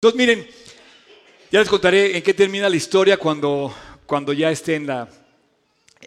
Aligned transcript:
Entonces, 0.00 0.16
miren, 0.16 0.46
ya 1.50 1.58
les 1.58 1.68
contaré 1.68 2.16
en 2.16 2.22
qué 2.22 2.32
termina 2.32 2.68
la 2.68 2.76
historia 2.76 3.16
cuando, 3.16 3.74
cuando 4.06 4.32
ya 4.32 4.48
esté 4.48 4.76
en 4.76 4.86
la... 4.86 5.08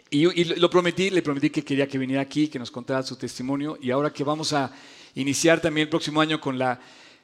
Y, 0.09 0.45
lo 0.45 0.69
prometí, 0.69 1.09
le 1.09 1.21
prometí 1.21 1.49
que 1.49 1.61
quería 1.61 1.89
que 1.89 1.97
viniera 1.97 2.21
aquí, 2.21 2.47
que 2.47 2.57
nos 2.57 2.71
contara 2.71 3.03
su 3.03 3.17
testimonio. 3.17 3.77
Y 3.81 3.91
ahora 3.91 4.13
que 4.13 4.23
vamos 4.23 4.53
a 4.53 4.71
iniciar 5.15 5.59
también 5.59 5.87
el 5.87 5.89
próximo 5.89 6.21
año 6.21 6.39
con 6.39 6.57
la, 6.57 6.79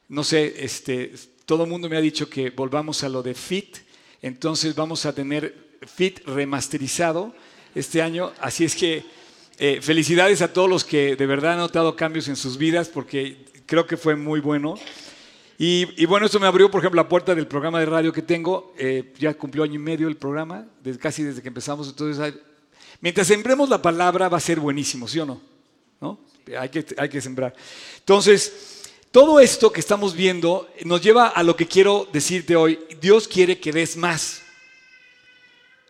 no 0.09 0.25
sé, 0.25 0.55
este, 0.57 1.13
todo 1.45 1.63
el 1.63 1.69
mundo 1.69 1.87
me 1.87 1.95
ha 1.95 2.01
dicho 2.01 2.29
que 2.29 2.49
volvamos 2.49 3.01
a 3.01 3.07
lo 3.07 3.23
de 3.23 3.33
FIT. 3.33 3.77
Entonces 4.21 4.75
vamos 4.75 5.05
a 5.05 5.15
tener 5.15 5.77
FIT 5.87 6.25
remasterizado 6.25 7.33
este 7.75 8.01
año. 8.01 8.33
Así 8.41 8.65
es 8.65 8.75
que 8.75 9.05
eh, 9.57 9.79
felicidades 9.81 10.41
a 10.41 10.51
todos 10.51 10.69
los 10.69 10.83
que 10.83 11.15
de 11.15 11.27
verdad 11.27 11.53
han 11.53 11.59
notado 11.59 11.95
cambios 11.95 12.27
en 12.27 12.35
sus 12.35 12.57
vidas, 12.57 12.89
porque 12.89 13.37
creo 13.65 13.87
que 13.87 13.95
fue 13.95 14.17
muy 14.17 14.41
bueno. 14.41 14.75
Y, 15.59 16.05
bueno, 16.05 16.27
esto 16.27 16.39
me 16.39 16.45
abrió, 16.45 16.69
por 16.69 16.81
ejemplo, 16.81 17.01
la 17.01 17.09
puerta 17.09 17.33
del 17.33 17.47
programa 17.47 17.79
de 17.79 17.87
radio 17.87 18.13
que 18.13 18.21
tengo. 18.21 18.73
Eh, 18.77 19.11
ya 19.17 19.33
cumplió 19.33 19.63
año 19.63 19.73
y 19.73 19.79
medio 19.79 20.07
el 20.07 20.15
programa, 20.15 20.67
casi 20.99 21.23
desde 21.23 21.41
que 21.41 21.47
empezamos. 21.47 21.87
Entonces, 21.87 22.35
mientras 23.01 23.25
sembremos 23.25 23.67
la 23.67 23.81
palabra, 23.81 24.29
va 24.29 24.37
a 24.37 24.41
ser 24.41 24.59
buenísimo, 24.59 25.07
¿sí 25.07 25.19
o 25.19 25.25
no? 25.25 25.41
¿No? 25.99 26.19
Hay, 26.59 26.69
que, 26.69 26.85
hay 26.95 27.09
que 27.09 27.19
sembrar. 27.21 27.55
Entonces, 27.97 28.83
todo 29.09 29.39
esto 29.39 29.71
que 29.71 29.79
estamos 29.79 30.13
viendo 30.15 30.69
nos 30.85 31.01
lleva 31.01 31.29
a 31.29 31.41
lo 31.41 31.55
que 31.55 31.65
quiero 31.65 32.07
decirte 32.13 32.55
hoy. 32.55 32.77
Dios 33.01 33.27
quiere 33.27 33.59
que 33.59 33.73
des 33.73 33.97
más. 33.97 34.43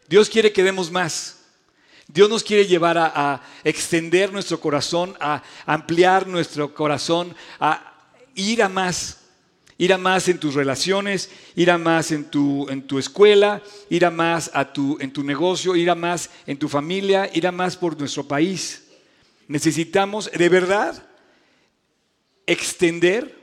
Dios 0.08 0.30
quiere 0.30 0.54
que 0.54 0.64
demos 0.64 0.90
más. 0.90 1.40
Dios 2.08 2.30
nos 2.30 2.42
quiere 2.42 2.66
llevar 2.66 2.98
a, 2.98 3.12
a 3.14 3.42
extender 3.66 4.32
nuestro 4.32 4.62
corazón, 4.62 5.18
a 5.20 5.44
ampliar 5.66 6.26
nuestro 6.26 6.74
corazón, 6.74 7.36
a 7.60 7.94
ir 8.34 8.64
a 8.64 8.70
más 8.70 9.27
ir 9.78 9.94
a 9.94 9.98
más 9.98 10.28
en 10.28 10.40
tus 10.40 10.56
relaciones, 10.56 11.30
ir 11.56 11.70
a 11.70 11.78
más 11.78 12.12
en 12.12 12.26
tu, 12.26 12.68
en 12.70 12.88
tu 12.88 12.98
escuela, 12.98 13.62
ir 13.90 14.06
a 14.06 14.12
más 14.12 14.50
a 14.54 14.74
tu, 14.74 14.98
en 15.00 15.12
tu 15.12 15.24
negocio, 15.24 15.76
ir 15.76 15.90
a 15.90 15.96
más 15.96 16.30
en 16.46 16.58
tu 16.58 16.68
familia, 16.68 17.30
ir 17.34 17.46
a 17.48 17.52
más 17.52 17.78
por 17.78 17.98
nuestro 17.98 18.28
país. 18.28 18.88
Necesitamos 19.48 20.32
de 20.32 20.50
verdad 20.50 21.04
extender 22.46 23.36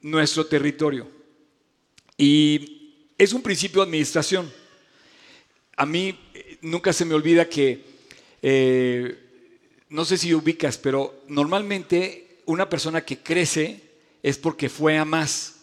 nuestro 0.00 0.46
territorio. 0.46 1.08
Y 2.16 3.14
es 3.16 3.32
un 3.32 3.42
principio 3.42 3.80
de 3.80 3.86
administración. 3.86 4.52
A 5.76 5.86
mí 5.86 6.18
eh, 6.34 6.58
nunca 6.60 6.92
se 6.92 7.04
me 7.04 7.14
olvida 7.14 7.48
que, 7.48 7.84
eh, 8.42 9.16
no 9.88 10.04
sé 10.04 10.18
si 10.18 10.34
ubicas, 10.34 10.76
pero 10.76 11.22
normalmente 11.28 12.42
una 12.44 12.68
persona 12.68 13.02
que 13.02 13.18
crece 13.18 13.80
es 14.22 14.36
porque 14.36 14.68
fue 14.68 14.98
a 14.98 15.04
más. 15.04 15.59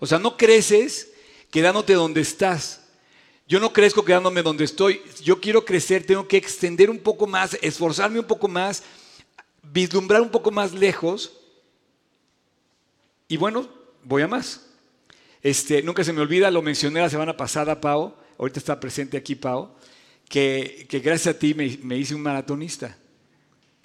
O 0.00 0.06
sea, 0.06 0.18
no 0.18 0.36
creces 0.36 1.12
quedándote 1.50 1.92
donde 1.92 2.20
estás. 2.22 2.80
Yo 3.46 3.60
no 3.60 3.72
crezco 3.72 4.04
quedándome 4.04 4.42
donde 4.42 4.64
estoy. 4.64 5.02
Yo 5.22 5.40
quiero 5.40 5.64
crecer, 5.64 6.04
tengo 6.04 6.26
que 6.26 6.36
extender 6.36 6.90
un 6.90 6.98
poco 6.98 7.26
más, 7.26 7.56
esforzarme 7.62 8.18
un 8.18 8.26
poco 8.26 8.48
más, 8.48 8.82
vislumbrar 9.62 10.22
un 10.22 10.30
poco 10.30 10.50
más 10.50 10.72
lejos. 10.72 11.32
Y 13.28 13.36
bueno, 13.36 13.68
voy 14.04 14.22
a 14.22 14.28
más. 14.28 14.66
Este, 15.42 15.82
nunca 15.82 16.04
se 16.04 16.12
me 16.12 16.20
olvida, 16.20 16.50
lo 16.50 16.62
mencioné 16.62 17.00
la 17.00 17.10
semana 17.10 17.36
pasada, 17.36 17.80
Pau, 17.80 18.14
ahorita 18.38 18.58
está 18.58 18.78
presente 18.78 19.16
aquí 19.16 19.34
Pau, 19.34 19.74
que, 20.28 20.86
gracias 21.02 21.34
a 21.34 21.38
ti 21.38 21.54
me, 21.54 21.96
hice 21.96 22.14
un 22.14 22.22
maratonista. 22.22 22.96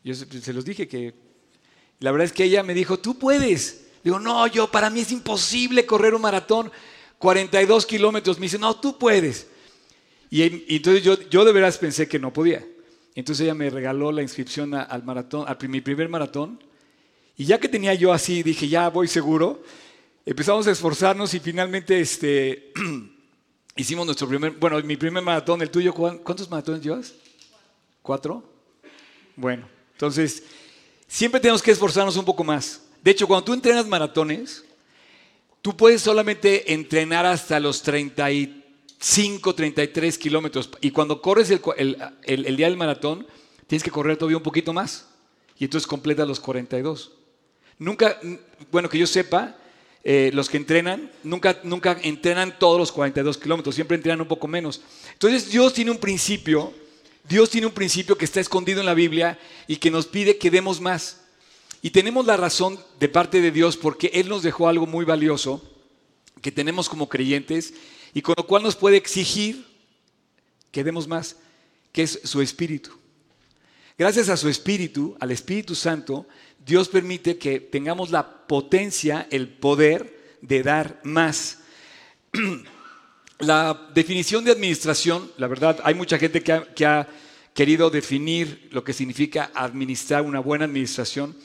Yo 0.03 0.13
se 0.13 0.53
los 0.53 0.65
dije 0.65 0.87
que 0.87 1.13
la 1.99 2.11
verdad 2.11 2.25
es 2.25 2.33
que 2.33 2.43
ella 2.43 2.61
me 2.61 2.73
dijo, 2.73 2.99
tú 2.99 3.17
puedes. 3.17 3.84
Digo, 4.05 4.19
no, 4.19 4.45
yo, 4.45 4.69
para 4.69 4.91
mí 4.91 4.99
es 4.99 5.11
imposible 5.11 5.83
correr 5.87 6.13
un 6.13 6.21
maratón, 6.21 6.71
42 7.17 7.87
kilómetros. 7.87 8.37
Me 8.37 8.43
dice, 8.45 8.59
no, 8.59 8.79
tú 8.79 8.99
puedes. 8.99 9.47
Y, 10.29 10.75
entonces 10.75 11.03
yo, 11.03 11.19
yo 11.27 11.43
de 11.43 11.51
veras 11.51 11.79
pensé 11.79 12.07
que 12.07 12.19
no 12.19 12.31
podía. 12.31 12.63
Entonces 13.15 13.45
ella 13.45 13.55
me 13.55 13.67
regaló 13.67 14.11
la 14.11 14.21
inscripción 14.21 14.75
al 14.75 15.03
maratón, 15.03 15.45
a 15.47 15.57
mi 15.67 15.81
primer 15.81 16.07
maratón. 16.07 16.63
Y 17.35 17.45
ya 17.45 17.59
que 17.59 17.67
tenía 17.67 17.95
yo 17.95 18.13
así, 18.13 18.43
dije, 18.43 18.67
ya 18.67 18.89
voy 18.89 19.07
seguro. 19.07 19.63
Empezamos 20.23 20.67
a 20.67 20.71
esforzarnos 20.71 21.33
y 21.33 21.39
finalmente 21.39 21.99
este, 21.99 22.73
hicimos 23.75 24.05
nuestro 24.05 24.27
primer, 24.27 24.51
bueno, 24.51 24.79
mi 24.83 24.97
primer 24.97 25.23
maratón, 25.23 25.63
el 25.63 25.71
tuyo, 25.71 25.95
¿cuántos 25.95 26.47
maratones 26.47 26.83
llevas? 26.83 27.15
¿Cuatro? 28.03 28.43
Bueno, 29.35 29.67
entonces, 29.93 30.43
siempre 31.07 31.39
tenemos 31.39 31.63
que 31.63 31.71
esforzarnos 31.71 32.15
un 32.17 32.25
poco 32.25 32.43
más. 32.43 32.84
De 33.05 33.11
hecho, 33.11 33.27
cuando 33.27 33.43
tú 33.43 33.53
entrenas 33.53 33.87
maratones, 33.87 34.65
tú 35.61 35.77
puedes 35.77 36.01
solamente 36.01 36.73
entrenar 36.73 37.23
hasta 37.23 37.59
los 37.59 37.83
35, 37.83 39.53
33 39.53 40.17
kilómetros. 40.17 40.71
Y 40.81 40.89
cuando 40.89 41.21
corres 41.21 41.51
el, 41.51 42.57
día 42.57 42.65
del 42.67 42.77
maratón, 42.77 43.27
tienes 43.67 43.83
que 43.83 43.91
correr 43.91 44.17
todavía 44.17 44.37
un 44.37 44.43
poquito 44.43 44.73
más. 44.73 45.07
Y 45.59 45.65
entonces 45.65 45.85
completas 45.85 46.27
los 46.27 46.39
42. 46.39 47.11
Nunca, 47.77 48.19
bueno, 48.71 48.89
que 48.89 48.97
yo 48.97 49.05
sepa, 49.05 49.55
eh, 50.03 50.31
los 50.33 50.49
que 50.49 50.57
entrenan, 50.57 51.11
nunca, 51.21 51.59
nunca 51.61 51.99
entrenan 52.01 52.57
todos 52.57 52.79
los 52.79 52.91
42 52.91 53.37
kilómetros, 53.37 53.75
siempre 53.75 53.97
entrenan 53.97 54.21
un 54.21 54.27
poco 54.27 54.47
menos. 54.47 54.81
Entonces 55.13 55.51
Dios 55.51 55.75
tiene 55.75 55.91
un 55.91 55.99
principio, 55.99 56.73
Dios 57.29 57.51
tiene 57.51 57.67
un 57.67 57.73
principio 57.73 58.17
que 58.17 58.25
está 58.25 58.39
escondido 58.39 58.79
en 58.79 58.87
la 58.87 58.95
Biblia 58.95 59.37
y 59.67 59.75
que 59.75 59.91
nos 59.91 60.07
pide 60.07 60.39
que 60.39 60.49
demos 60.49 60.81
más. 60.81 61.21
Y 61.85 61.91
tenemos 61.91 62.25
la 62.25 62.35
razón 62.35 62.79
de 62.99 63.07
parte 63.07 63.41
de 63.41 63.51
Dios 63.51 63.77
porque 63.77 64.09
Él 64.11 64.27
nos 64.27 64.41
dejó 64.41 64.67
algo 64.67 64.87
muy 64.87 65.05
valioso 65.05 65.61
que 66.41 66.51
tenemos 66.51 66.89
como 66.89 67.07
creyentes 67.07 67.75
y 68.11 68.23
con 68.23 68.33
lo 68.35 68.47
cual 68.47 68.63
nos 68.63 68.75
puede 68.75 68.97
exigir 68.97 69.67
que 70.71 70.83
demos 70.83 71.07
más, 71.07 71.35
que 71.91 72.01
es 72.01 72.21
su 72.23 72.41
espíritu. 72.41 72.89
Gracias 73.99 74.29
a 74.29 74.37
su 74.37 74.49
espíritu, 74.49 75.15
al 75.19 75.29
Espíritu 75.29 75.75
Santo, 75.75 76.25
Dios 76.65 76.89
permite 76.89 77.37
que 77.37 77.59
tengamos 77.59 78.09
la 78.09 78.47
potencia, 78.47 79.27
el 79.29 79.47
poder 79.47 80.39
de 80.41 80.63
dar 80.63 80.99
más. 81.03 81.59
La 83.37 83.91
definición 83.93 84.43
de 84.43 84.53
administración, 84.53 85.29
la 85.37 85.47
verdad, 85.47 85.81
hay 85.83 85.93
mucha 85.93 86.17
gente 86.17 86.41
que 86.41 86.53
ha, 86.53 86.73
que 86.73 86.85
ha 86.85 87.07
querido 87.53 87.89
definir 87.89 88.69
lo 88.71 88.81
que 88.83 88.93
significa 88.93 89.51
administrar 89.53 90.23
una 90.23 90.39
buena 90.39 90.65
administración. 90.65 91.35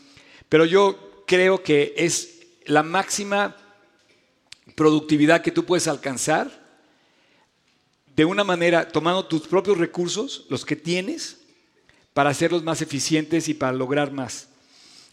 Pero 0.51 0.67
yo 0.67 1.23
creo 1.27 1.63
que 1.63 1.95
es 1.97 2.41
la 2.67 2.83
máxima 2.83 3.57
productividad 4.75 5.43
que 5.43 5.53
tú 5.53 5.65
puedes 5.65 5.87
alcanzar 5.89 6.51
de 8.17 8.25
una 8.25 8.43
manera 8.45 8.89
tomando 8.89 9.25
tus 9.25 9.47
propios 9.47 9.79
recursos, 9.79 10.47
los 10.51 10.65
que 10.65 10.75
tienes, 10.75 11.39
para 12.13 12.31
hacerlos 12.31 12.65
más 12.65 12.83
eficientes 12.83 13.49
y 13.49 13.55
para 13.55 13.73
lograr 13.73 14.13
más. 14.13 14.49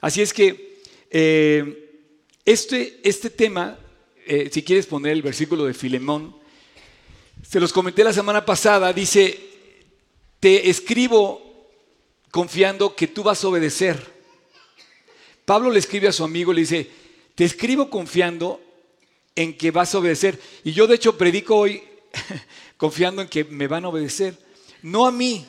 Así 0.02 0.22
es 0.22 0.34
que 0.34 0.82
eh, 1.12 2.02
este, 2.44 3.00
este 3.04 3.30
tema, 3.30 3.78
eh, 4.26 4.50
si 4.52 4.64
quieres 4.64 4.88
poner 4.88 5.12
el 5.12 5.22
versículo 5.22 5.66
de 5.66 5.76
Filemón, 5.76 6.36
se 7.48 7.60
los 7.60 7.72
comenté 7.72 8.04
la 8.04 8.12
semana 8.12 8.44
pasada, 8.44 8.92
dice, 8.92 9.40
te 10.40 10.68
escribo 10.68 11.70
confiando 12.32 12.96
que 12.96 13.06
tú 13.06 13.22
vas 13.22 13.44
a 13.44 13.48
obedecer 13.50 14.17
Pablo 15.48 15.72
le 15.72 15.80
escribe 15.80 16.10
a 16.10 16.12
su 16.12 16.26
amigo 16.26 16.52
y 16.52 16.56
le 16.56 16.62
dice, 16.64 16.92
te 17.34 17.46
escribo 17.46 17.90
confiando 17.90 18.60
en 19.34 19.58
que 19.58 19.72
vas 19.72 19.96
a 19.96 20.00
obedecer. 20.00 20.38
Y 20.66 20.74
yo 20.74 20.88
de 20.88 20.96
hecho 20.96 21.18
predico 21.18 21.56
hoy 21.56 21.82
confiando 22.76 23.22
en 23.22 23.30
que 23.30 23.46
me 23.46 23.70
van 23.70 23.86
a 23.86 23.88
obedecer. 23.88 24.38
No 24.82 25.08
a 25.08 25.12
mí, 25.14 25.46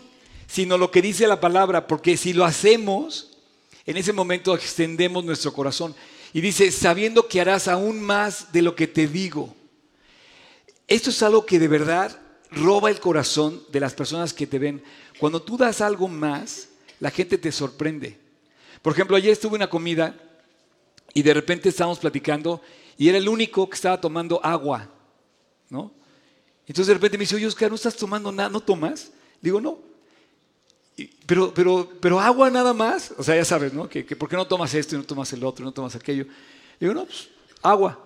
sino 0.47 0.79
lo 0.79 0.93
que 0.93 1.03
dice 1.03 1.27
la 1.27 1.41
palabra, 1.41 1.89
porque 1.89 2.17
si 2.17 2.33
lo 2.33 2.45
hacemos, 2.45 3.39
en 3.87 3.97
ese 3.97 4.13
momento 4.13 4.55
extendemos 4.55 5.25
nuestro 5.25 5.53
corazón. 5.53 5.97
Y 6.33 6.43
dice, 6.43 6.71
sabiendo 6.71 7.27
que 7.27 7.41
harás 7.41 7.67
aún 7.67 8.01
más 8.01 8.53
de 8.53 8.63
lo 8.63 8.77
que 8.77 8.87
te 8.87 9.09
digo. 9.09 9.53
Esto 10.87 11.11
es 11.11 11.21
algo 11.25 11.45
que 11.45 11.59
de 11.59 11.67
verdad 11.67 12.23
roba 12.53 12.89
el 12.89 13.01
corazón 13.01 13.65
de 13.73 13.81
las 13.81 13.95
personas 13.95 14.33
que 14.33 14.47
te 14.47 14.61
ven. 14.61 14.81
Cuando 15.19 15.43
tú 15.43 15.57
das 15.57 15.81
algo 15.81 16.07
más, 16.07 16.69
la 17.01 17.11
gente 17.11 17.37
te 17.37 17.51
sorprende. 17.51 18.28
Por 18.83 18.93
ejemplo, 18.93 19.17
ayer 19.17 19.33
estuve 19.33 19.51
en 19.51 19.63
una 19.63 19.71
comida 19.71 20.15
y 21.15 21.23
de 21.23 21.35
repente 21.35 21.69
estábamos 21.69 21.99
platicando 21.99 22.61
y 22.97 23.09
era 23.09 23.19
el 23.19 23.29
único 23.29 23.69
que 23.69 23.75
estaba 23.75 24.01
tomando 24.01 24.45
agua, 24.45 24.89
¿no? 25.71 25.93
Entonces 26.67 26.89
de 26.89 26.95
repente 26.95 27.17
me 27.17 27.23
dice, 27.23 27.37
oye 27.37 27.47
Oscar, 27.47 27.71
¿no 27.71 27.77
estás 27.77 27.97
tomando 27.97 28.31
nada? 28.31 28.51
¿No 28.51 28.61
tomas? 28.61 29.11
Digo, 29.41 29.61
no. 29.61 29.79
pero, 31.27 31.53
pero, 31.55 31.91
pero 32.01 32.21
agua 32.21 32.51
nada 32.51 32.75
más. 32.75 33.15
O 33.17 33.23
sea, 33.23 33.37
ya 33.37 33.45
sabes, 33.45 33.73
¿no? 33.73 33.89
Que, 33.89 34.05
¿Por 34.05 34.29
qué 34.29 34.37
no 34.37 34.47
tomas 34.47 34.75
esto 34.75 34.95
y 34.95 34.99
no 34.99 35.05
tomas 35.05 35.33
el 35.33 35.43
otro, 35.45 35.65
no 35.65 35.73
tomas 35.73 35.95
aquello? 35.95 36.27
Digo, 36.79 36.93
no, 36.93 37.07
pues 37.07 37.29
agua. 37.63 38.05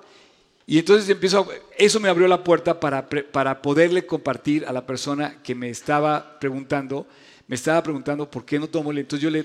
Y 0.64 0.78
entonces 0.78 1.08
empiezo, 1.08 1.48
eso 1.76 1.98
me 1.98 2.08
abrió 2.08 2.28
la 2.28 2.44
puerta 2.44 2.78
para, 2.78 3.08
para 3.08 3.60
poderle 3.60 4.06
compartir 4.06 4.64
a 4.64 4.72
la 4.72 4.86
persona 4.86 5.42
que 5.42 5.54
me 5.54 5.69
estaba 5.69 6.38
preguntando, 6.38 7.06
me 7.48 7.56
estaba 7.56 7.82
preguntando 7.82 8.30
por 8.30 8.44
qué 8.44 8.60
no 8.60 8.69
tomo. 8.69 8.92
Entonces 8.92 9.22
yo 9.22 9.30
le 9.30 9.42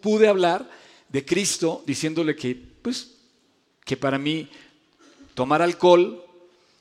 pude 0.00 0.28
hablar 0.28 0.68
de 1.08 1.24
Cristo 1.24 1.82
diciéndole 1.86 2.36
que, 2.36 2.54
pues, 2.54 3.16
que 3.84 3.96
para 3.96 4.18
mí 4.18 4.48
Tomar 5.34 5.62
alcohol 5.62 6.22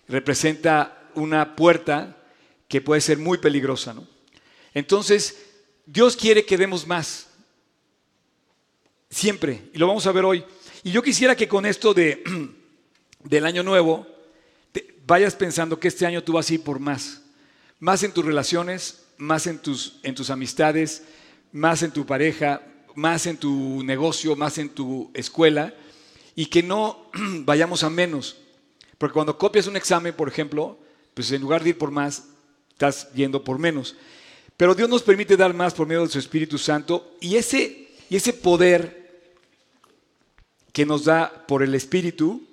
representa 0.07 1.09
una 1.15 1.55
puerta 1.55 2.17
que 2.67 2.81
puede 2.81 3.01
ser 3.01 3.17
muy 3.17 3.37
peligrosa. 3.37 3.93
¿no? 3.93 4.07
Entonces, 4.73 5.37
Dios 5.85 6.15
quiere 6.15 6.45
que 6.45 6.57
demos 6.57 6.85
más. 6.85 7.27
Siempre. 9.09 9.69
Y 9.73 9.77
lo 9.77 9.87
vamos 9.87 10.05
a 10.05 10.11
ver 10.11 10.25
hoy. 10.25 10.43
Y 10.83 10.91
yo 10.91 11.01
quisiera 11.01 11.35
que 11.35 11.47
con 11.47 11.65
esto 11.65 11.93
de, 11.93 12.23
del 13.23 13.45
año 13.45 13.63
nuevo 13.63 14.07
vayas 15.05 15.35
pensando 15.35 15.79
que 15.79 15.87
este 15.87 16.05
año 16.05 16.23
tú 16.23 16.33
vas 16.33 16.49
a 16.49 16.53
ir 16.53 16.63
por 16.63 16.79
más. 16.79 17.21
Más 17.79 18.03
en 18.03 18.11
tus 18.11 18.25
relaciones, 18.25 19.05
más 19.17 19.47
en 19.47 19.59
tus, 19.59 19.99
en 20.03 20.15
tus 20.15 20.29
amistades, 20.29 21.03
más 21.51 21.83
en 21.83 21.91
tu 21.91 22.05
pareja, 22.05 22.61
más 22.95 23.25
en 23.25 23.37
tu 23.37 23.83
negocio, 23.83 24.35
más 24.35 24.57
en 24.57 24.69
tu 24.69 25.11
escuela. 25.13 25.73
Y 26.35 26.45
que 26.45 26.63
no 26.63 27.09
vayamos 27.43 27.83
a 27.83 27.89
menos. 27.89 28.37
Porque 28.97 29.13
cuando 29.13 29.37
copias 29.37 29.67
un 29.67 29.75
examen, 29.75 30.13
por 30.13 30.27
ejemplo, 30.27 30.77
pues 31.13 31.31
en 31.31 31.41
lugar 31.41 31.63
de 31.63 31.69
ir 31.69 31.77
por 31.77 31.91
más, 31.91 32.25
estás 32.71 33.11
yendo 33.13 33.43
por 33.43 33.59
menos. 33.59 33.95
Pero 34.57 34.75
Dios 34.75 34.89
nos 34.89 35.01
permite 35.01 35.35
dar 35.35 35.53
más 35.53 35.73
por 35.73 35.87
medio 35.87 36.03
de 36.03 36.09
su 36.09 36.19
Espíritu 36.19 36.57
Santo 36.57 37.15
y 37.19 37.35
ese, 37.35 37.89
y 38.09 38.15
ese 38.15 38.33
poder 38.33 39.01
que 40.71 40.85
nos 40.85 41.05
da 41.05 41.45
por 41.47 41.63
el 41.63 41.73
Espíritu 41.75 42.43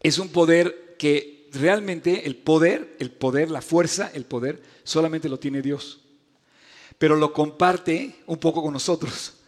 es 0.00 0.18
un 0.18 0.28
poder 0.28 0.96
que 0.98 1.48
realmente 1.52 2.26
el 2.26 2.36
poder, 2.36 2.96
el 2.98 3.10
poder, 3.10 3.50
la 3.50 3.62
fuerza, 3.62 4.10
el 4.12 4.24
poder, 4.24 4.62
solamente 4.84 5.28
lo 5.28 5.38
tiene 5.38 5.62
Dios. 5.62 6.00
Pero 6.98 7.16
lo 7.16 7.32
comparte 7.32 8.16
un 8.26 8.38
poco 8.38 8.62
con 8.62 8.72
nosotros. 8.72 9.34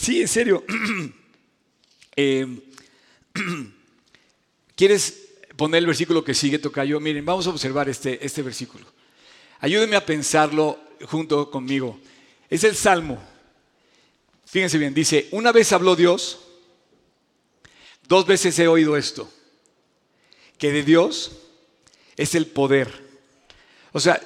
Sí, 0.00 0.22
en 0.22 0.28
serio. 0.28 0.64
Eh, 2.16 2.46
¿Quieres 4.76 5.30
poner 5.56 5.80
el 5.80 5.86
versículo 5.86 6.22
que 6.22 6.32
sigue, 6.32 6.60
Tocayo? 6.60 7.00
Miren, 7.00 7.24
vamos 7.24 7.48
a 7.48 7.50
observar 7.50 7.88
este, 7.88 8.24
este 8.24 8.40
versículo. 8.40 8.86
Ayúdenme 9.58 9.96
a 9.96 10.06
pensarlo 10.06 10.78
junto 11.06 11.50
conmigo. 11.50 11.98
Es 12.48 12.62
el 12.62 12.76
Salmo. 12.76 13.20
Fíjense 14.46 14.78
bien, 14.78 14.94
dice, 14.94 15.26
una 15.32 15.50
vez 15.50 15.72
habló 15.72 15.96
Dios, 15.96 16.38
dos 18.06 18.26
veces 18.26 18.56
he 18.60 18.68
oído 18.68 18.96
esto, 18.96 19.28
que 20.58 20.70
de 20.70 20.84
Dios 20.84 21.32
es 22.16 22.36
el 22.36 22.46
poder. 22.46 23.02
O 23.92 23.98
sea, 23.98 24.20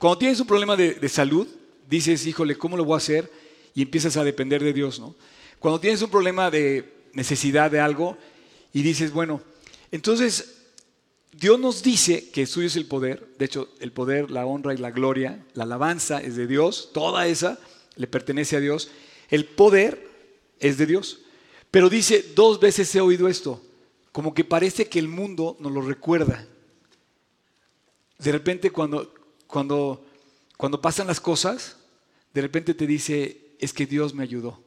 cuando 0.00 0.16
tienes 0.16 0.40
un 0.40 0.46
problema 0.46 0.76
de, 0.76 1.08
salud, 1.10 1.46
dices, 1.86 2.26
híjole, 2.26 2.56
¿cómo 2.56 2.74
lo 2.74 2.86
voy 2.86 2.94
a 2.94 2.96
hacer? 2.96 3.30
Y 3.74 3.82
empiezas 3.82 4.16
a 4.16 4.24
depender 4.24 4.64
de 4.64 4.72
Dios, 4.72 4.98
¿no? 4.98 5.14
Cuando 5.58 5.78
tienes 5.78 6.00
un 6.00 6.08
problema 6.08 6.50
de 6.50 6.90
necesidad 7.12 7.70
de 7.70 7.80
algo, 7.80 8.16
y 8.72 8.80
dices, 8.80 9.12
bueno, 9.12 9.42
entonces 9.90 10.62
Dios 11.32 11.60
nos 11.60 11.82
dice 11.82 12.30
que 12.30 12.46
suyo 12.46 12.68
es 12.68 12.76
el 12.76 12.86
poder, 12.86 13.28
de 13.38 13.44
hecho 13.44 13.68
el 13.78 13.92
poder, 13.92 14.30
la 14.30 14.46
honra 14.46 14.72
y 14.72 14.78
la 14.78 14.90
gloria, 14.90 15.44
la 15.52 15.64
alabanza 15.64 16.22
es 16.22 16.34
de 16.34 16.46
Dios, 16.46 16.92
toda 16.94 17.26
esa 17.26 17.58
le 17.96 18.06
pertenece 18.06 18.56
a 18.56 18.60
Dios, 18.60 18.90
el 19.28 19.44
poder 19.44 20.08
es 20.60 20.78
de 20.78 20.86
Dios. 20.86 21.20
Pero 21.70 21.90
dice, 21.90 22.24
dos 22.34 22.58
veces 22.58 22.94
he 22.94 23.02
oído 23.02 23.28
esto, 23.28 23.62
como 24.12 24.32
que 24.32 24.44
parece 24.44 24.88
que 24.88 24.98
el 24.98 25.08
mundo 25.08 25.58
nos 25.60 25.72
lo 25.72 25.82
recuerda. 25.82 26.46
De 28.18 28.32
repente 28.32 28.70
cuando, 28.70 29.19
cuando, 29.50 30.06
cuando 30.56 30.80
pasan 30.80 31.08
las 31.08 31.20
cosas, 31.20 31.76
de 32.32 32.40
repente 32.40 32.72
te 32.72 32.86
dice, 32.86 33.56
es 33.58 33.72
que 33.72 33.86
Dios 33.86 34.14
me 34.14 34.22
ayudó. 34.22 34.62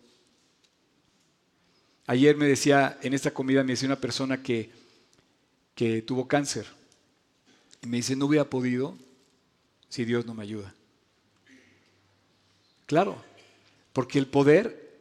Ayer 2.06 2.36
me 2.36 2.46
decía, 2.46 3.00
en 3.02 3.14
esta 3.14 3.32
comida 3.32 3.64
me 3.64 3.74
decía 3.74 3.88
una 3.88 4.02
persona 4.02 4.44
que, 4.44 4.70
que 5.74 6.02
tuvo 6.02 6.28
cáncer. 6.28 6.68
Y 7.82 7.88
me 7.88 7.98
dice, 7.98 8.16
no 8.16 8.26
hubiera 8.26 8.50
podido 8.50 8.98
si 9.88 10.04
Dios 10.06 10.26
no 10.26 10.34
me 10.34 10.44
ayuda. 10.44 10.76
Claro, 12.86 13.24
porque 13.94 14.20
el 14.20 14.28
poder 14.28 14.92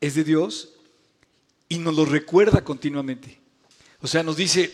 es 0.00 0.16
de 0.16 0.24
Dios 0.24 0.74
y 1.68 1.78
nos 1.78 1.94
lo 1.94 2.04
recuerda 2.04 2.64
continuamente. 2.64 3.38
O 4.00 4.08
sea, 4.08 4.24
nos 4.24 4.36
dice, 4.36 4.72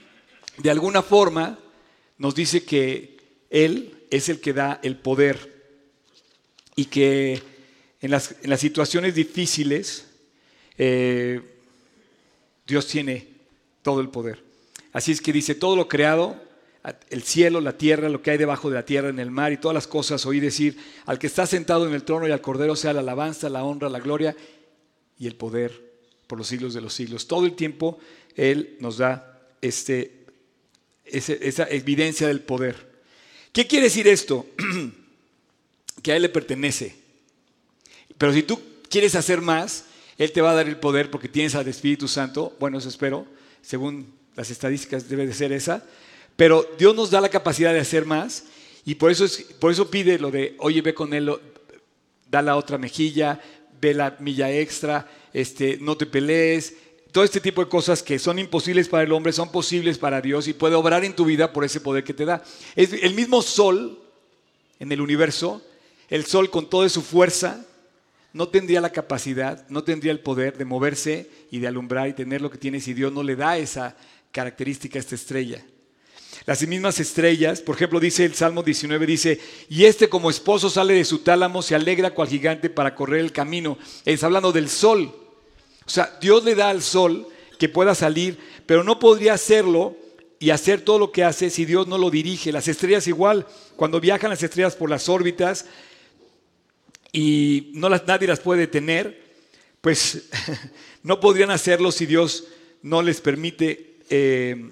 de 0.58 0.70
alguna 0.70 1.02
forma, 1.02 1.58
nos 2.18 2.34
dice 2.34 2.64
que 2.64 3.17
Él 3.50 3.94
es 4.10 4.28
el 4.28 4.40
que 4.40 4.52
da 4.52 4.80
el 4.82 4.96
poder 4.96 5.58
y 6.76 6.86
que 6.86 7.42
en 8.00 8.10
las, 8.10 8.36
en 8.42 8.50
las 8.50 8.60
situaciones 8.60 9.14
difíciles, 9.14 10.06
eh, 10.76 11.40
Dios 12.66 12.86
tiene 12.86 13.26
todo 13.82 14.00
el 14.00 14.08
poder. 14.08 14.42
Así 14.92 15.12
es 15.12 15.20
que 15.20 15.32
dice, 15.32 15.54
todo 15.54 15.76
lo 15.76 15.88
creado, 15.88 16.40
el 17.10 17.22
cielo, 17.22 17.60
la 17.60 17.76
tierra, 17.76 18.08
lo 18.08 18.22
que 18.22 18.30
hay 18.30 18.38
debajo 18.38 18.68
de 18.70 18.76
la 18.76 18.84
tierra, 18.84 19.08
en 19.08 19.18
el 19.18 19.30
mar 19.30 19.52
y 19.52 19.56
todas 19.56 19.74
las 19.74 19.86
cosas, 19.86 20.24
oí 20.26 20.40
decir, 20.40 20.78
al 21.06 21.18
que 21.18 21.26
está 21.26 21.46
sentado 21.46 21.86
en 21.86 21.94
el 21.94 22.04
trono 22.04 22.28
y 22.28 22.30
al 22.30 22.40
cordero 22.40 22.76
sea 22.76 22.92
la 22.92 23.00
alabanza, 23.00 23.48
la 23.48 23.64
honra, 23.64 23.88
la 23.88 24.00
gloria 24.00 24.36
y 25.18 25.26
el 25.26 25.34
poder 25.34 25.88
por 26.26 26.38
los 26.38 26.46
siglos 26.46 26.74
de 26.74 26.80
los 26.80 26.94
siglos. 26.94 27.26
Todo 27.26 27.46
el 27.46 27.54
tiempo 27.54 27.98
Él 28.36 28.76
nos 28.80 28.98
da 28.98 29.40
este, 29.60 30.24
esa 31.04 31.68
evidencia 31.68 32.28
del 32.28 32.40
poder. 32.40 32.87
¿Qué 33.58 33.66
quiere 33.66 33.86
decir 33.86 34.06
esto? 34.06 34.46
que 36.02 36.12
a 36.12 36.14
Él 36.14 36.22
le 36.22 36.28
pertenece. 36.28 36.94
Pero 38.16 38.32
si 38.32 38.44
tú 38.44 38.60
quieres 38.88 39.16
hacer 39.16 39.40
más, 39.40 39.86
él 40.16 40.30
te 40.30 40.40
va 40.40 40.52
a 40.52 40.54
dar 40.54 40.68
el 40.68 40.76
poder 40.76 41.10
porque 41.10 41.26
tienes 41.26 41.56
al 41.56 41.66
Espíritu 41.66 42.06
Santo. 42.06 42.56
Bueno, 42.60 42.78
eso 42.78 42.88
espero. 42.88 43.26
Según 43.60 44.14
las 44.36 44.50
estadísticas 44.50 45.08
debe 45.08 45.26
de 45.26 45.34
ser 45.34 45.50
esa. 45.50 45.84
Pero 46.36 46.70
Dios 46.78 46.94
nos 46.94 47.10
da 47.10 47.20
la 47.20 47.30
capacidad 47.30 47.72
de 47.72 47.80
hacer 47.80 48.04
más. 48.04 48.44
Y 48.84 48.94
por 48.94 49.10
eso, 49.10 49.24
es, 49.24 49.38
por 49.58 49.72
eso 49.72 49.90
pide 49.90 50.20
lo 50.20 50.30
de, 50.30 50.54
oye, 50.60 50.80
ve 50.80 50.94
con 50.94 51.12
Él, 51.12 51.28
da 52.30 52.42
la 52.42 52.54
otra 52.54 52.78
mejilla, 52.78 53.40
ve 53.80 53.92
la 53.92 54.16
milla 54.20 54.52
extra, 54.52 55.10
este, 55.32 55.78
no 55.80 55.96
te 55.96 56.06
pelees. 56.06 56.74
Todo 57.12 57.24
este 57.24 57.40
tipo 57.40 57.64
de 57.64 57.70
cosas 57.70 58.02
que 58.02 58.18
son 58.18 58.38
imposibles 58.38 58.88
para 58.88 59.04
el 59.04 59.12
hombre 59.12 59.32
son 59.32 59.50
posibles 59.50 59.98
para 59.98 60.20
Dios 60.20 60.46
y 60.46 60.52
puede 60.52 60.74
obrar 60.74 61.04
en 61.04 61.14
tu 61.14 61.24
vida 61.24 61.52
por 61.52 61.64
ese 61.64 61.80
poder 61.80 62.04
que 62.04 62.14
te 62.14 62.24
da. 62.24 62.42
Es 62.76 62.92
el 62.92 63.14
mismo 63.14 63.40
sol 63.42 63.98
en 64.78 64.92
el 64.92 65.00
universo, 65.00 65.62
el 66.08 66.26
sol 66.26 66.50
con 66.50 66.68
toda 66.68 66.88
su 66.88 67.02
fuerza, 67.02 67.64
no 68.32 68.48
tendría 68.48 68.80
la 68.80 68.92
capacidad, 68.92 69.66
no 69.68 69.84
tendría 69.84 70.12
el 70.12 70.20
poder 70.20 70.58
de 70.58 70.64
moverse 70.64 71.30
y 71.50 71.58
de 71.58 71.66
alumbrar 71.66 72.08
y 72.08 72.12
tener 72.12 72.42
lo 72.42 72.50
que 72.50 72.58
tiene 72.58 72.80
si 72.80 72.92
Dios 72.92 73.12
no 73.12 73.22
le 73.22 73.36
da 73.36 73.56
esa 73.56 73.96
característica 74.30 74.98
a 74.98 75.00
esta 75.00 75.14
estrella. 75.14 75.64
Las 76.44 76.66
mismas 76.66 77.00
estrellas, 77.00 77.60
por 77.60 77.76
ejemplo, 77.76 78.00
dice 78.00 78.24
el 78.24 78.34
Salmo 78.34 78.62
19, 78.62 79.06
dice, 79.06 79.40
y 79.68 79.84
este 79.84 80.08
como 80.08 80.30
esposo 80.30 80.70
sale 80.70 80.94
de 80.94 81.04
su 81.04 81.18
tálamo, 81.18 81.62
se 81.62 81.74
alegra 81.74 82.12
cual 82.14 82.28
gigante 82.28 82.70
para 82.70 82.94
correr 82.94 83.20
el 83.20 83.32
camino. 83.32 83.76
Es 84.04 84.22
hablando 84.22 84.52
del 84.52 84.68
sol. 84.68 85.27
O 85.88 85.90
sea, 85.90 86.18
Dios 86.20 86.44
le 86.44 86.54
da 86.54 86.68
al 86.68 86.82
sol 86.82 87.26
que 87.58 87.70
pueda 87.70 87.94
salir, 87.94 88.36
pero 88.66 88.84
no 88.84 88.98
podría 88.98 89.32
hacerlo 89.32 89.96
y 90.38 90.50
hacer 90.50 90.82
todo 90.82 90.98
lo 90.98 91.12
que 91.12 91.24
hace 91.24 91.48
si 91.48 91.64
Dios 91.64 91.88
no 91.88 91.96
lo 91.96 92.10
dirige. 92.10 92.52
Las 92.52 92.68
estrellas 92.68 93.06
igual, 93.06 93.46
cuando 93.74 93.98
viajan 93.98 94.28
las 94.28 94.42
estrellas 94.42 94.76
por 94.76 94.90
las 94.90 95.08
órbitas, 95.08 95.64
y 97.10 97.70
no 97.72 97.88
las, 97.88 98.06
nadie 98.06 98.28
las 98.28 98.40
puede 98.40 98.66
tener, 98.66 99.18
pues 99.80 100.28
no 101.02 101.20
podrían 101.20 101.50
hacerlo 101.50 101.90
si 101.90 102.04
Dios 102.04 102.44
no 102.82 103.00
les 103.00 103.22
permite, 103.22 103.96
eh, 104.10 104.70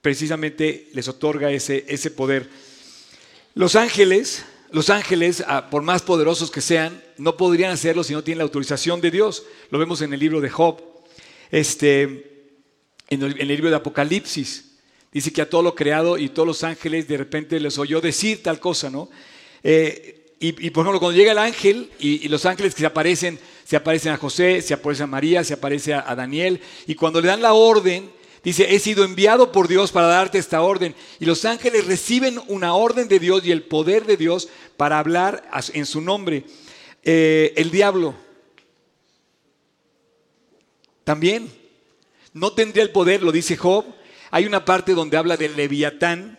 precisamente 0.00 0.88
les 0.92 1.06
otorga 1.06 1.52
ese, 1.52 1.84
ese 1.86 2.10
poder. 2.10 2.50
Los 3.54 3.76
ángeles, 3.76 4.44
los 4.72 4.90
ángeles, 4.90 5.44
ah, 5.46 5.68
por 5.70 5.82
más 5.82 6.02
poderosos 6.02 6.50
que 6.50 6.60
sean, 6.60 7.02
no 7.18 7.36
podrían 7.36 7.70
hacerlo 7.70 8.02
si 8.02 8.14
no 8.14 8.24
tienen 8.24 8.38
la 8.38 8.44
autorización 8.44 9.00
de 9.00 9.10
Dios. 9.10 9.44
Lo 9.70 9.78
vemos 9.78 10.00
en 10.00 10.12
el 10.12 10.20
libro 10.20 10.40
de 10.40 10.50
Job, 10.50 10.82
este, 11.50 12.48
en, 13.08 13.22
el, 13.22 13.48
libro 13.48 13.70
de 13.70 13.76
Apocalipsis. 13.76 14.72
Dice 15.12 15.32
que 15.32 15.42
a 15.42 15.50
todo 15.50 15.62
lo 15.62 15.74
creado 15.74 16.16
y 16.16 16.30
todos 16.30 16.46
los 16.46 16.64
ángeles 16.64 17.06
de 17.06 17.18
repente 17.18 17.60
les 17.60 17.78
oyó 17.78 18.00
decir 18.00 18.42
tal 18.42 18.58
cosa, 18.58 18.88
¿no? 18.88 19.10
Eh, 19.62 20.18
y, 20.44 20.70
por 20.70 20.82
ejemplo, 20.82 20.98
cuando 20.98 21.16
llega 21.16 21.30
el 21.30 21.38
ángel 21.38 21.88
y, 22.00 22.26
los 22.26 22.46
ángeles 22.46 22.74
que 22.74 22.80
se 22.80 22.86
aparecen, 22.86 23.38
se 23.64 23.76
aparecen 23.76 24.12
a 24.12 24.16
José, 24.16 24.60
se 24.60 24.74
aparece 24.74 25.04
a 25.04 25.06
María, 25.06 25.44
se 25.44 25.54
aparece 25.54 25.94
a, 25.94 26.16
Daniel, 26.16 26.60
y 26.84 26.96
cuando 26.96 27.20
le 27.20 27.28
dan 27.28 27.40
la 27.40 27.52
orden, 27.52 28.10
dice, 28.42 28.74
he 28.74 28.78
sido 28.78 29.04
enviado 29.04 29.52
por 29.52 29.68
Dios 29.68 29.92
para 29.92 30.06
darte 30.06 30.38
esta 30.38 30.62
orden. 30.62 30.94
Y 31.20 31.26
los 31.26 31.44
ángeles 31.44 31.86
reciben 31.86 32.40
una 32.48 32.74
orden 32.74 33.08
de 33.08 33.18
Dios 33.18 33.44
y 33.44 33.52
el 33.52 33.62
poder 33.62 34.06
de 34.06 34.16
Dios 34.16 34.48
para 34.76 34.98
hablar 34.98 35.48
en 35.72 35.86
su 35.86 36.00
nombre. 36.00 36.44
Eh, 37.02 37.52
el 37.56 37.70
diablo 37.70 38.14
también 41.04 41.50
no 42.32 42.52
tendría 42.52 42.82
el 42.82 42.90
poder, 42.90 43.22
lo 43.22 43.32
dice 43.32 43.56
Job. 43.56 43.84
Hay 44.30 44.46
una 44.46 44.64
parte 44.64 44.94
donde 44.94 45.16
habla 45.16 45.36
del 45.36 45.56
leviatán, 45.56 46.38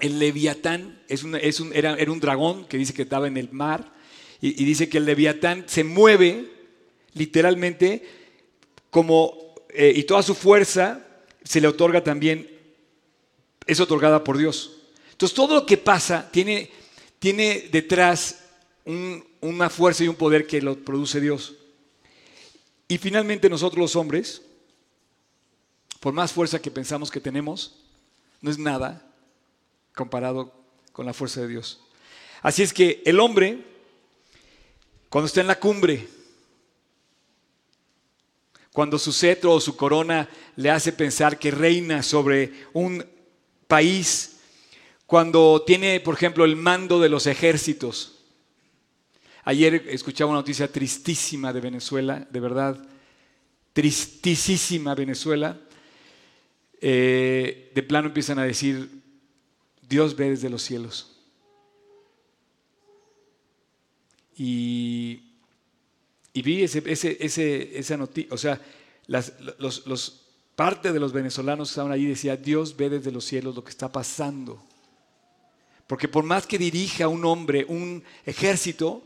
el 0.00 0.18
leviatán 0.18 1.02
es 1.08 1.24
era, 1.72 1.96
un 2.10 2.20
dragón 2.20 2.64
que 2.66 2.78
dice 2.78 2.94
que 2.94 3.02
estaba 3.02 3.28
en 3.28 3.36
el 3.36 3.52
mar 3.52 3.92
y, 4.40 4.64
dice 4.64 4.88
que 4.88 4.98
el 4.98 5.04
leviatán 5.04 5.64
se 5.66 5.84
mueve 5.84 6.50
literalmente 7.12 8.02
como 8.88 9.49
eh, 9.74 9.92
y 9.94 10.04
toda 10.04 10.22
su 10.22 10.34
fuerza 10.34 11.06
se 11.44 11.60
le 11.60 11.68
otorga 11.68 12.02
también, 12.02 12.50
es 13.66 13.80
otorgada 13.80 14.24
por 14.24 14.36
Dios. 14.36 14.78
Entonces 15.12 15.34
todo 15.34 15.54
lo 15.54 15.66
que 15.66 15.76
pasa 15.76 16.28
tiene, 16.30 16.70
tiene 17.18 17.68
detrás 17.70 18.44
una 19.40 19.70
fuerza 19.70 20.04
y 20.04 20.08
un 20.08 20.16
poder 20.16 20.46
que 20.46 20.62
lo 20.62 20.76
produce 20.76 21.20
Dios. 21.20 21.54
Y 22.88 22.98
finalmente 22.98 23.48
nosotros 23.48 23.78
los 23.78 23.96
hombres, 23.96 24.42
por 26.00 26.12
más 26.12 26.32
fuerza 26.32 26.60
que 26.60 26.70
pensamos 26.70 27.10
que 27.10 27.20
tenemos, 27.20 27.76
no 28.40 28.50
es 28.50 28.58
nada 28.58 29.06
comparado 29.94 30.52
con 30.92 31.06
la 31.06 31.12
fuerza 31.12 31.42
de 31.42 31.48
Dios. 31.48 31.80
Así 32.42 32.62
es 32.62 32.72
que 32.72 33.02
el 33.04 33.20
hombre, 33.20 33.64
cuando 35.08 35.26
está 35.26 35.40
en 35.40 35.46
la 35.46 35.60
cumbre, 35.60 36.08
cuando 38.72 38.98
su 38.98 39.12
cetro 39.12 39.54
o 39.54 39.60
su 39.60 39.76
corona 39.76 40.28
le 40.56 40.70
hace 40.70 40.92
pensar 40.92 41.38
que 41.38 41.50
reina 41.50 42.02
sobre 42.02 42.52
un 42.72 43.04
país, 43.66 44.40
cuando 45.06 45.62
tiene, 45.66 46.00
por 46.00 46.14
ejemplo, 46.14 46.44
el 46.44 46.56
mando 46.56 47.00
de 47.00 47.08
los 47.08 47.26
ejércitos. 47.26 48.20
Ayer 49.44 49.86
escuchaba 49.88 50.30
una 50.30 50.40
noticia 50.40 50.70
tristísima 50.70 51.52
de 51.52 51.60
Venezuela, 51.60 52.26
de 52.30 52.40
verdad, 52.40 52.86
tristísima 53.72 54.94
Venezuela. 54.94 55.58
Eh, 56.80 57.72
de 57.74 57.82
plano 57.82 58.08
empiezan 58.08 58.38
a 58.38 58.44
decir, 58.44 58.88
Dios 59.82 60.14
ve 60.14 60.30
desde 60.30 60.50
los 60.50 60.62
cielos. 60.62 61.16
Y, 64.36 65.29
vi 66.42 66.62
ese, 66.62 66.82
esa 67.78 67.96
noticia, 67.96 68.32
o 68.32 68.38
sea, 68.38 68.60
los, 69.06 70.26
parte 70.54 70.92
de 70.92 71.00
los 71.00 71.12
venezolanos 71.12 71.68
que 71.68 71.72
estaban 71.72 71.92
allí 71.92 72.06
decía, 72.06 72.36
Dios 72.36 72.76
ve 72.76 72.90
desde 72.90 73.10
los 73.10 73.24
cielos 73.24 73.54
lo 73.54 73.64
que 73.64 73.70
está 73.70 73.90
pasando. 73.90 74.62
Porque 75.86 76.06
por 76.06 76.24
más 76.24 76.46
que 76.46 76.58
dirija 76.58 77.08
un 77.08 77.24
hombre, 77.24 77.64
un 77.66 78.04
ejército, 78.24 79.02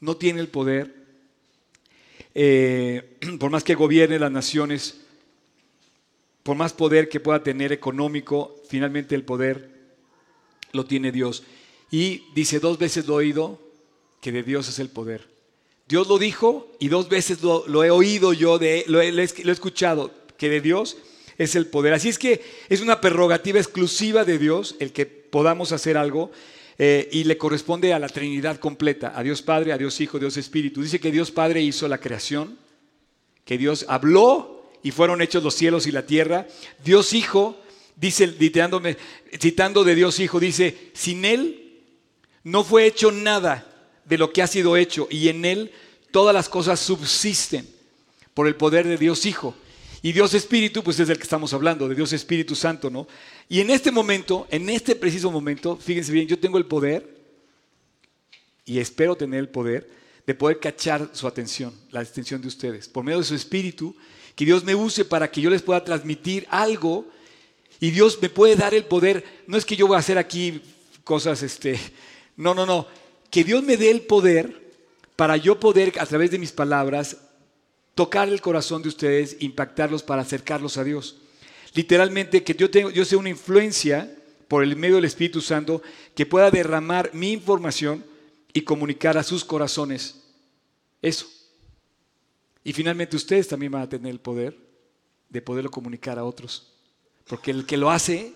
no 0.00 0.16
tiene 0.16 0.40
el 0.40 0.48
poder. 0.48 0.94
Eh, 2.34 3.18
por 3.38 3.50
más 3.50 3.62
que 3.62 3.74
gobierne 3.74 4.18
las 4.18 4.32
naciones, 4.32 5.02
por 6.42 6.56
más 6.56 6.72
poder 6.72 7.08
que 7.08 7.20
pueda 7.20 7.42
tener 7.42 7.72
económico, 7.72 8.56
finalmente 8.68 9.14
el 9.14 9.24
poder 9.24 9.70
lo 10.72 10.84
tiene 10.84 11.12
Dios. 11.12 11.44
Y 11.90 12.24
dice, 12.34 12.58
dos 12.58 12.78
veces 12.78 13.06
lo 13.06 13.16
oído, 13.16 13.60
que 14.20 14.32
de 14.32 14.42
Dios 14.42 14.68
es 14.68 14.78
el 14.78 14.88
poder. 14.88 15.29
Dios 15.90 16.06
lo 16.06 16.18
dijo 16.18 16.70
y 16.78 16.86
dos 16.86 17.08
veces 17.08 17.42
lo, 17.42 17.82
he 17.82 17.90
oído 17.90 18.32
yo, 18.32 18.60
de, 18.60 18.84
lo, 18.86 19.00
he, 19.00 19.10
escuchado, 19.24 20.12
que 20.36 20.48
de 20.48 20.60
Dios 20.60 20.96
es 21.36 21.56
el 21.56 21.66
poder. 21.66 21.92
Así 21.92 22.08
es 22.08 22.16
que 22.16 22.40
es 22.68 22.80
una 22.80 23.00
prerrogativa 23.00 23.58
exclusiva 23.58 24.24
de 24.24 24.38
Dios 24.38 24.76
el 24.78 24.92
que 24.92 25.04
podamos 25.04 25.72
hacer 25.72 25.96
algo 25.96 26.30
eh, 26.78 27.08
y 27.10 27.24
le 27.24 27.36
corresponde 27.36 27.92
a 27.92 27.98
la 27.98 28.08
Trinidad 28.08 28.60
completa, 28.60 29.14
a 29.16 29.24
Dios 29.24 29.42
Padre, 29.42 29.72
a 29.72 29.78
Dios 29.78 30.00
Hijo, 30.00 30.20
Dios 30.20 30.36
Espíritu. 30.36 30.80
Dice 30.80 31.00
que 31.00 31.10
Dios 31.10 31.32
Padre 31.32 31.60
hizo 31.60 31.88
la 31.88 31.98
creación, 31.98 32.56
que 33.44 33.58
Dios 33.58 33.84
habló 33.88 34.70
y 34.84 34.92
fueron 34.92 35.20
hechos 35.22 35.42
los 35.42 35.56
cielos 35.56 35.88
y 35.88 35.90
la 35.90 36.06
tierra. 36.06 36.46
Dios 36.84 37.12
Hijo, 37.14 37.56
dice, 37.96 38.32
citando 39.40 39.82
de 39.82 39.94
Dios 39.96 40.20
Hijo, 40.20 40.38
dice, 40.38 40.92
sin 40.94 41.24
Él 41.24 41.80
no 42.44 42.62
fue 42.62 42.86
hecho 42.86 43.10
nada 43.10 43.66
de 44.10 44.18
lo 44.18 44.32
que 44.32 44.42
ha 44.42 44.46
sido 44.48 44.76
hecho 44.76 45.06
y 45.08 45.28
en 45.28 45.44
Él 45.44 45.70
todas 46.10 46.34
las 46.34 46.48
cosas 46.48 46.80
subsisten 46.80 47.66
por 48.34 48.48
el 48.48 48.56
poder 48.56 48.86
de 48.86 48.98
Dios 48.98 49.24
Hijo. 49.24 49.54
Y 50.02 50.12
Dios 50.12 50.34
Espíritu, 50.34 50.82
pues 50.82 50.98
es 50.98 51.08
del 51.08 51.18
que 51.18 51.22
estamos 51.22 51.52
hablando, 51.52 51.88
de 51.88 51.94
Dios 51.94 52.12
Espíritu 52.12 52.56
Santo, 52.56 52.90
¿no? 52.90 53.06
Y 53.48 53.60
en 53.60 53.70
este 53.70 53.90
momento, 53.90 54.48
en 54.50 54.68
este 54.68 54.96
preciso 54.96 55.30
momento, 55.30 55.76
fíjense 55.76 56.10
bien, 56.10 56.26
yo 56.26 56.38
tengo 56.38 56.58
el 56.58 56.66
poder, 56.66 57.06
y 58.64 58.78
espero 58.78 59.14
tener 59.14 59.40
el 59.40 59.48
poder, 59.48 59.88
de 60.26 60.34
poder 60.34 60.58
cachar 60.58 61.10
su 61.12 61.26
atención, 61.26 61.72
la 61.90 62.00
atención 62.00 62.40
de 62.40 62.48
ustedes, 62.48 62.88
por 62.88 63.04
medio 63.04 63.18
de 63.18 63.24
su 63.24 63.34
Espíritu, 63.34 63.94
que 64.34 64.46
Dios 64.46 64.64
me 64.64 64.74
use 64.74 65.04
para 65.04 65.30
que 65.30 65.40
yo 65.42 65.50
les 65.50 65.62
pueda 65.62 65.84
transmitir 65.84 66.46
algo, 66.50 67.06
y 67.78 67.90
Dios 67.90 68.18
me 68.20 68.30
puede 68.30 68.56
dar 68.56 68.74
el 68.74 68.86
poder, 68.86 69.22
no 69.46 69.56
es 69.56 69.66
que 69.66 69.76
yo 69.76 69.86
voy 69.86 69.96
a 69.96 70.00
hacer 70.00 70.16
aquí 70.16 70.62
cosas, 71.04 71.42
este, 71.42 71.78
no, 72.36 72.54
no, 72.54 72.64
no, 72.64 72.86
que 73.30 73.44
Dios 73.44 73.62
me 73.62 73.76
dé 73.76 73.90
el 73.90 74.02
poder 74.02 74.60
para 75.16 75.36
yo 75.36 75.60
poder, 75.60 75.92
a 75.98 76.06
través 76.06 76.30
de 76.30 76.38
mis 76.38 76.52
palabras, 76.52 77.18
tocar 77.94 78.28
el 78.28 78.40
corazón 78.40 78.82
de 78.82 78.88
ustedes, 78.88 79.36
impactarlos 79.40 80.02
para 80.02 80.22
acercarlos 80.22 80.76
a 80.76 80.84
Dios. 80.84 81.18
Literalmente 81.74 82.42
que 82.42 82.54
yo, 82.54 82.70
tengo, 82.70 82.90
yo 82.90 83.04
sea 83.04 83.18
una 83.18 83.28
influencia 83.28 84.16
por 84.48 84.64
el 84.64 84.74
medio 84.76 84.96
del 84.96 85.04
Espíritu 85.04 85.40
Santo 85.40 85.82
que 86.14 86.26
pueda 86.26 86.50
derramar 86.50 87.10
mi 87.12 87.32
información 87.32 88.04
y 88.52 88.62
comunicar 88.62 89.16
a 89.16 89.22
sus 89.22 89.44
corazones 89.44 90.22
eso. 91.02 91.26
Y 92.64 92.72
finalmente 92.72 93.16
ustedes 93.16 93.46
también 93.46 93.72
van 93.72 93.82
a 93.82 93.88
tener 93.88 94.10
el 94.10 94.20
poder 94.20 94.56
de 95.28 95.40
poderlo 95.40 95.70
comunicar 95.70 96.18
a 96.18 96.24
otros. 96.24 96.72
Porque 97.26 97.52
el 97.52 97.64
que 97.64 97.76
lo 97.76 97.90
hace, 97.90 98.34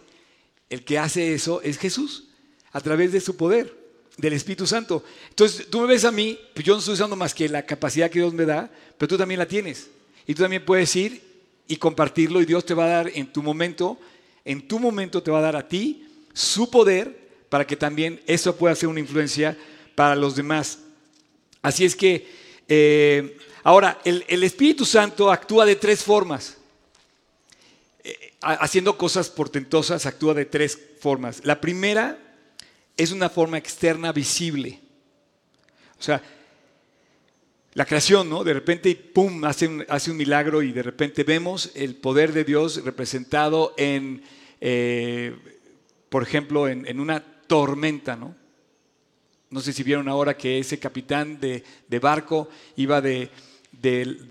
el 0.70 0.84
que 0.84 0.98
hace 0.98 1.34
eso 1.34 1.60
es 1.62 1.78
Jesús, 1.78 2.28
a 2.70 2.80
través 2.80 3.12
de 3.12 3.20
su 3.20 3.36
poder 3.36 3.83
del 4.16 4.32
Espíritu 4.32 4.66
Santo. 4.66 5.04
Entonces, 5.28 5.68
tú 5.70 5.80
me 5.80 5.86
ves 5.88 6.04
a 6.04 6.12
mí, 6.12 6.38
pues 6.54 6.64
yo 6.64 6.74
no 6.74 6.78
estoy 6.78 6.94
usando 6.94 7.16
más 7.16 7.34
que 7.34 7.48
la 7.48 7.64
capacidad 7.64 8.10
que 8.10 8.20
Dios 8.20 8.32
me 8.32 8.44
da, 8.44 8.70
pero 8.96 9.08
tú 9.08 9.18
también 9.18 9.38
la 9.38 9.46
tienes. 9.46 9.88
Y 10.26 10.34
tú 10.34 10.42
también 10.42 10.64
puedes 10.64 10.94
ir 10.96 11.22
y 11.66 11.76
compartirlo 11.76 12.40
y 12.40 12.46
Dios 12.46 12.64
te 12.64 12.74
va 12.74 12.84
a 12.84 12.88
dar 12.88 13.10
en 13.14 13.32
tu 13.32 13.42
momento, 13.42 13.98
en 14.44 14.66
tu 14.68 14.78
momento 14.78 15.22
te 15.22 15.30
va 15.30 15.38
a 15.38 15.42
dar 15.42 15.56
a 15.56 15.68
ti 15.68 16.06
su 16.32 16.70
poder 16.70 17.24
para 17.48 17.66
que 17.66 17.76
también 17.76 18.20
eso 18.26 18.56
pueda 18.56 18.74
ser 18.74 18.88
una 18.88 19.00
influencia 19.00 19.56
para 19.94 20.16
los 20.16 20.36
demás. 20.36 20.78
Así 21.62 21.84
es 21.84 21.96
que, 21.96 22.28
eh, 22.68 23.38
ahora, 23.62 24.00
el, 24.04 24.42
Espíritu 24.42 24.84
Santo 24.84 25.30
actúa 25.30 25.64
de 25.64 25.76
tres 25.76 26.02
formas. 26.02 26.58
Eh, 28.02 28.34
haciendo 28.40 28.98
cosas 28.98 29.30
portentosas, 29.30 30.04
actúa 30.04 30.34
de 30.34 30.44
tres 30.44 30.78
formas. 31.00 31.40
La 31.44 31.60
primera 31.60 32.18
es 32.96 33.12
una 33.12 33.28
forma 33.28 33.58
externa 33.58 34.12
visible. 34.12 34.80
O 35.98 36.02
sea, 36.02 36.22
la 37.74 37.84
creación, 37.84 38.28
¿no? 38.30 38.44
De 38.44 38.54
repente, 38.54 38.94
¡pum!, 38.94 39.44
hace 39.44 39.66
un, 39.66 39.84
hace 39.88 40.10
un 40.10 40.16
milagro 40.16 40.62
y 40.62 40.72
de 40.72 40.82
repente 40.82 41.24
vemos 41.24 41.72
el 41.74 41.96
poder 41.96 42.32
de 42.32 42.44
Dios 42.44 42.84
representado 42.84 43.74
en, 43.76 44.22
eh, 44.60 45.36
por 46.08 46.22
ejemplo, 46.22 46.68
en, 46.68 47.00
una 47.00 47.20
tormenta, 47.46 48.16
¿no? 48.16 48.36
No 49.50 49.60
sé 49.60 49.72
si 49.72 49.82
vieron 49.82 50.08
ahora 50.08 50.36
que 50.36 50.58
ese 50.58 50.78
capitán 50.78 51.40
de, 51.40 51.64
barco 52.00 52.48
iba 52.76 53.00
de, 53.00 53.30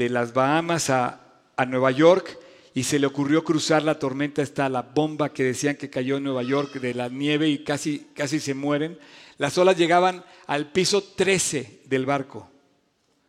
las 0.10 0.34
Bahamas 0.34 0.90
a 0.90 1.66
Nueva 1.68 1.92
York 1.92 2.43
y 2.76 2.84
se 2.84 2.98
le 2.98 3.06
ocurrió 3.06 3.44
cruzar 3.44 3.84
la 3.84 4.00
tormenta, 4.00 4.42
está 4.42 4.68
la 4.68 4.82
bomba 4.82 5.32
que 5.32 5.44
decían 5.44 5.76
que 5.76 5.90
cayó 5.90 6.18
en 6.18 6.24
Nueva 6.24 6.42
York 6.44 6.74
de 6.80 6.94
la 6.94 7.08
nieve 7.08 7.48
y 7.50 7.64
casi, 7.64 8.08
casi 8.16 8.40
se 8.40 8.56
mueren. 8.56 8.98
Las 9.38 9.58
olas 9.58 9.78
llegaban 9.78 10.24
al 10.48 10.72
piso 10.72 11.04
13 11.04 11.82
del 11.86 12.06
barco. 12.06 12.50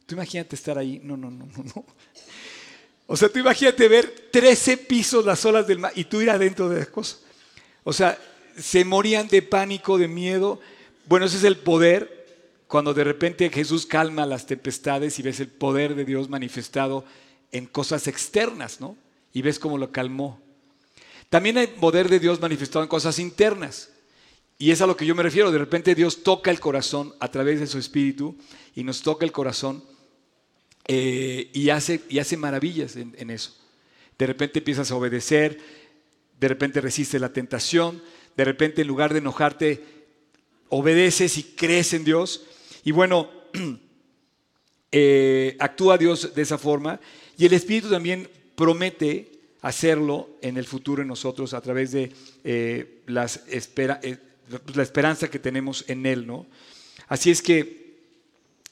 Tú 0.06 0.14
imagínate 0.14 0.56
estar 0.56 0.78
ahí. 0.78 1.00
No, 1.02 1.16
no, 1.16 1.30
no, 1.30 1.46
no, 1.46 1.64
no. 1.64 1.84
O 3.06 3.16
sea, 3.16 3.28
tú 3.28 3.38
imagínate 3.38 3.86
ver 3.86 4.28
13 4.30 4.78
pisos 4.78 5.24
las 5.26 5.44
olas 5.44 5.66
del 5.66 5.78
mar 5.78 5.92
y 5.94 6.04
tú 6.04 6.22
ir 6.22 6.30
adentro 6.30 6.70
de 6.70 6.78
las 6.78 6.88
cosas. 6.88 7.20
O 7.82 7.92
sea, 7.92 8.18
se 8.58 8.82
morían 8.84 9.28
de 9.28 9.42
pánico, 9.42 9.98
de 9.98 10.08
miedo. 10.08 10.58
Bueno, 11.06 11.26
ese 11.26 11.36
es 11.36 11.44
el 11.44 11.58
poder 11.58 12.24
cuando 12.66 12.94
de 12.94 13.04
repente 13.04 13.50
Jesús 13.50 13.84
calma 13.84 14.24
las 14.24 14.46
tempestades 14.46 15.18
y 15.18 15.22
ves 15.22 15.38
el 15.40 15.48
poder 15.48 15.94
de 15.94 16.06
Dios 16.06 16.30
manifestado 16.30 17.04
en 17.52 17.66
cosas 17.66 18.08
externas, 18.08 18.80
¿no? 18.80 18.96
Y 19.34 19.42
ves 19.42 19.58
cómo 19.58 19.76
lo 19.76 19.92
calmó. 19.92 20.40
También 21.28 21.58
hay 21.58 21.66
poder 21.66 22.08
de 22.08 22.20
Dios 22.20 22.40
manifestado 22.40 22.84
en 22.84 22.88
cosas 22.88 23.18
internas. 23.18 23.90
Y 24.56 24.70
es 24.70 24.80
a 24.80 24.86
lo 24.86 24.96
que 24.96 25.04
yo 25.04 25.16
me 25.16 25.24
refiero. 25.24 25.50
De 25.50 25.58
repente 25.58 25.96
Dios 25.96 26.22
toca 26.22 26.52
el 26.52 26.60
corazón 26.60 27.12
a 27.18 27.30
través 27.30 27.58
de 27.58 27.66
su 27.66 27.76
espíritu 27.76 28.36
y 28.76 28.84
nos 28.84 29.02
toca 29.02 29.26
el 29.26 29.32
corazón 29.32 29.82
eh, 30.86 31.50
y, 31.52 31.70
hace, 31.70 32.02
y 32.08 32.20
hace 32.20 32.36
maravillas 32.36 32.94
en, 32.96 33.30
eso. 33.30 33.56
De 34.16 34.26
repente 34.28 34.60
empiezas 34.60 34.92
a 34.92 34.94
obedecer, 34.94 35.58
de 36.38 36.48
repente 36.48 36.80
resistes 36.80 37.20
la 37.20 37.32
tentación, 37.32 38.00
de 38.36 38.44
repente 38.44 38.82
en 38.82 38.88
lugar 38.88 39.12
de 39.12 39.18
enojarte, 39.18 39.84
obedeces 40.68 41.36
y 41.38 41.42
crees 41.42 41.92
en 41.92 42.04
Dios. 42.04 42.44
Y 42.84 42.92
bueno, 42.92 43.28
eh, 44.92 45.56
actúa 45.58 45.98
Dios 45.98 46.36
de 46.36 46.42
esa 46.42 46.58
forma. 46.58 47.00
Y 47.36 47.46
el 47.46 47.52
Espíritu 47.54 47.90
también 47.90 48.28
promete 48.54 49.34
hacerlo 49.64 50.28
en 50.42 50.58
el 50.58 50.66
futuro 50.66 51.00
en 51.00 51.08
nosotros 51.08 51.54
a 51.54 51.60
través 51.60 51.92
de 51.92 52.12
eh, 52.44 53.00
las 53.06 53.44
eh, 53.46 54.18
la 54.74 54.82
esperanza 54.82 55.30
que 55.30 55.38
tenemos 55.38 55.86
en 55.88 56.04
Él. 56.04 56.26
¿no? 56.26 56.46
Así 57.08 57.30
es 57.30 57.40
que 57.40 57.94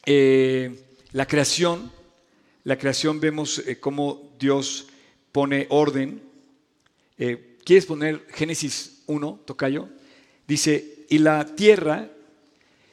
eh, 0.04 0.84
la 1.12 1.26
creación, 1.26 1.90
la 2.64 2.76
creación 2.78 3.20
vemos 3.20 3.62
cómo 3.80 4.34
Dios 4.38 4.88
pone 5.32 5.66
orden. 5.70 6.22
¿Quieres 7.64 7.86
poner 7.86 8.26
Génesis 8.28 9.02
1, 9.06 9.40
Tocayo? 9.46 9.88
Dice, 10.46 11.06
y 11.08 11.18
la 11.18 11.46
tierra 11.56 12.10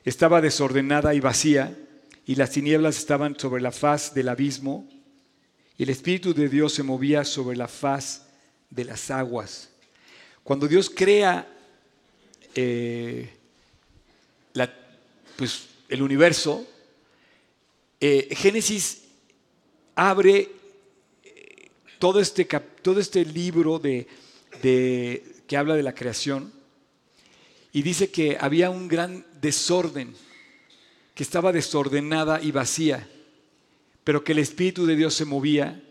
estaba 0.05 0.39
desordenada 0.39 1.13
y 1.13 1.19
vacía, 1.19 1.77
y 2.25 2.36
las 2.36 2.51
tinieblas 2.51 2.98
estaban 2.98 3.38
sobre 3.38 3.62
la 3.62 3.72
faz 3.72 4.13
del 4.13 4.29
abismo, 4.29 4.88
el 5.84 5.90
Espíritu 5.90 6.34
de 6.34 6.50
Dios 6.50 6.74
se 6.74 6.84
movía 6.84 7.24
sobre 7.24 7.56
la 7.56 7.68
faz 7.68 8.24
de 8.70 8.86
las 8.86 9.10
aguas. 9.10 9.70
Cuando 10.44 10.68
Dios 10.68 10.90
crea 10.90 11.48
eh, 12.54 13.30
pues, 15.40 15.68
el 15.88 16.02
universo, 16.02 16.68
eh, 18.02 18.28
Génesis 18.32 19.04
abre 19.96 20.50
eh, 21.24 21.70
todo 21.98 22.20
este, 22.20 22.44
todo 22.44 23.00
este 23.00 23.24
libro 23.24 23.80
de, 23.80 24.06
que 24.62 25.58
habla 25.58 25.76
de 25.76 25.84
la 25.84 25.96
creación 25.96 26.52
y 27.72 27.82
dice 27.82 28.12
que 28.12 28.38
había 28.38 28.70
un 28.70 28.90
gran 28.90 29.26
desorden, 29.40 30.14
que 31.16 31.24
estaba 31.24 31.54
desordenada 31.54 32.42
y 32.42 32.52
vacía, 32.52 33.08
pero 34.03 34.24
que 34.24 34.32
el 34.32 34.39
Espíritu 34.39 34.86
de 34.86 34.96
Dios 34.96 35.13
se 35.13 35.25
movía 35.25 35.82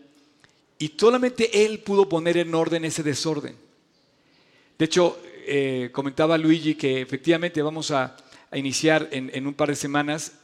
y 0.77 0.93
solamente 0.97 1.65
Él 1.65 1.79
pudo 1.79 2.07
poner 2.07 2.37
en 2.37 2.55
orden 2.55 2.85
ese 2.85 3.03
desorden. 3.03 3.55
De 4.77 4.85
hecho, 4.85 5.19
eh, 5.45 5.89
comentaba 5.91 6.37
Luigi 6.37 6.75
que 6.75 7.01
efectivamente 7.01 7.61
vamos 7.61 7.91
a, 7.91 8.15
iniciar 8.51 9.07
en, 9.11 9.45
un 9.45 9.53
par 9.53 9.69
de 9.69 9.75
semanas 9.75 10.39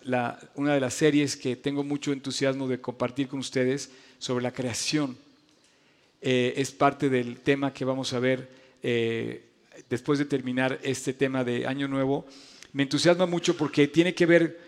una 0.54 0.76
de 0.76 0.80
las 0.80 0.94
series 0.94 1.36
que 1.36 1.56
tengo 1.56 1.84
mucho 1.84 2.12
entusiasmo 2.12 2.68
de 2.68 2.80
compartir 2.80 3.28
con 3.28 3.40
ustedes 3.40 3.90
sobre 4.20 4.44
la 4.44 4.52
creación. 4.52 5.18
Eh, 6.22 6.54
es 6.56 6.72
parte 6.72 7.10
del 7.10 7.40
tema 7.40 7.74
que 7.74 7.84
vamos 7.84 8.14
a 8.14 8.20
ver 8.20 8.48
eh, 8.84 9.46
después 9.90 10.20
de 10.20 10.26
terminar 10.26 10.80
este 10.84 11.14
tema 11.14 11.44
de 11.44 11.66
Año 11.66 11.88
Nuevo, 11.88 12.28
me 12.74 12.84
entusiasma 12.84 13.26
mucho 13.26 13.58
porque 13.58 13.88
tiene 13.88 14.14
que 14.14 14.26
ver 14.26 14.60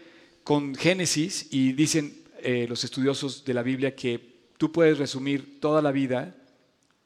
con 0.43 0.73
Génesis 0.75 1.47
y 1.51 1.73
dicen 1.73 2.15
eh, 2.49 2.65
los 2.65 2.85
estudiosos 2.85 3.43
de 3.43 3.53
la 3.53 3.61
Biblia 3.61 3.93
que 3.93 4.21
tú 4.57 4.71
puedes 4.71 4.97
resumir 4.97 5.59
toda 5.59 5.81
la 5.81 5.91
vida 5.91 6.33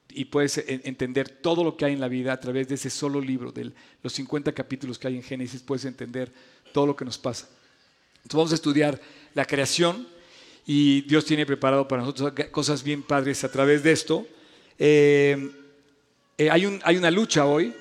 y 0.07 0.25
puedes 0.25 0.63
entender 0.67 1.29
todo 1.29 1.63
lo 1.63 1.75
que 1.75 1.85
hay 1.85 1.93
en 1.93 1.99
la 1.99 2.09
vida 2.09 2.31
a 2.31 2.39
través 2.39 2.67
de 2.67 2.75
ese 2.75 2.91
solo 2.91 3.19
libro, 3.19 3.51
de 3.51 3.71
los 4.03 4.13
50 4.13 4.51
capítulos 4.51 4.99
que 4.99 5.07
hay 5.07 5.15
en 5.15 5.23
Génesis, 5.23 5.63
puedes 5.63 5.85
entender 5.85 6.31
todo 6.71 6.85
lo 6.85 6.95
que 6.95 7.05
nos 7.05 7.17
pasa. 7.17 7.49
Entonces 8.17 8.35
vamos 8.35 8.51
a 8.51 8.55
estudiar 8.55 9.01
la 9.33 9.45
creación 9.45 10.07
y 10.67 11.01
Dios 11.01 11.25
tiene 11.25 11.43
preparado 11.47 11.87
para 11.87 12.03
nosotros 12.03 12.33
cosas 12.51 12.83
bien 12.83 13.01
padres 13.01 13.43
a 13.43 13.51
través 13.51 13.81
de 13.81 13.93
esto. 13.93 14.27
Eh, 14.77 15.49
eh, 16.37 16.51
hay, 16.51 16.67
un, 16.67 16.79
hay 16.83 16.97
una 16.97 17.09
lucha 17.09 17.47
hoy 17.47 17.73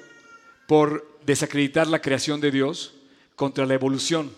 por 0.67 1.19
desacreditar 1.27 1.89
la 1.89 2.01
creación 2.01 2.41
de 2.41 2.53
Dios 2.53 2.95
contra 3.37 3.67
la 3.67 3.75
evolución. 3.75 4.31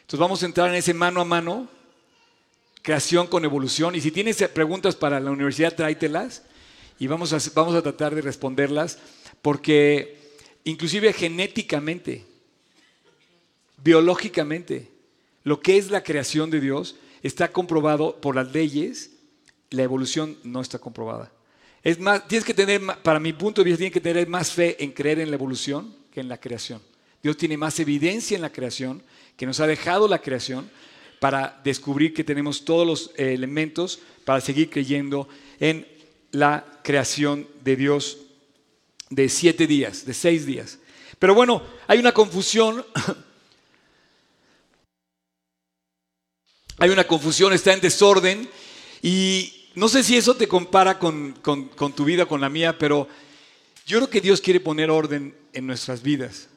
Entonces 0.00 0.18
vamos 0.18 0.42
a 0.42 0.46
entrar 0.46 0.68
en 0.70 0.74
ese 0.74 0.94
mano 0.94 1.20
a 1.20 1.24
mano, 1.24 1.75
creación 2.86 3.26
con 3.26 3.44
evolución. 3.44 3.96
Y 3.96 4.00
si 4.00 4.12
tienes 4.12 4.36
preguntas 4.54 4.94
para 4.94 5.18
la 5.18 5.32
universidad, 5.32 5.74
tráetelas 5.74 6.44
y 7.00 7.08
vamos 7.08 7.32
a, 7.32 7.38
vamos 7.52 7.74
a 7.74 7.82
tratar 7.82 8.14
de 8.14 8.22
responderlas, 8.22 9.00
porque 9.42 10.38
inclusive 10.62 11.12
genéticamente, 11.12 12.24
biológicamente, 13.82 14.88
lo 15.42 15.60
que 15.60 15.78
es 15.78 15.90
la 15.90 16.04
creación 16.04 16.48
de 16.48 16.60
Dios 16.60 16.94
está 17.24 17.50
comprobado 17.50 18.20
por 18.20 18.36
las 18.36 18.52
leyes, 18.52 19.10
la 19.70 19.82
evolución 19.82 20.38
no 20.44 20.60
está 20.60 20.78
comprobada. 20.78 21.32
Es 21.82 21.98
más, 21.98 22.28
tienes 22.28 22.44
que 22.44 22.54
tener, 22.54 22.80
para 23.02 23.18
mi 23.18 23.32
punto 23.32 23.62
de 23.62 23.64
vista, 23.64 23.78
tienes 23.78 23.94
que 23.94 24.00
tener 24.00 24.28
más 24.28 24.52
fe 24.52 24.76
en 24.78 24.92
creer 24.92 25.18
en 25.18 25.30
la 25.30 25.36
evolución 25.36 25.92
que 26.12 26.20
en 26.20 26.28
la 26.28 26.38
creación. 26.38 26.80
Dios 27.20 27.36
tiene 27.36 27.56
más 27.56 27.80
evidencia 27.80 28.36
en 28.36 28.42
la 28.42 28.52
creación, 28.52 29.02
que 29.36 29.44
nos 29.44 29.58
ha 29.58 29.66
dejado 29.66 30.06
la 30.06 30.20
creación, 30.20 30.70
para 31.20 31.60
descubrir 31.64 32.12
que 32.14 32.24
tenemos 32.24 32.64
todos 32.64 32.86
los 32.86 33.10
eh, 33.16 33.32
elementos 33.34 34.00
para 34.24 34.40
seguir 34.40 34.70
creyendo 34.70 35.28
en 35.60 35.86
la 36.30 36.80
creación 36.82 37.46
de 37.64 37.76
Dios 37.76 38.18
de 39.10 39.28
siete 39.28 39.66
días, 39.66 40.04
de 40.04 40.14
seis 40.14 40.46
días. 40.46 40.78
Pero 41.18 41.34
bueno, 41.34 41.62
hay 41.86 41.98
una 41.98 42.12
confusión. 42.12 42.84
hay 46.78 46.90
una 46.90 47.04
confusión, 47.04 47.52
está 47.52 47.72
en 47.72 47.80
desorden 47.80 48.48
y 49.02 49.70
no 49.74 49.88
sé 49.88 50.02
si 50.02 50.16
eso 50.16 50.34
te 50.34 50.48
compara 50.48 50.98
con, 50.98 51.34
tu 51.94 52.04
vida, 52.04 52.26
con 52.26 52.40
la 52.40 52.48
mía, 52.48 52.78
pero 52.78 53.08
yo 53.86 53.98
creo 53.98 54.10
que 54.10 54.20
Dios 54.20 54.40
quiere 54.40 54.60
poner 54.60 54.90
orden 54.90 55.34
en 55.52 55.66
nuestras 55.66 56.02
vidas. 56.02 56.48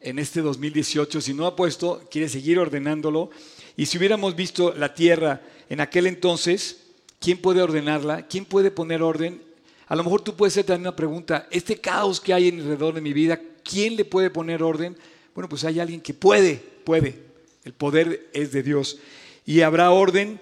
En 0.00 0.18
este 0.18 0.40
2018, 0.40 1.20
si 1.20 1.34
no 1.34 1.46
ha 1.46 1.56
puesto, 1.56 2.06
quiere 2.10 2.28
seguir 2.28 2.58
ordenándolo. 2.58 3.30
Y 3.76 3.86
si 3.86 3.98
hubiéramos 3.98 4.36
visto 4.36 4.74
la 4.74 4.94
tierra 4.94 5.40
en 5.68 5.80
aquel 5.80 6.06
entonces, 6.06 6.82
¿quién 7.18 7.38
puede 7.38 7.62
ordenarla? 7.62 8.26
¿Quién 8.26 8.44
puede 8.44 8.70
poner 8.70 9.02
orden? 9.02 9.42
A 9.86 9.96
lo 9.96 10.04
mejor 10.04 10.22
tú 10.22 10.34
puedes 10.36 10.54
hacer 10.54 10.66
también 10.66 10.88
una 10.88 10.96
pregunta, 10.96 11.48
este 11.50 11.80
caos 11.80 12.20
que 12.20 12.32
hay 12.32 12.48
alrededor 12.48 12.94
de 12.94 13.00
mi 13.00 13.12
vida, 13.12 13.40
¿quién 13.62 13.96
le 13.96 14.04
puede 14.04 14.30
poner 14.30 14.62
orden? 14.62 14.96
Bueno, 15.34 15.48
pues 15.48 15.64
hay 15.64 15.80
alguien 15.80 16.00
que 16.00 16.14
puede, 16.14 16.56
puede. 16.84 17.18
El 17.64 17.72
poder 17.72 18.28
es 18.32 18.52
de 18.52 18.62
Dios. 18.62 18.98
Y 19.44 19.60
habrá 19.60 19.90
orden 19.90 20.40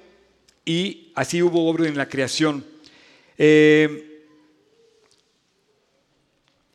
y 0.64 1.12
así 1.14 1.42
hubo 1.42 1.66
orden 1.66 1.88
en 1.88 1.96
la 1.96 2.08
creación. 2.08 2.64
Eh, 3.38 4.26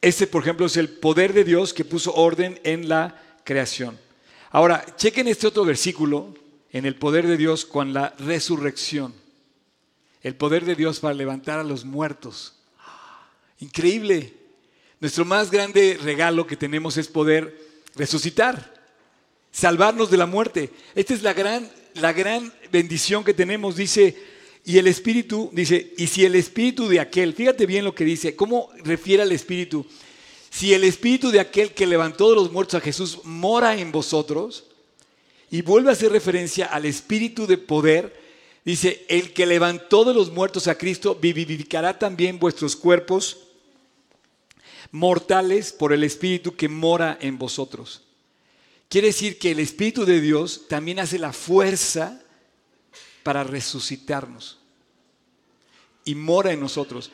este, 0.02 0.28
por 0.28 0.42
ejemplo, 0.42 0.66
es 0.66 0.78
el 0.78 0.90
poder 0.90 1.34
de 1.34 1.44
Dios 1.44 1.74
que 1.74 1.86
puso 1.86 2.14
orden 2.14 2.60
en 2.64 2.90
la 2.90 3.22
creación. 3.44 3.98
Ahora, 4.52 4.86
chequen 4.96 5.28
este 5.28 5.48
otro 5.48 5.66
versículo 5.66 6.34
en 6.72 6.86
el 6.86 6.96
poder 6.96 7.28
de 7.28 7.38
Dios 7.38 7.66
con 7.66 7.94
la 7.94 8.16
resurrección. 8.20 9.14
El 10.22 10.36
poder 10.36 10.66
de 10.66 10.76
Dios 10.76 11.00
para 11.00 11.14
levantar 11.14 11.60
a 11.60 11.64
los 11.64 11.86
muertos. 11.86 12.56
Increíble. 13.60 14.34
Nuestro 15.00 15.26
más 15.26 15.52
grande 15.52 15.98
regalo 16.02 16.48
que 16.48 16.58
tenemos 16.58 16.98
es 16.98 17.08
poder 17.08 17.58
resucitar, 17.96 18.74
salvarnos 19.52 20.10
de 20.10 20.18
la 20.18 20.26
muerte. 20.26 20.72
Esta 20.96 21.14
es 21.14 21.24
la 21.24 21.34
gran 21.34 21.70
la 22.00 22.14
gran 22.14 22.54
bendición 22.72 23.24
que 23.24 23.34
tenemos, 23.34 23.76
dice, 23.76 24.16
y 24.66 24.78
el 24.78 24.88
Espíritu, 24.88 25.50
dice, 25.54 25.94
y 25.98 26.08
si 26.08 26.26
el 26.26 26.36
Espíritu 26.36 26.88
de 26.88 27.00
aquel, 27.00 27.34
fíjate 27.34 27.66
bien 27.66 27.86
lo 27.86 27.96
que 27.96 28.06
dice, 28.06 28.36
¿cómo 28.36 28.70
refiere 28.84 29.24
al 29.24 29.32
Espíritu? 29.32 29.86
Si 30.50 30.74
el 30.74 30.84
Espíritu 30.84 31.32
de 31.32 31.40
aquel 31.40 31.72
que 31.72 31.86
levantó 31.86 32.30
de 32.30 32.36
los 32.36 32.52
muertos 32.52 32.76
a 32.76 32.84
Jesús 32.84 33.22
mora 33.24 33.78
en 33.78 33.92
vosotros, 33.92 34.66
y 35.50 35.62
vuelve 35.62 35.90
a 35.90 35.94
hacer 35.94 36.12
referencia 36.12 36.66
al 36.66 36.86
Espíritu 36.86 37.48
de 37.48 37.58
poder, 37.58 38.22
dice, 38.66 39.06
el 39.08 39.34
que 39.34 39.46
levantó 39.46 40.04
de 40.04 40.14
los 40.14 40.32
muertos 40.32 40.68
a 40.68 40.78
Cristo 40.78 41.16
vivificará 41.16 41.98
también 41.98 42.40
vuestros 42.40 42.76
cuerpos 42.76 43.38
mortales 44.92 45.72
por 45.72 45.94
el 45.94 46.04
Espíritu 46.04 46.56
que 46.56 46.70
mora 46.70 47.18
en 47.22 47.38
vosotros. 47.38 48.04
Quiere 48.90 49.08
decir 49.08 49.38
que 49.38 49.52
el 49.52 49.60
Espíritu 49.60 50.06
de 50.06 50.22
Dios 50.22 50.68
también 50.68 51.00
hace 51.00 51.20
la 51.20 51.34
fuerza 51.34 52.22
para 53.24 53.44
resucitarnos 53.44 54.58
y 56.06 56.16
mora 56.16 56.54
en 56.54 56.62
nosotros. 56.62 57.12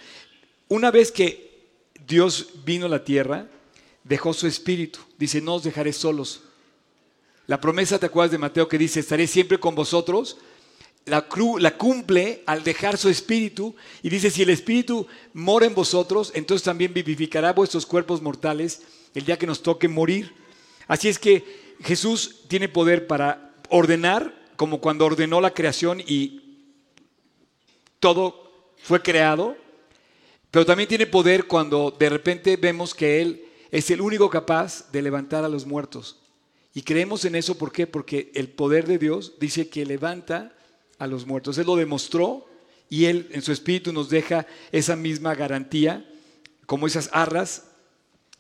Una 0.70 0.92
vez 0.92 1.12
que 1.12 1.68
Dios 2.08 2.50
vino 2.64 2.86
a 2.86 2.90
la 2.90 3.04
tierra, 3.04 3.48
dejó 4.04 4.34
su 4.34 4.46
Espíritu. 4.46 5.00
Dice, 5.18 5.42
no 5.42 5.56
os 5.56 5.64
dejaré 5.64 5.94
solos. 5.94 6.44
La 7.46 7.60
promesa, 7.60 8.00
¿te 8.00 8.06
acuerdas 8.06 8.32
de 8.32 8.38
Mateo 8.38 8.68
que 8.68 8.78
dice, 8.78 9.02
estaré 9.02 9.28
siempre 9.28 9.60
con 9.60 9.76
vosotros? 9.76 10.38
La, 11.06 11.28
la, 11.60 11.78
cumple 11.78 12.44
al 12.46 12.64
dejar 12.64 12.98
su 12.98 13.10
espíritu 13.10 13.76
y 14.02 14.10
dice, 14.10 14.32
si 14.32 14.44
el 14.44 14.50
espíritu 14.50 15.06
mora 15.34 15.66
en 15.66 15.76
vosotros, 15.76 16.32
entonces 16.36 16.64
también 16.64 16.94
vivificará 16.94 17.52
vuestros 17.52 17.86
cuerpos 17.86 18.22
mortales 18.22 18.84
el 19.14 19.26
día 19.26 19.38
que 19.38 19.48
nos 19.48 19.62
toque 19.62 19.90
morir. 19.90 20.34
Así 20.88 21.10
es 21.10 21.20
que 21.20 21.76
Jesús 21.84 22.44
tiene 22.48 22.70
poder 22.70 23.08
para 23.08 23.54
ordenar, 23.70 24.42
como 24.56 24.80
cuando 24.80 25.06
ordenó 25.06 25.42
la 25.42 25.54
creación 25.54 26.00
y 26.00 26.70
todo 28.00 28.72
fue 28.78 29.02
creado, 29.02 29.58
pero 30.52 30.66
también 30.66 30.88
tiene 30.88 31.08
poder 31.08 31.48
cuando 31.48 31.92
de 31.92 32.10
repente 32.10 32.56
vemos 32.56 32.94
que 32.94 33.22
Él 33.22 33.46
es 33.72 33.92
el 33.92 34.00
único 34.00 34.30
capaz 34.30 34.92
de 34.92 35.02
levantar 35.02 35.44
a 35.44 35.50
los 35.50 35.66
muertos. 35.66 36.23
Y 36.74 36.82
creemos 36.82 37.24
en 37.26 37.36
eso, 37.36 37.58
¿por 37.58 37.72
qué? 37.72 37.86
Porque 37.86 38.32
el 38.34 38.50
poder 38.50 38.88
de 38.88 38.98
Dios 38.98 39.34
dice 39.40 39.70
que 39.70 39.86
levanta 39.86 40.54
a 40.98 41.08
los 41.08 41.26
muertos. 41.26 41.58
Él 41.58 41.68
lo 41.68 41.76
demostró 41.76 42.48
y 42.90 43.06
Él 43.06 43.30
en 43.32 43.42
su 43.42 43.52
espíritu 43.52 43.94
nos 43.94 44.10
deja 44.10 44.48
esa 44.72 44.96
misma 44.96 45.36
garantía, 45.36 46.06
como 46.66 46.88
esas 46.88 47.10
arras, 47.14 47.70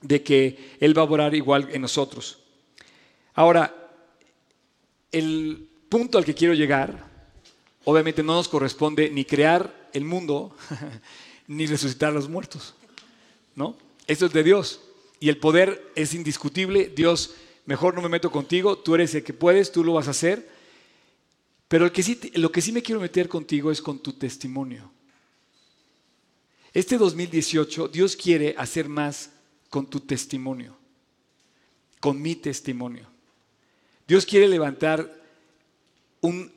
de 0.01 0.23
que 0.23 0.75
Él 0.79 0.97
va 0.97 1.03
a 1.03 1.05
orar 1.05 1.35
igual 1.35 1.69
en 1.71 1.81
nosotros. 1.81 2.39
Ahora, 3.33 3.91
el 5.11 5.67
punto 5.89 6.17
al 6.17 6.25
que 6.25 6.33
quiero 6.33 6.53
llegar, 6.53 7.07
obviamente 7.85 8.23
no 8.23 8.33
nos 8.33 8.49
corresponde 8.49 9.09
ni 9.09 9.25
crear 9.25 9.89
el 9.93 10.05
mundo, 10.05 10.55
ni 11.47 11.65
resucitar 11.67 12.09
a 12.09 12.13
los 12.13 12.29
muertos. 12.29 12.73
¿No? 13.55 13.77
Esto 14.07 14.25
es 14.25 14.33
de 14.33 14.43
Dios. 14.43 14.81
Y 15.19 15.29
el 15.29 15.37
poder 15.37 15.91
es 15.95 16.13
indiscutible. 16.13 16.91
Dios, 16.95 17.35
mejor 17.65 17.95
no 17.95 18.01
me 18.01 18.09
meto 18.09 18.31
contigo, 18.31 18.77
tú 18.77 18.95
eres 18.95 19.15
el 19.15 19.23
que 19.23 19.33
puedes, 19.33 19.71
tú 19.71 19.83
lo 19.83 19.93
vas 19.93 20.07
a 20.07 20.11
hacer. 20.11 20.49
Pero 21.67 21.85
lo 21.85 22.51
que 22.51 22.61
sí 22.61 22.71
me 22.71 22.83
quiero 22.83 23.01
meter 23.01 23.27
contigo 23.27 23.71
es 23.71 23.81
con 23.81 23.99
tu 23.99 24.13
testimonio. 24.13 24.91
Este 26.73 26.97
2018 26.97 27.87
Dios 27.87 28.15
quiere 28.15 28.55
hacer 28.57 28.89
más 28.89 29.31
con 29.69 29.87
tu 29.87 29.99
testimonio, 29.99 30.75
con 31.99 32.21
mi 32.21 32.35
testimonio. 32.35 33.07
Dios 34.07 34.25
quiere 34.25 34.47
levantar 34.47 35.21
un 36.21 36.51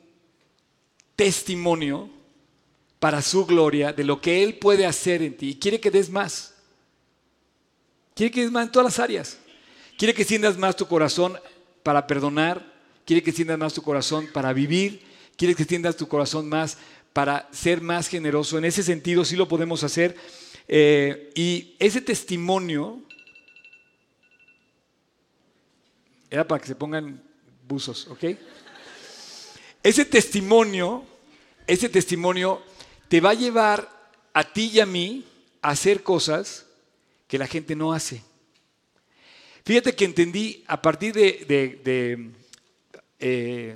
testimonio 1.15 2.09
para 2.99 3.21
su 3.21 3.45
gloria 3.45 3.93
de 3.93 4.03
lo 4.03 4.19
que 4.21 4.43
Él 4.43 4.57
puede 4.57 4.85
hacer 4.85 5.21
en 5.21 5.37
ti 5.37 5.49
y 5.49 5.55
quiere 5.55 5.79
que 5.79 5.91
des 5.91 6.09
más. 6.09 6.55
Quiere 8.15 8.31
que 8.31 8.41
des 8.41 8.51
más 8.51 8.65
en 8.65 8.71
todas 8.71 8.85
las 8.85 8.99
áreas. 8.99 9.37
Quiere 9.97 10.13
que 10.13 10.23
sientas 10.23 10.57
más 10.57 10.75
tu 10.75 10.87
corazón 10.87 11.37
para 11.81 12.05
perdonar. 12.05 12.63
Quiere 13.03 13.23
que 13.23 13.31
sientas 13.31 13.57
más 13.57 13.73
tu 13.73 13.81
corazón 13.81 14.29
para 14.31 14.53
vivir. 14.53 15.01
Quiere 15.35 15.55
que 15.55 15.65
sientas 15.65 15.97
tu 15.97 16.07
corazón 16.07 16.47
más 16.47 16.77
para 17.13 17.49
ser 17.51 17.81
más 17.81 18.07
generoso. 18.07 18.59
En 18.59 18.65
ese 18.65 18.83
sentido 18.83 19.25
sí 19.25 19.35
lo 19.35 19.47
podemos 19.47 19.83
hacer. 19.83 20.15
Eh, 20.67 21.31
y 21.33 21.75
ese 21.79 21.99
testimonio 21.99 23.01
era 26.29 26.47
para 26.47 26.61
que 26.61 26.67
se 26.67 26.75
pongan 26.75 27.23
buzos, 27.67 28.07
¿ok? 28.07 28.23
Ese 29.81 30.05
testimonio, 30.05 31.05
ese 31.65 31.89
testimonio 31.89 32.61
te 33.07 33.19
va 33.19 33.31
a 33.31 33.35
llevar 33.35 33.89
a 34.33 34.43
ti 34.43 34.69
y 34.73 34.79
a 34.79 34.85
mí 34.85 35.25
a 35.63 35.69
hacer 35.69 36.03
cosas 36.03 36.67
que 37.27 37.39
la 37.39 37.47
gente 37.47 37.75
no 37.75 37.93
hace. 37.93 38.21
Fíjate 39.67 39.93
que 39.93 40.05
entendí 40.05 40.63
a 40.65 40.81
partir 40.81 41.13
de, 41.13 42.31
eh, 43.19 43.75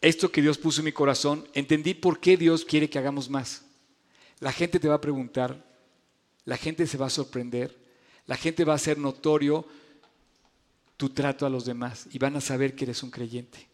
esto 0.00 0.32
que 0.32 0.40
Dios 0.40 0.56
puso 0.56 0.80
en 0.80 0.86
mi 0.86 0.92
corazón, 0.92 1.46
entendí 1.52 1.92
por 1.92 2.18
qué 2.18 2.38
Dios 2.38 2.64
quiere 2.64 2.88
que 2.88 2.98
hagamos 2.98 3.28
más. 3.28 3.66
La 4.40 4.50
gente 4.50 4.80
te 4.80 4.88
va 4.88 4.94
a 4.94 5.00
preguntar, 5.02 5.62
la 6.46 6.56
gente 6.56 6.86
se 6.86 6.96
va 6.96 7.08
a 7.08 7.10
sorprender, 7.10 7.76
la 8.26 8.38
gente 8.38 8.64
va 8.64 8.72
a 8.72 8.76
hacer 8.76 8.96
notorio 8.96 9.66
tu 10.96 11.10
trato 11.10 11.44
a 11.44 11.50
los 11.50 11.66
demás 11.66 12.06
y 12.10 12.16
van 12.16 12.34
a 12.34 12.40
saber 12.40 12.74
que 12.74 12.84
eres 12.84 13.02
un 13.02 13.10
creyente. 13.10 13.68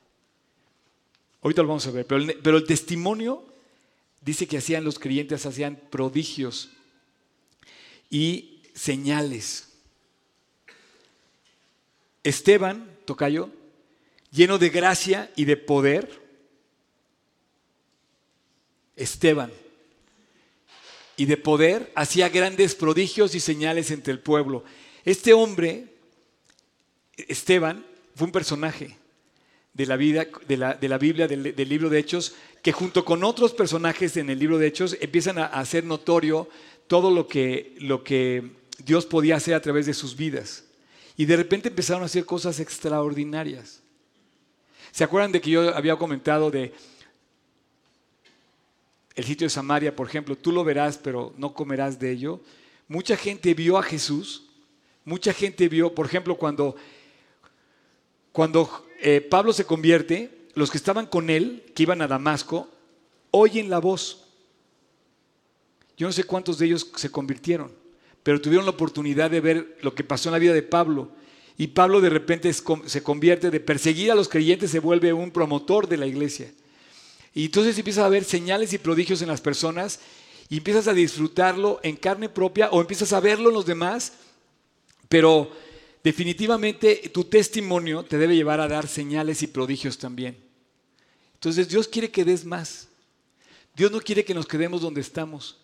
Ahorita 1.40 1.62
lo 1.62 1.68
vamos 1.68 1.86
a 1.86 1.92
ver, 1.92 2.04
pero 2.04 2.20
el, 2.20 2.36
pero 2.42 2.56
el 2.56 2.64
testimonio 2.64 3.46
dice 4.22 4.48
que 4.48 4.58
hacían 4.58 4.82
los 4.82 4.98
creyentes, 4.98 5.46
hacían 5.46 5.80
prodigios 5.88 6.70
y 8.10 8.64
señales. 8.74 9.67
Esteban, 12.28 12.94
tocayo, 13.06 13.48
lleno 14.30 14.58
de 14.58 14.68
gracia 14.68 15.30
y 15.34 15.46
de 15.46 15.56
poder. 15.56 16.20
Esteban, 18.96 19.50
y 21.16 21.24
de 21.24 21.38
poder, 21.38 21.90
hacía 21.94 22.28
grandes 22.28 22.74
prodigios 22.74 23.34
y 23.34 23.40
señales 23.40 23.90
entre 23.90 24.12
el 24.12 24.18
pueblo. 24.18 24.62
Este 25.06 25.32
hombre, 25.32 25.86
Esteban, 27.16 27.86
fue 28.14 28.26
un 28.26 28.32
personaje 28.32 28.98
de 29.72 29.86
la 29.86 29.96
vida, 29.96 30.26
de 30.46 30.56
la, 30.58 30.74
de 30.74 30.88
la 30.88 30.98
Biblia, 30.98 31.28
del, 31.28 31.54
del, 31.54 31.68
libro 31.68 31.88
de 31.88 31.98
Hechos, 31.98 32.34
que 32.62 32.72
junto 32.72 33.06
con 33.06 33.24
otros 33.24 33.54
personajes 33.54 34.18
en 34.18 34.28
el 34.28 34.38
libro 34.38 34.58
de 34.58 34.66
Hechos 34.66 34.98
empiezan 35.00 35.38
a, 35.38 35.46
hacer 35.46 35.84
notorio 35.84 36.50
todo 36.88 37.10
lo 37.10 37.26
que, 37.26 37.74
lo 37.78 38.04
que 38.04 38.50
Dios 38.84 39.06
podía 39.06 39.36
hacer 39.36 39.54
a 39.54 39.62
través 39.62 39.86
de 39.86 39.94
sus 39.94 40.14
vidas. 40.14 40.67
Y 41.18 41.26
de 41.26 41.36
repente 41.36 41.68
empezaron 41.68 42.04
a 42.04 42.06
hacer 42.06 42.24
cosas 42.24 42.60
extraordinarias. 42.60 43.82
¿Se 44.92 45.02
acuerdan 45.02 45.32
de 45.32 45.40
que 45.40 45.50
yo 45.50 45.76
había 45.76 45.96
comentado 45.96 46.48
de 46.48 46.72
el 49.16 49.24
sitio 49.24 49.44
de 49.44 49.50
Samaria, 49.50 49.94
por 49.94 50.06
ejemplo? 50.06 50.36
Tú 50.36 50.52
lo 50.52 50.62
verás, 50.62 50.96
pero 50.96 51.34
no 51.36 51.52
comerás 51.52 51.98
de 51.98 52.12
ello. 52.12 52.40
Mucha 52.86 53.16
gente 53.16 53.52
vio 53.52 53.76
a 53.76 53.82
Jesús. 53.82 54.44
Mucha 55.04 55.32
gente 55.32 55.68
vio, 55.68 55.92
por 55.92 56.06
ejemplo, 56.06 56.36
cuando, 56.36 56.76
cuando 58.30 58.86
eh, 59.00 59.20
Pablo 59.20 59.52
se 59.52 59.64
convierte, 59.64 60.30
los 60.54 60.70
que 60.70 60.78
estaban 60.78 61.06
con 61.06 61.30
él, 61.30 61.64
que 61.74 61.82
iban 61.82 62.00
a 62.00 62.06
Damasco, 62.06 62.68
oyen 63.32 63.70
la 63.70 63.80
voz. 63.80 64.24
Yo 65.96 66.06
no 66.06 66.12
sé 66.12 66.22
cuántos 66.22 66.58
de 66.58 66.66
ellos 66.66 66.88
se 66.94 67.10
convirtieron, 67.10 67.72
pero 68.28 68.42
tuvieron 68.42 68.66
la 68.66 68.72
oportunidad 68.72 69.30
de 69.30 69.40
ver 69.40 69.78
lo 69.80 69.94
que 69.94 70.04
pasó 70.04 70.28
en 70.28 70.34
la 70.34 70.38
vida 70.38 70.52
de 70.52 70.62
Pablo. 70.62 71.12
Y 71.56 71.68
Pablo 71.68 72.02
de 72.02 72.10
repente 72.10 72.52
se 72.52 73.02
convierte 73.02 73.50
de 73.50 73.58
perseguir 73.58 74.10
a 74.10 74.14
los 74.14 74.28
creyentes, 74.28 74.70
se 74.70 74.80
vuelve 74.80 75.14
un 75.14 75.30
promotor 75.30 75.88
de 75.88 75.96
la 75.96 76.06
iglesia. 76.06 76.52
Y 77.32 77.46
entonces 77.46 77.78
empiezas 77.78 78.04
a 78.04 78.10
ver 78.10 78.24
señales 78.24 78.74
y 78.74 78.76
prodigios 78.76 79.22
en 79.22 79.28
las 79.28 79.40
personas 79.40 80.00
y 80.50 80.58
empiezas 80.58 80.88
a 80.88 80.92
disfrutarlo 80.92 81.80
en 81.82 81.96
carne 81.96 82.28
propia 82.28 82.68
o 82.68 82.82
empiezas 82.82 83.14
a 83.14 83.20
verlo 83.20 83.48
en 83.48 83.54
los 83.54 83.64
demás, 83.64 84.12
pero 85.08 85.50
definitivamente 86.04 87.10
tu 87.14 87.24
testimonio 87.24 88.02
te 88.02 88.18
debe 88.18 88.36
llevar 88.36 88.60
a 88.60 88.68
dar 88.68 88.88
señales 88.88 89.42
y 89.42 89.46
prodigios 89.46 89.96
también. 89.96 90.36
Entonces 91.32 91.66
Dios 91.66 91.88
quiere 91.88 92.10
que 92.10 92.26
des 92.26 92.44
más. 92.44 92.88
Dios 93.74 93.90
no 93.90 94.02
quiere 94.02 94.22
que 94.22 94.34
nos 94.34 94.46
quedemos 94.46 94.82
donde 94.82 95.00
estamos. 95.00 95.56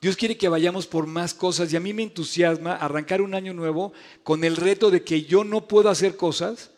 Dios 0.00 0.16
quiere 0.16 0.36
que 0.36 0.48
vayamos 0.48 0.86
por 0.86 1.06
más 1.06 1.32
cosas 1.32 1.72
y 1.72 1.76
a 1.76 1.80
mí 1.80 1.92
me 1.94 2.02
entusiasma 2.02 2.76
arrancar 2.76 3.22
un 3.22 3.34
año 3.34 3.54
nuevo 3.54 3.92
con 4.22 4.44
el 4.44 4.56
reto 4.56 4.90
de 4.90 5.02
que 5.02 5.22
yo 5.22 5.42
no 5.42 5.66
puedo 5.66 5.88
hacer 5.88 6.16
cosas, 6.16 6.70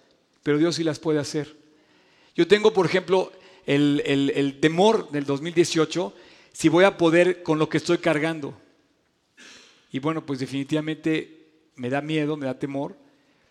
pero 0.43 0.59
Dios 0.59 0.77
sí 0.77 0.85
las 0.85 0.99
puede 0.99 1.19
hacer. 1.19 1.57
Yo 2.37 2.47
tengo, 2.47 2.73
por 2.73 2.87
ejemplo, 2.87 3.33
el, 3.67 4.03
el 4.07 4.61
temor 4.61 5.11
del 5.11 5.25
2018, 5.25 6.15
si 6.53 6.69
voy 6.69 6.85
a 6.85 6.97
poder 6.97 7.43
con 7.43 7.59
lo 7.59 7.69
que 7.69 7.79
estoy 7.79 7.99
cargando. 7.99 8.55
Y 9.91 9.99
bueno, 9.99 10.25
pues 10.25 10.39
definitivamente 10.39 11.39
me 11.75 11.91
da 11.91 12.01
miedo, 12.01 12.37
me 12.37 12.47
da 12.47 12.59
temor, 12.59 12.97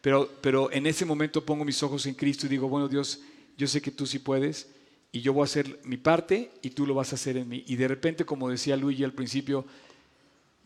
pero, 0.02 0.30
pero 0.42 0.72
en 0.72 0.86
ese 0.86 1.06
momento 1.06 1.46
pongo 1.46 1.66
mis 1.66 1.82
ojos 1.84 2.06
en 2.06 2.14
Cristo 2.14 2.46
y 2.46 2.50
digo, 2.50 2.70
bueno 2.70 2.88
Dios, 2.88 3.22
yo 3.58 3.68
sé 3.68 3.82
que 3.82 3.92
tú 3.92 4.06
sí 4.06 4.20
puedes 4.20 4.70
y 5.12 5.22
yo 5.22 5.34
voy 5.34 5.42
a 5.42 5.46
hacer 5.46 5.80
mi 5.84 5.98
parte 5.98 6.52
y 6.62 6.72
tú 6.72 6.86
lo 6.86 6.94
vas 6.94 7.12
a 7.12 7.16
hacer 7.16 7.38
en 7.38 7.50
mí. 7.50 7.64
Y 7.68 7.76
de 7.76 7.88
repente, 7.88 8.26
como 8.26 8.50
decía 8.50 8.78
Luigi 8.78 9.04
al 9.04 9.14
principio, 9.14 9.66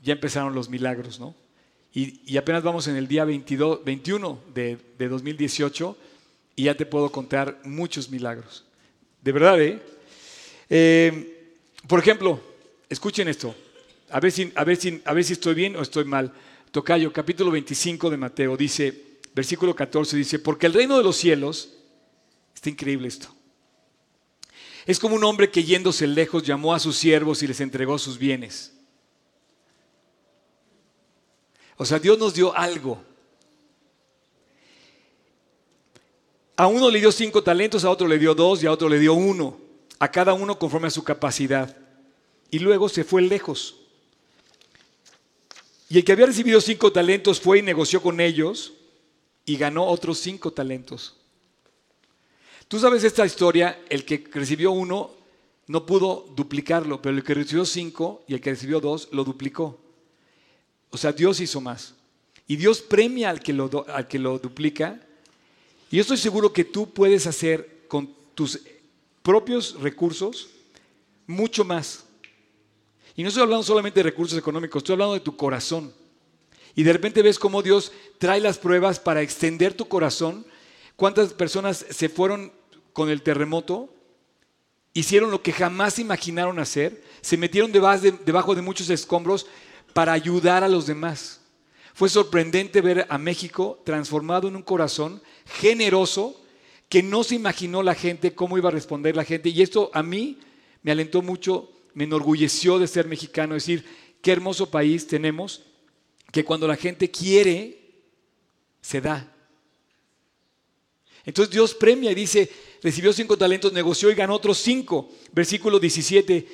ya 0.01 0.13
empezaron 0.13 0.53
los 0.55 0.69
milagros, 0.69 1.19
¿no? 1.19 1.35
Y, 1.93 2.37
apenas 2.37 2.63
vamos 2.63 2.87
en 2.87 2.95
el 2.95 3.05
día 3.05 3.25
22, 3.25 3.83
21 3.83 4.39
de, 4.53 4.77
de 4.97 5.09
2018 5.09 5.97
y 6.55 6.63
ya 6.63 6.75
te 6.75 6.85
puedo 6.85 7.11
contar 7.11 7.59
muchos 7.65 8.09
milagros. 8.09 8.63
De 9.21 9.31
verdad, 9.33 9.61
¿eh? 9.61 9.81
eh 10.69 11.37
por 11.87 11.99
ejemplo, 11.99 12.39
escuchen 12.89 13.27
esto, 13.27 13.53
a 14.09 14.19
ver, 14.19 14.31
si, 14.31 14.51
a, 14.55 14.63
ver 14.63 14.77
si, 14.77 15.01
a 15.03 15.13
ver 15.13 15.23
si 15.23 15.33
estoy 15.33 15.53
bien 15.53 15.75
o 15.75 15.81
estoy 15.81 16.05
mal. 16.05 16.31
Tocayo, 16.71 17.11
capítulo 17.11 17.51
25 17.51 18.09
de 18.09 18.17
Mateo, 18.17 18.55
dice, 18.55 19.19
versículo 19.33 19.75
14, 19.75 20.15
dice, 20.15 20.39
porque 20.39 20.67
el 20.67 20.73
reino 20.73 20.97
de 20.97 21.03
los 21.03 21.17
cielos, 21.17 21.73
está 22.53 22.69
increíble 22.69 23.07
esto, 23.07 23.33
es 24.85 24.99
como 24.99 25.15
un 25.15 25.23
hombre 25.23 25.51
que 25.51 25.63
yéndose 25.63 26.07
lejos 26.07 26.43
llamó 26.43 26.73
a 26.73 26.79
sus 26.79 26.97
siervos 26.97 27.43
y 27.43 27.47
les 27.47 27.61
entregó 27.61 27.97
sus 27.97 28.17
bienes. 28.17 28.73
O 31.77 31.85
sea, 31.85 31.99
Dios 31.99 32.17
nos 32.17 32.33
dio 32.33 32.55
algo. 32.55 33.03
A 36.55 36.67
uno 36.67 36.89
le 36.89 36.99
dio 36.99 37.11
cinco 37.11 37.43
talentos, 37.43 37.83
a 37.83 37.89
otro 37.89 38.07
le 38.07 38.19
dio 38.19 38.35
dos 38.35 38.61
y 38.61 38.67
a 38.67 38.71
otro 38.71 38.87
le 38.87 38.99
dio 38.99 39.13
uno, 39.13 39.59
a 39.97 40.11
cada 40.11 40.33
uno 40.33 40.59
conforme 40.59 40.87
a 40.87 40.91
su 40.91 41.03
capacidad. 41.03 41.75
Y 42.51 42.59
luego 42.59 42.89
se 42.89 43.03
fue 43.03 43.21
lejos. 43.21 43.77
Y 45.89 45.97
el 45.97 46.03
que 46.03 46.11
había 46.11 46.27
recibido 46.27 46.61
cinco 46.61 46.91
talentos 46.91 47.39
fue 47.39 47.59
y 47.59 47.61
negoció 47.61 48.01
con 48.01 48.19
ellos 48.19 48.73
y 49.45 49.57
ganó 49.57 49.85
otros 49.85 50.19
cinco 50.19 50.51
talentos. 50.51 51.20
Tú 52.71 52.79
sabes 52.79 53.03
esta 53.03 53.25
historia, 53.25 53.83
el 53.89 54.05
que 54.05 54.23
recibió 54.31 54.71
uno 54.71 55.11
no 55.67 55.85
pudo 55.85 56.25
duplicarlo, 56.37 57.01
pero 57.01 57.17
el 57.17 57.21
que 57.21 57.33
recibió 57.33 57.65
cinco 57.65 58.23
y 58.29 58.33
el 58.33 58.39
que 58.39 58.51
recibió 58.51 58.79
dos 58.79 59.09
lo 59.11 59.25
duplicó. 59.25 59.77
O 60.89 60.97
sea, 60.97 61.11
Dios 61.11 61.41
hizo 61.41 61.59
más. 61.59 61.95
Y 62.47 62.55
Dios 62.55 62.79
premia 62.79 63.29
al 63.29 63.41
que 63.41 63.51
lo, 63.51 63.85
al 63.89 64.07
que 64.07 64.17
lo 64.17 64.39
duplica. 64.39 65.01
Y 65.89 65.97
yo 65.97 66.01
estoy 66.01 66.15
seguro 66.15 66.53
que 66.53 66.63
tú 66.63 66.89
puedes 66.89 67.27
hacer 67.27 67.81
con 67.89 68.09
tus 68.35 68.61
propios 69.21 69.77
recursos 69.81 70.47
mucho 71.27 71.65
más. 71.65 72.05
Y 73.17 73.23
no 73.23 73.27
estoy 73.27 73.43
hablando 73.43 73.63
solamente 73.63 73.99
de 73.99 74.03
recursos 74.03 74.39
económicos, 74.39 74.79
estoy 74.79 74.93
hablando 74.93 75.15
de 75.15 75.19
tu 75.19 75.35
corazón. 75.35 75.93
Y 76.73 76.83
de 76.83 76.93
repente 76.93 77.21
ves 77.21 77.37
cómo 77.37 77.61
Dios 77.61 77.91
trae 78.17 78.39
las 78.39 78.57
pruebas 78.57 78.97
para 78.97 79.21
extender 79.21 79.73
tu 79.73 79.89
corazón. 79.89 80.45
¿Cuántas 80.95 81.33
personas 81.33 81.85
se 81.89 82.07
fueron 82.07 82.60
con 82.93 83.09
el 83.09 83.21
terremoto 83.21 83.93
hicieron 84.93 85.31
lo 85.31 85.41
que 85.41 85.53
jamás 85.53 85.99
imaginaron 85.99 86.59
hacer, 86.59 87.03
se 87.21 87.37
metieron 87.37 87.71
debajo 87.71 88.55
de 88.55 88.61
muchos 88.61 88.89
escombros 88.89 89.47
para 89.93 90.13
ayudar 90.13 90.63
a 90.63 90.69
los 90.69 90.85
demás. 90.85 91.41
Fue 91.93 92.09
sorprendente 92.09 92.81
ver 92.81 93.05
a 93.09 93.17
México 93.17 93.81
transformado 93.85 94.47
en 94.47 94.55
un 94.55 94.63
corazón 94.63 95.21
generoso 95.45 96.41
que 96.89 97.03
no 97.03 97.23
se 97.23 97.35
imaginó 97.35 97.83
la 97.83 97.95
gente 97.95 98.33
cómo 98.33 98.57
iba 98.57 98.69
a 98.69 98.73
responder 98.73 99.15
la 99.15 99.23
gente. 99.23 99.49
Y 99.49 99.61
esto 99.61 99.91
a 99.93 100.03
mí 100.03 100.39
me 100.83 100.91
alentó 100.91 101.21
mucho, 101.21 101.71
me 101.93 102.05
enorgulleció 102.05 102.79
de 102.79 102.87
ser 102.87 103.07
mexicano, 103.07 103.53
decir, 103.53 103.85
qué 104.21 104.31
hermoso 104.31 104.69
país 104.69 105.07
tenemos, 105.07 105.63
que 106.31 106.43
cuando 106.43 106.67
la 106.67 106.75
gente 106.75 107.11
quiere, 107.11 107.79
se 108.81 109.01
da. 109.01 109.33
Entonces 111.25 111.53
Dios 111.53 111.75
premia 111.75 112.11
y 112.11 112.15
dice, 112.15 112.49
recibió 112.81 113.13
cinco 113.13 113.37
talentos, 113.37 113.73
negoció 113.73 114.09
y 114.11 114.15
ganó 114.15 114.35
otros 114.35 114.57
cinco. 114.57 115.09
Versículo 115.31 115.79
17. 115.79 116.47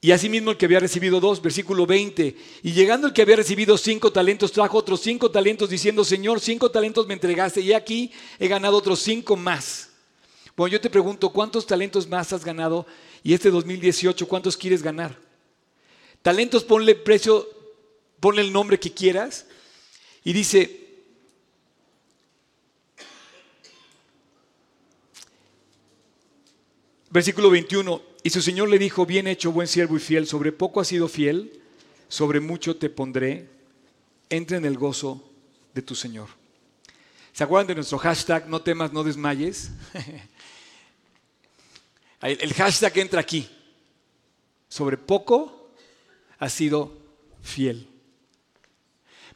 Y 0.00 0.12
asimismo 0.12 0.50
el 0.50 0.58
que 0.58 0.66
había 0.66 0.80
recibido 0.80 1.18
dos, 1.18 1.40
versículo 1.40 1.86
20. 1.86 2.36
Y 2.62 2.72
llegando 2.72 3.06
el 3.06 3.12
que 3.12 3.22
había 3.22 3.36
recibido 3.36 3.78
cinco 3.78 4.12
talentos, 4.12 4.52
trajo 4.52 4.76
otros 4.76 5.00
cinco 5.00 5.30
talentos 5.30 5.70
diciendo, 5.70 6.04
Señor, 6.04 6.40
cinco 6.40 6.70
talentos 6.70 7.06
me 7.06 7.14
entregaste 7.14 7.62
y 7.62 7.72
aquí 7.72 8.12
he 8.38 8.46
ganado 8.46 8.76
otros 8.76 9.00
cinco 9.00 9.34
más. 9.34 9.88
Bueno, 10.56 10.72
yo 10.72 10.80
te 10.80 10.90
pregunto, 10.90 11.30
¿cuántos 11.30 11.66
talentos 11.66 12.06
más 12.06 12.32
has 12.34 12.44
ganado? 12.44 12.86
Y 13.22 13.32
este 13.32 13.50
2018, 13.50 14.28
¿cuántos 14.28 14.56
quieres 14.58 14.82
ganar? 14.82 15.18
Talentos, 16.20 16.64
ponle 16.64 16.94
precio, 16.94 17.48
ponle 18.20 18.42
el 18.42 18.52
nombre 18.52 18.78
que 18.78 18.92
quieras. 18.92 19.46
Y 20.22 20.32
dice, 20.32 20.83
Versículo 27.14 27.48
21, 27.48 28.02
y 28.24 28.30
su 28.30 28.42
Señor 28.42 28.68
le 28.68 28.76
dijo, 28.76 29.06
bien 29.06 29.28
hecho, 29.28 29.52
buen 29.52 29.68
siervo 29.68 29.96
y 29.96 30.00
fiel, 30.00 30.26
sobre 30.26 30.50
poco 30.50 30.80
has 30.80 30.88
sido 30.88 31.06
fiel, 31.06 31.62
sobre 32.08 32.40
mucho 32.40 32.76
te 32.76 32.90
pondré, 32.90 33.48
entra 34.28 34.56
en 34.56 34.64
el 34.64 34.76
gozo 34.76 35.22
de 35.74 35.82
tu 35.82 35.94
Señor. 35.94 36.26
¿Se 37.32 37.44
acuerdan 37.44 37.68
de 37.68 37.76
nuestro 37.76 37.98
hashtag, 37.98 38.48
no 38.48 38.62
temas, 38.62 38.92
no 38.92 39.04
desmayes? 39.04 39.70
el 42.20 42.52
hashtag 42.52 42.98
entra 42.98 43.20
aquí, 43.20 43.48
sobre 44.68 44.96
poco 44.96 45.70
has 46.40 46.52
sido 46.52 46.98
fiel. 47.42 47.86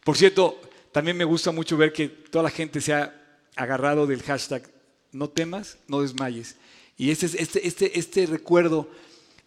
Por 0.03 0.17
cierto, 0.17 0.61
también 0.91 1.17
me 1.17 1.25
gusta 1.25 1.53
mucho 1.53 1.77
ver 1.77 1.93
que 1.93 2.09
toda 2.09 2.43
la 2.43 2.51
gente 2.51 2.81
se 2.81 2.93
ha 2.93 3.39
agarrado 3.55 4.09
del 4.09 4.25
hashtag, 4.25 4.69
no 5.13 5.31
temas, 5.31 5.79
no 5.87 6.03
desmayes. 6.03 6.57
Y 6.99 7.13
este, 7.13 7.27
este, 7.27 7.67
este, 7.67 7.99
este 7.99 8.27
recuerdo 8.27 8.89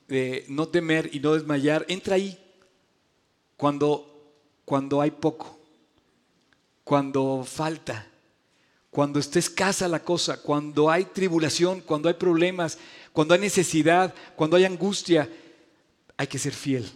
de 0.07 0.45
no 0.47 0.69
temer 0.69 1.09
y 1.13 1.19
no 1.19 1.33
desmayar 1.33 1.85
entra 1.89 2.15
ahí 2.15 2.39
cuando, 3.57 4.33
cuando 4.63 5.01
hay 5.01 5.11
poco, 5.11 5.59
cuando 6.85 7.43
falta, 7.45 8.07
cuando 8.89 9.19
está 9.19 9.37
escasa 9.37 9.89
la 9.89 10.01
cosa, 10.01 10.41
cuando 10.41 10.89
hay 10.89 11.05
tribulación, 11.05 11.81
cuando 11.81 12.07
hay 12.07 12.15
problemas, 12.15 12.77
cuando 13.11 13.33
hay 13.33 13.41
necesidad, 13.41 14.15
cuando 14.37 14.55
hay 14.55 14.63
angustia, 14.63 15.29
hay 16.15 16.27
que 16.27 16.39
ser 16.39 16.53
fiel. 16.53 16.89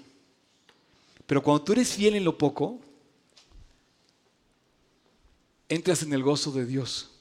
Pero 1.27 1.43
cuando 1.43 1.65
tú 1.65 1.73
eres 1.73 1.93
fiel 1.93 2.15
en 2.15 2.23
lo 2.23 2.37
poco, 2.37 2.79
entras 5.67 6.01
en 6.03 6.13
el 6.13 6.23
gozo 6.23 6.51
de 6.53 6.65
Dios. 6.65 7.11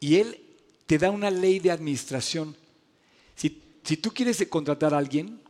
Y 0.00 0.16
Él 0.16 0.43
te 0.86 0.98
da 0.98 1.10
una 1.10 1.30
ley 1.30 1.58
de 1.58 1.70
administración. 1.70 2.56
Si, 3.34 3.96
tú 3.96 4.12
quieres 4.12 4.44
contratar 4.48 4.94
a 4.94 4.98
alguien, 4.98 5.40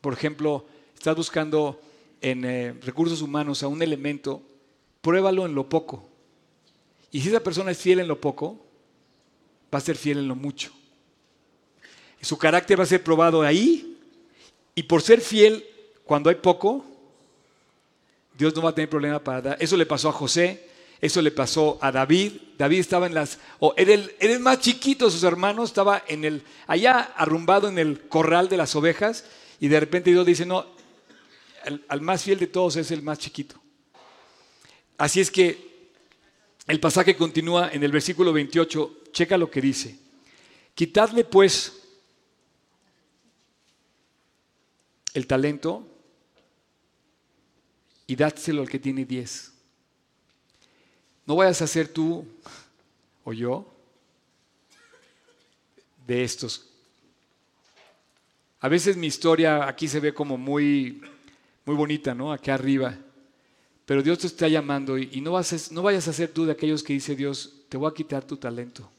por 0.00 0.12
ejemplo, 0.12 0.64
estás 0.96 1.16
buscando 1.16 1.80
en 2.20 2.44
eh, 2.44 2.74
recursos 2.82 3.20
humanos 3.20 3.62
a 3.62 3.68
un 3.68 3.82
elemento, 3.82 4.42
pruébalo 5.00 5.46
en 5.46 5.54
lo 5.54 5.68
poco. 5.68 6.08
Y 7.10 7.20
si 7.20 7.28
esa 7.28 7.40
persona 7.40 7.72
es 7.72 7.78
fiel 7.78 7.98
en 7.98 8.08
lo 8.08 8.20
poco, 8.20 8.64
va 9.74 9.78
a 9.78 9.82
ser 9.82 9.96
fiel 9.96 10.18
en 10.18 10.28
lo 10.28 10.36
mucho. 10.36 10.70
Su 12.20 12.38
carácter 12.38 12.78
va 12.78 12.84
a 12.84 12.86
ser 12.86 13.02
probado 13.02 13.42
ahí 13.42 13.98
y 14.74 14.82
por 14.84 15.02
ser 15.02 15.20
fiel 15.20 15.64
cuando 16.04 16.30
hay 16.30 16.36
poco, 16.36 16.84
Dios 18.36 18.54
no 18.54 18.62
va 18.62 18.70
a 18.70 18.74
tener 18.74 18.88
problema 18.88 19.18
para 19.18 19.40
dar. 19.42 19.56
Eso 19.60 19.76
le 19.76 19.86
pasó 19.86 20.08
a 20.08 20.12
José, 20.12 20.69
eso 21.00 21.22
le 21.22 21.30
pasó 21.30 21.78
a 21.80 21.90
David. 21.92 22.32
David 22.58 22.80
estaba 22.80 23.06
en 23.06 23.14
las, 23.14 23.38
o 23.58 23.74
era, 23.76 23.94
el, 23.94 24.40
más 24.40 24.60
chiquito 24.60 25.06
de 25.06 25.10
sus 25.10 25.22
hermanos, 25.22 25.70
estaba 25.70 26.02
en 26.06 26.24
el, 26.24 26.42
allá 26.66 27.12
arrumbado 27.16 27.68
en 27.68 27.78
el 27.78 28.00
corral 28.08 28.48
de 28.48 28.56
las 28.56 28.76
ovejas, 28.76 29.24
y 29.60 29.68
de 29.68 29.80
repente 29.80 30.10
Dios 30.10 30.26
dice, 30.26 30.46
no, 30.46 30.66
al 31.88 32.00
más 32.00 32.24
fiel 32.24 32.38
de 32.38 32.46
todos 32.46 32.76
es 32.76 32.90
el 32.90 33.02
más 33.02 33.18
chiquito. 33.18 33.60
Así 34.96 35.20
es 35.20 35.30
que 35.30 35.70
el 36.66 36.78
pasaje 36.78 37.16
continúa 37.16 37.70
en 37.72 37.82
el 37.82 37.90
versículo 37.90 38.32
28, 38.32 38.98
checa 39.12 39.38
lo 39.38 39.50
que 39.50 39.60
dice. 39.60 39.98
Quitadle 40.74 41.24
pues 41.24 41.82
el 45.14 45.26
talento 45.26 45.86
y 48.06 48.14
dádselo 48.14 48.62
al 48.62 48.68
que 48.68 48.78
tiene 48.78 49.04
diez. 49.04 49.49
No 51.30 51.36
vayas 51.36 51.62
a 51.62 51.68
ser 51.68 51.86
tú 51.86 52.26
o 53.22 53.32
yo 53.32 53.64
de 56.04 56.24
estos. 56.24 56.66
A 58.58 58.68
veces 58.68 58.96
mi 58.96 59.06
historia 59.06 59.68
aquí 59.68 59.86
se 59.86 60.00
ve 60.00 60.12
como 60.12 60.36
muy, 60.36 61.00
muy 61.64 61.76
bonita, 61.76 62.16
¿no? 62.16 62.32
Aquí 62.32 62.50
arriba. 62.50 62.98
Pero 63.86 64.02
Dios 64.02 64.18
te 64.18 64.26
está 64.26 64.48
llamando 64.48 64.98
y, 64.98 65.20
no, 65.20 65.30
vas 65.30 65.70
no 65.70 65.82
vayas 65.82 66.08
a 66.08 66.12
ser 66.12 66.32
tú 66.32 66.46
de 66.46 66.50
aquellos 66.50 66.82
que 66.82 66.94
dice 66.94 67.14
Dios, 67.14 67.62
te 67.68 67.76
voy 67.76 67.88
a 67.88 67.94
quitar 67.94 68.24
tu 68.24 68.36
talento. 68.36 68.90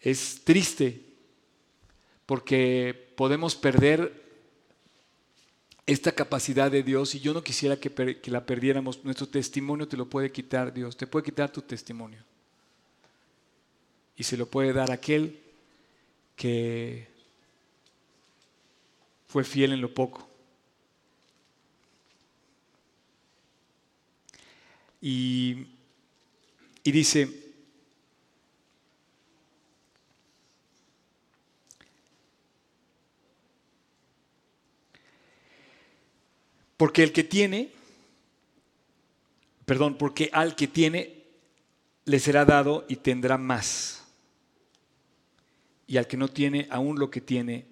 Es 0.00 0.42
triste 0.44 1.04
porque 2.24 3.12
podemos 3.16 3.56
perder 3.56 4.21
esta 5.86 6.12
capacidad 6.12 6.70
de 6.70 6.82
Dios 6.82 7.14
y 7.14 7.20
yo 7.20 7.34
no 7.34 7.42
quisiera 7.42 7.76
que, 7.76 8.20
la 8.26 8.46
perdiéramos. 8.46 9.04
Nuestro 9.04 9.28
testimonio 9.28 9.88
te 9.88 9.96
lo 9.96 10.08
puede 10.08 10.30
quitar 10.30 10.72
Dios, 10.72 10.96
te 10.96 11.06
puede 11.06 11.24
quitar 11.24 11.50
tu 11.50 11.62
testimonio. 11.62 12.22
Y 14.16 14.24
se 14.24 14.36
lo 14.36 14.46
puede 14.46 14.72
dar 14.72 14.90
aquel 14.90 15.40
que 16.36 17.08
fue 19.26 19.44
fiel 19.44 19.72
en 19.72 19.80
lo 19.80 19.92
poco. 19.92 20.28
Y, 25.00 25.66
y 26.84 26.92
dice, 26.92 27.41
Porque 36.82 37.04
el 37.04 37.12
que 37.12 37.22
tiene, 37.22 37.70
perdón, 39.64 39.96
porque 39.96 40.30
al 40.32 40.56
que 40.56 40.66
tiene 40.66 41.22
le 42.06 42.18
será 42.18 42.44
dado 42.44 42.84
y 42.88 42.96
tendrá 42.96 43.38
más. 43.38 44.02
Y 45.86 45.96
al 45.96 46.08
que 46.08 46.16
no 46.16 46.26
tiene, 46.26 46.66
aún 46.72 46.98
lo 46.98 47.08
que 47.08 47.20
tiene, 47.20 47.66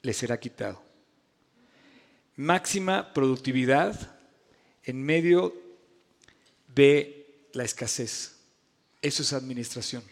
le 0.00 0.14
será 0.14 0.40
quitado. 0.40 0.82
Máxima 2.36 3.12
productividad 3.12 4.16
en 4.82 5.02
medio 5.02 5.54
de 6.74 7.26
la 7.52 7.64
escasez. 7.64 8.36
Eso 9.02 9.20
es 9.20 9.34
administración. 9.34 10.02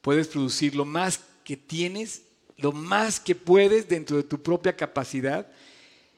Puedes 0.00 0.26
producir 0.26 0.74
lo 0.74 0.86
más 0.86 1.20
que 1.44 1.58
tienes, 1.58 2.22
lo 2.56 2.72
más 2.72 3.20
que 3.20 3.34
puedes 3.34 3.90
dentro 3.90 4.16
de 4.16 4.22
tu 4.22 4.42
propia 4.42 4.74
capacidad 4.74 5.52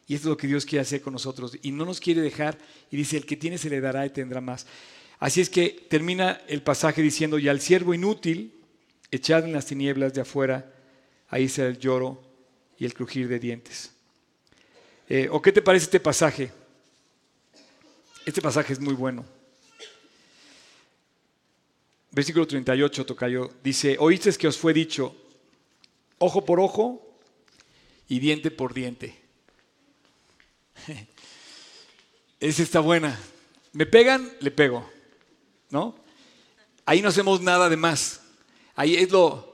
y 0.07 0.15
esto 0.15 0.29
es 0.29 0.31
lo 0.31 0.37
que 0.37 0.47
Dios 0.47 0.67
quiere 0.67 0.83
hacer 0.83 1.01
con 1.01 1.13
nosotros. 1.13 1.57
Y 1.63 1.73
no 1.73 1.85
nos 1.85 2.01
quiere 2.01 2.21
dejar. 2.21 2.59
Y 2.91 2.97
dice, 2.97 3.17
el 3.17 3.25
que 3.25 3.37
tiene 3.37 3.57
se 3.57 3.71
le 3.71 3.81
dará 3.81 4.05
y 4.05 4.11
tendrá 4.11 4.41
más. 4.41 4.67
Así 5.19 5.41
es 5.41 5.49
que 5.49 5.87
termina 5.89 6.43
el 6.47 6.63
pasaje 6.63 7.01
diciendo, 7.01 7.39
y 7.39 7.49
al 7.49 7.61
siervo 7.61 7.95
inútil, 7.95 8.53
echad 9.11 9.45
en 9.45 9.53
las 9.53 9.67
tinieblas 9.67 10.13
de 10.13 10.21
afuera, 10.21 10.75
ahí 11.29 11.49
será 11.49 11.69
el 11.69 11.79
lloro 11.79 12.23
y 12.79 12.85
el 12.85 12.93
crujir 12.93 13.29
de 13.29 13.39
dientes. 13.39 13.93
Eh, 15.09 15.29
¿O 15.31 15.41
qué 15.41 15.53
te 15.53 15.63
parece 15.63 15.85
este 15.85 16.01
pasaje? 16.01 16.53
Este 18.27 18.43
pasaje 18.43 18.75
es 18.75 18.81
muy 18.81 18.95
bueno. 18.95 19.25
Versículo 22.11 22.47
38, 22.47 23.07
Tocayo, 23.07 23.51
dice, 23.63 23.97
oíste 23.99 24.33
que 24.35 24.47
os 24.47 24.57
fue 24.57 24.73
dicho, 24.73 25.17
ojo 26.19 26.45
por 26.45 26.61
ojo 26.61 27.19
y 28.09 28.19
diente 28.21 28.51
por 28.51 28.73
diente. 28.73 29.24
Esa 32.41 32.63
está 32.63 32.81
buena. 32.81 33.19
Me 33.73 33.87
pegan, 33.87 34.31
le 34.41 34.51
pego. 34.51 34.89
¿No? 35.71 36.05
ahí 36.87 37.03
no 37.03 37.09
hacemos 37.09 37.41
nada 37.41 37.69
de 37.69 37.77
más. 37.77 38.21
Ahí 38.75 38.97
es 38.97 39.11
lo... 39.11 39.53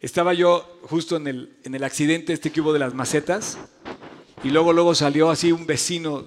Estaba 0.00 0.34
yo 0.34 0.78
justo 0.82 1.16
en 1.16 1.26
el, 1.26 1.56
en 1.64 1.74
el 1.74 1.82
accidente 1.82 2.32
este 2.32 2.52
que 2.52 2.60
hubo 2.60 2.72
de 2.72 2.78
las 2.78 2.94
macetas 2.94 3.58
y 4.44 4.50
luego, 4.50 4.72
luego 4.72 4.94
salió 4.94 5.30
así 5.30 5.50
un 5.50 5.66
vecino, 5.66 6.26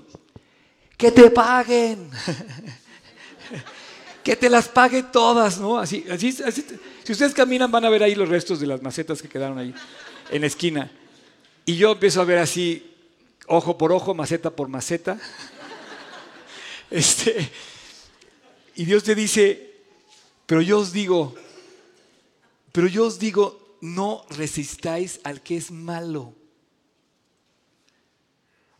que 0.98 1.12
te 1.12 1.30
paguen, 1.30 2.10
que 4.24 4.36
te 4.36 4.50
las 4.50 4.68
pague 4.68 5.04
todas, 5.04 5.60
¿no? 5.60 5.78
Así, 5.78 6.04
así, 6.12 6.32
si 6.34 7.12
ustedes 7.12 7.34
caminan 7.34 7.72
van 7.72 7.86
a 7.86 7.90
ver 7.90 8.04
ahí 8.04 8.16
los 8.16 8.28
restos 8.28 8.60
de 8.60 8.68
las 8.68 8.82
macetas 8.82 9.22
que 9.22 9.30
quedaron 9.30 9.60
ahí 9.60 9.74
en 10.32 10.42
la 10.42 10.48
esquina. 10.48 10.92
Y 11.64 11.76
yo 11.76 11.92
empiezo 11.92 12.20
a 12.20 12.26
ver 12.26 12.40
así, 12.40 12.89
ojo 13.50 13.78
por 13.78 13.92
ojo, 13.92 14.14
maceta 14.14 14.56
por 14.56 14.70
maceta. 14.70 15.20
Este, 16.92 17.48
y 18.74 18.84
Dios 18.84 19.04
te 19.04 19.14
dice, 19.14 19.76
pero 20.48 20.60
yo 20.60 20.80
os 20.80 20.92
digo, 20.92 21.36
pero 22.72 22.88
yo 22.88 23.06
os 23.06 23.20
digo, 23.20 23.78
no 23.80 24.26
resistáis 24.32 25.20
al 25.24 25.44
que 25.44 25.56
es 25.56 25.70
malo. 25.70 26.34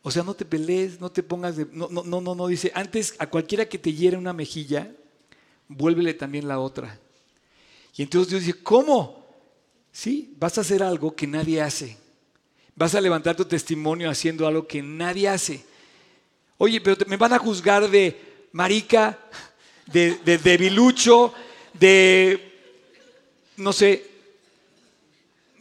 O 0.02 0.10
sea, 0.10 0.24
no 0.24 0.34
te 0.34 0.44
pelees, 0.44 1.00
no 1.00 1.12
te 1.12 1.22
pongas 1.22 1.56
de... 1.56 1.68
No, 1.72 1.88
no, 1.90 2.04
no, 2.04 2.34
no, 2.34 2.48
dice, 2.48 2.72
antes 2.74 3.14
a 3.20 3.30
cualquiera 3.30 3.70
que 3.70 3.78
te 3.78 3.94
hiere 3.94 4.18
una 4.18 4.34
mejilla, 4.34 4.92
vuélvele 5.68 6.16
también 6.16 6.48
la 6.48 6.60
otra. 6.60 7.00
Y 7.96 8.02
entonces 8.02 8.32
Dios 8.32 8.46
dice, 8.46 8.64
¿cómo? 8.64 9.24
Sí, 9.92 10.34
vas 10.40 10.58
a 10.58 10.62
hacer 10.62 10.82
algo 10.82 11.16
que 11.16 11.28
nadie 11.28 11.62
hace. 11.62 12.09
Vas 12.80 12.96
a 12.96 13.02
levantar 13.02 13.36
tu 13.36 13.44
testimonio 13.44 14.10
haciendo 14.10 14.48
algo 14.48 14.66
que 14.66 14.82
nadie 14.82 15.28
hace. 15.28 15.66
Oye, 16.58 16.80
pero 16.80 16.96
me 17.08 17.18
van 17.18 17.34
a 17.34 17.38
juzgar 17.38 17.90
de 17.90 18.48
marica, 18.54 19.20
de, 19.86 20.16
de 20.24 20.38
debilucho, 20.38 21.34
de, 21.74 22.54
no 23.58 23.74
sé, 23.74 24.10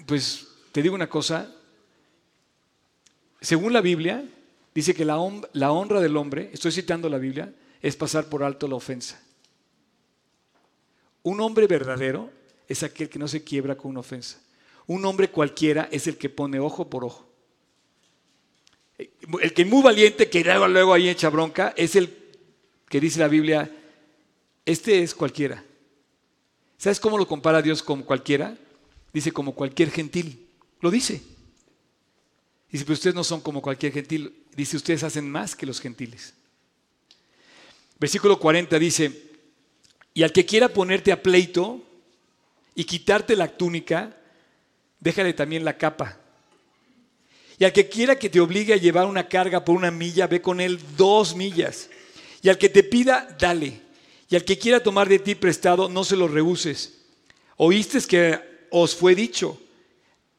pues 0.07 0.47
te 0.71 0.81
digo 0.81 0.95
una 0.95 1.09
cosa, 1.09 1.53
según 3.41 3.73
la 3.73 3.81
Biblia, 3.81 4.25
dice 4.73 4.95
que 4.95 5.05
la, 5.05 5.19
honra 5.19 6.01
del 6.01 6.17
hombre, 6.17 6.51
estoy 6.53 6.71
citando 6.71 7.09
la 7.09 7.19
Biblia, 7.19 7.53
es 7.83 7.97
pasar 7.97 8.27
por 8.27 8.45
alto 8.45 8.69
la 8.69 8.77
ofensa. 8.77 9.21
Un 11.25 11.41
hombre 11.41 11.67
verdadero 11.67 12.31
es 12.69 12.85
aquel 12.85 13.09
que 13.09 13.19
no 13.19 13.27
se 13.27 13.43
quiebra 13.43 13.77
con 13.77 13.91
una 13.91 14.01
ofensa. 14.01 14.39
Un 14.89 15.05
hombre 15.05 15.31
cualquiera 15.31 15.89
es 15.93 16.07
el 16.07 16.17
que 16.17 16.31
pone 16.31 16.59
ojo 16.59 16.89
por 16.89 17.05
ojo. 17.05 17.29
El 18.99 19.53
que 19.53 19.63
es 19.63 19.69
muy 19.69 19.83
valiente, 19.83 20.29
que 20.29 20.43
luego, 20.43 20.95
ahí 20.95 21.09
echa 21.09 21.29
bronca, 21.29 21.75
es 21.77 21.95
el 21.95 22.17
que 22.89 22.99
dice 22.99 23.21
la 23.21 23.29
Biblia, 23.29 23.71
este 24.65 25.03
es 25.03 25.15
cualquiera. 25.15 25.63
¿Sabes 26.79 26.99
cómo 27.01 27.19
lo 27.19 27.29
compara 27.29 27.61
Dios 27.61 27.83
con 27.83 28.03
cualquiera? 28.03 28.57
Dice 29.13 29.31
como 29.31 29.55
cualquier 29.55 29.91
gentil. 29.91 30.49
Lo 30.81 30.91
dice. 30.91 31.23
Dice, 32.71 32.85
pero 32.85 32.95
ustedes 32.95 33.15
no 33.15 33.25
son 33.25 33.43
como 33.43 33.61
cualquier 33.61 33.93
gentil. 33.93 34.47
Dice, 34.57 34.77
ustedes 34.77 35.03
hacen 35.03 35.31
más 35.31 35.55
que 35.55 35.67
los 35.67 35.81
gentiles. 35.81 36.33
Versículo 38.01 38.39
40 38.39 38.79
dice, 38.79 39.23
y 40.15 40.23
al 40.23 40.33
que 40.33 40.47
quiera 40.47 40.69
ponerte 40.69 41.13
a 41.13 41.23
pleito 41.23 41.83
y 42.75 42.85
quitarte 42.85 43.37
la 43.37 43.49
túnica, 43.49 44.18
déjale 45.01 45.33
también 45.33 45.65
la 45.65 45.77
capa. 45.77 46.19
Y 47.59 47.65
al 47.65 47.73
que 47.73 47.89
quiera 47.89 48.19
que 48.19 48.29
te 48.29 48.41
obligue 48.41 48.75
a 48.75 48.79
llevar 48.79 49.07
una 49.07 49.29
carga 49.29 49.65
por 49.65 49.75
una 49.75 49.91
milla, 49.91 50.27
ve 50.27 50.41
con 50.41 50.61
él 50.61 50.81
dos 50.97 51.35
millas. 51.35 51.91
Y 52.43 52.49
al 52.49 52.59
que 52.59 52.69
te 52.69 52.85
pida, 52.85 53.37
dale. 53.39 53.81
Y 54.31 54.37
al 54.37 54.45
que 54.45 54.59
quiera 54.59 54.81
tomar 54.81 55.09
de 55.09 55.19
ti 55.19 55.35
prestado, 55.35 55.89
no 55.89 56.05
se 56.05 56.17
lo 56.17 56.29
rehuses. 56.29 56.99
Oíste 57.57 58.01
que 58.03 58.39
os 58.71 58.95
fue 58.95 59.15
dicho 59.15 59.59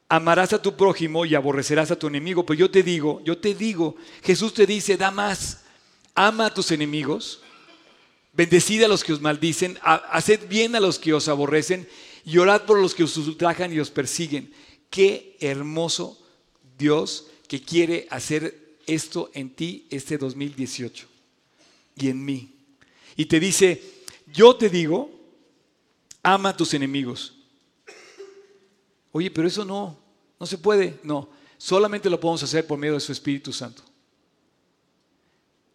amarás 0.10 0.54
a 0.54 0.62
tu 0.62 0.76
prójimo 0.76 1.24
y 1.24 1.36
aborrecerás 1.36 1.92
a 1.92 1.96
tu 1.98 2.08
enemigo. 2.08 2.46
Pero 2.46 2.60
yo 2.60 2.72
te 2.72 2.84
digo, 2.84 3.22
yo 3.24 3.38
te 3.38 3.54
digo, 3.54 3.96
Jesús 4.24 4.54
te 4.56 4.66
dice, 4.66 4.98
da 4.98 5.12
más, 5.12 5.62
ama 6.16 6.48
a 6.48 6.54
tus 6.54 6.72
enemigos, 6.72 7.42
bendecid 8.34 8.84
a 8.84 8.88
los 8.88 9.04
que 9.04 9.14
os 9.14 9.22
maldicen, 9.22 9.78
haced 9.84 10.50
bien 10.50 10.76
a 10.76 10.80
los 10.80 10.98
que 10.98 11.14
os 11.14 11.28
aborrecen 11.28 11.88
y 12.32 12.60
por 12.66 12.80
los 12.80 12.94
que 12.94 13.04
os 13.04 13.18
ultrajan 13.18 13.74
y 13.74 13.80
os 13.80 13.90
persiguen. 13.90 14.54
Qué 14.90 15.38
hermoso 15.40 16.18
Dios 16.78 17.28
que 17.48 17.62
quiere 17.62 18.08
hacer 18.12 18.78
esto 18.86 19.32
en 19.34 19.50
ti 19.50 19.88
este 19.90 20.18
2018 20.18 21.08
y 21.96 22.10
en 22.10 22.24
mí. 22.24 22.54
Y 23.16 23.26
te 23.26 23.40
dice, 23.40 23.82
yo 24.32 24.56
te 24.56 24.70
digo, 24.70 25.10
ama 26.22 26.50
a 26.50 26.58
tus 26.58 26.74
enemigos. 26.74 27.36
Oye, 29.12 29.32
pero 29.32 29.48
eso 29.48 29.66
no, 29.66 29.98
no 30.40 30.46
se 30.46 30.58
puede. 30.58 31.00
No, 31.02 31.30
solamente 31.58 32.10
lo 32.10 32.20
podemos 32.20 32.44
hacer 32.44 32.68
por 32.68 32.78
medio 32.78 32.94
de 32.94 33.00
su 33.00 33.12
Espíritu 33.12 33.52
Santo. 33.52 33.82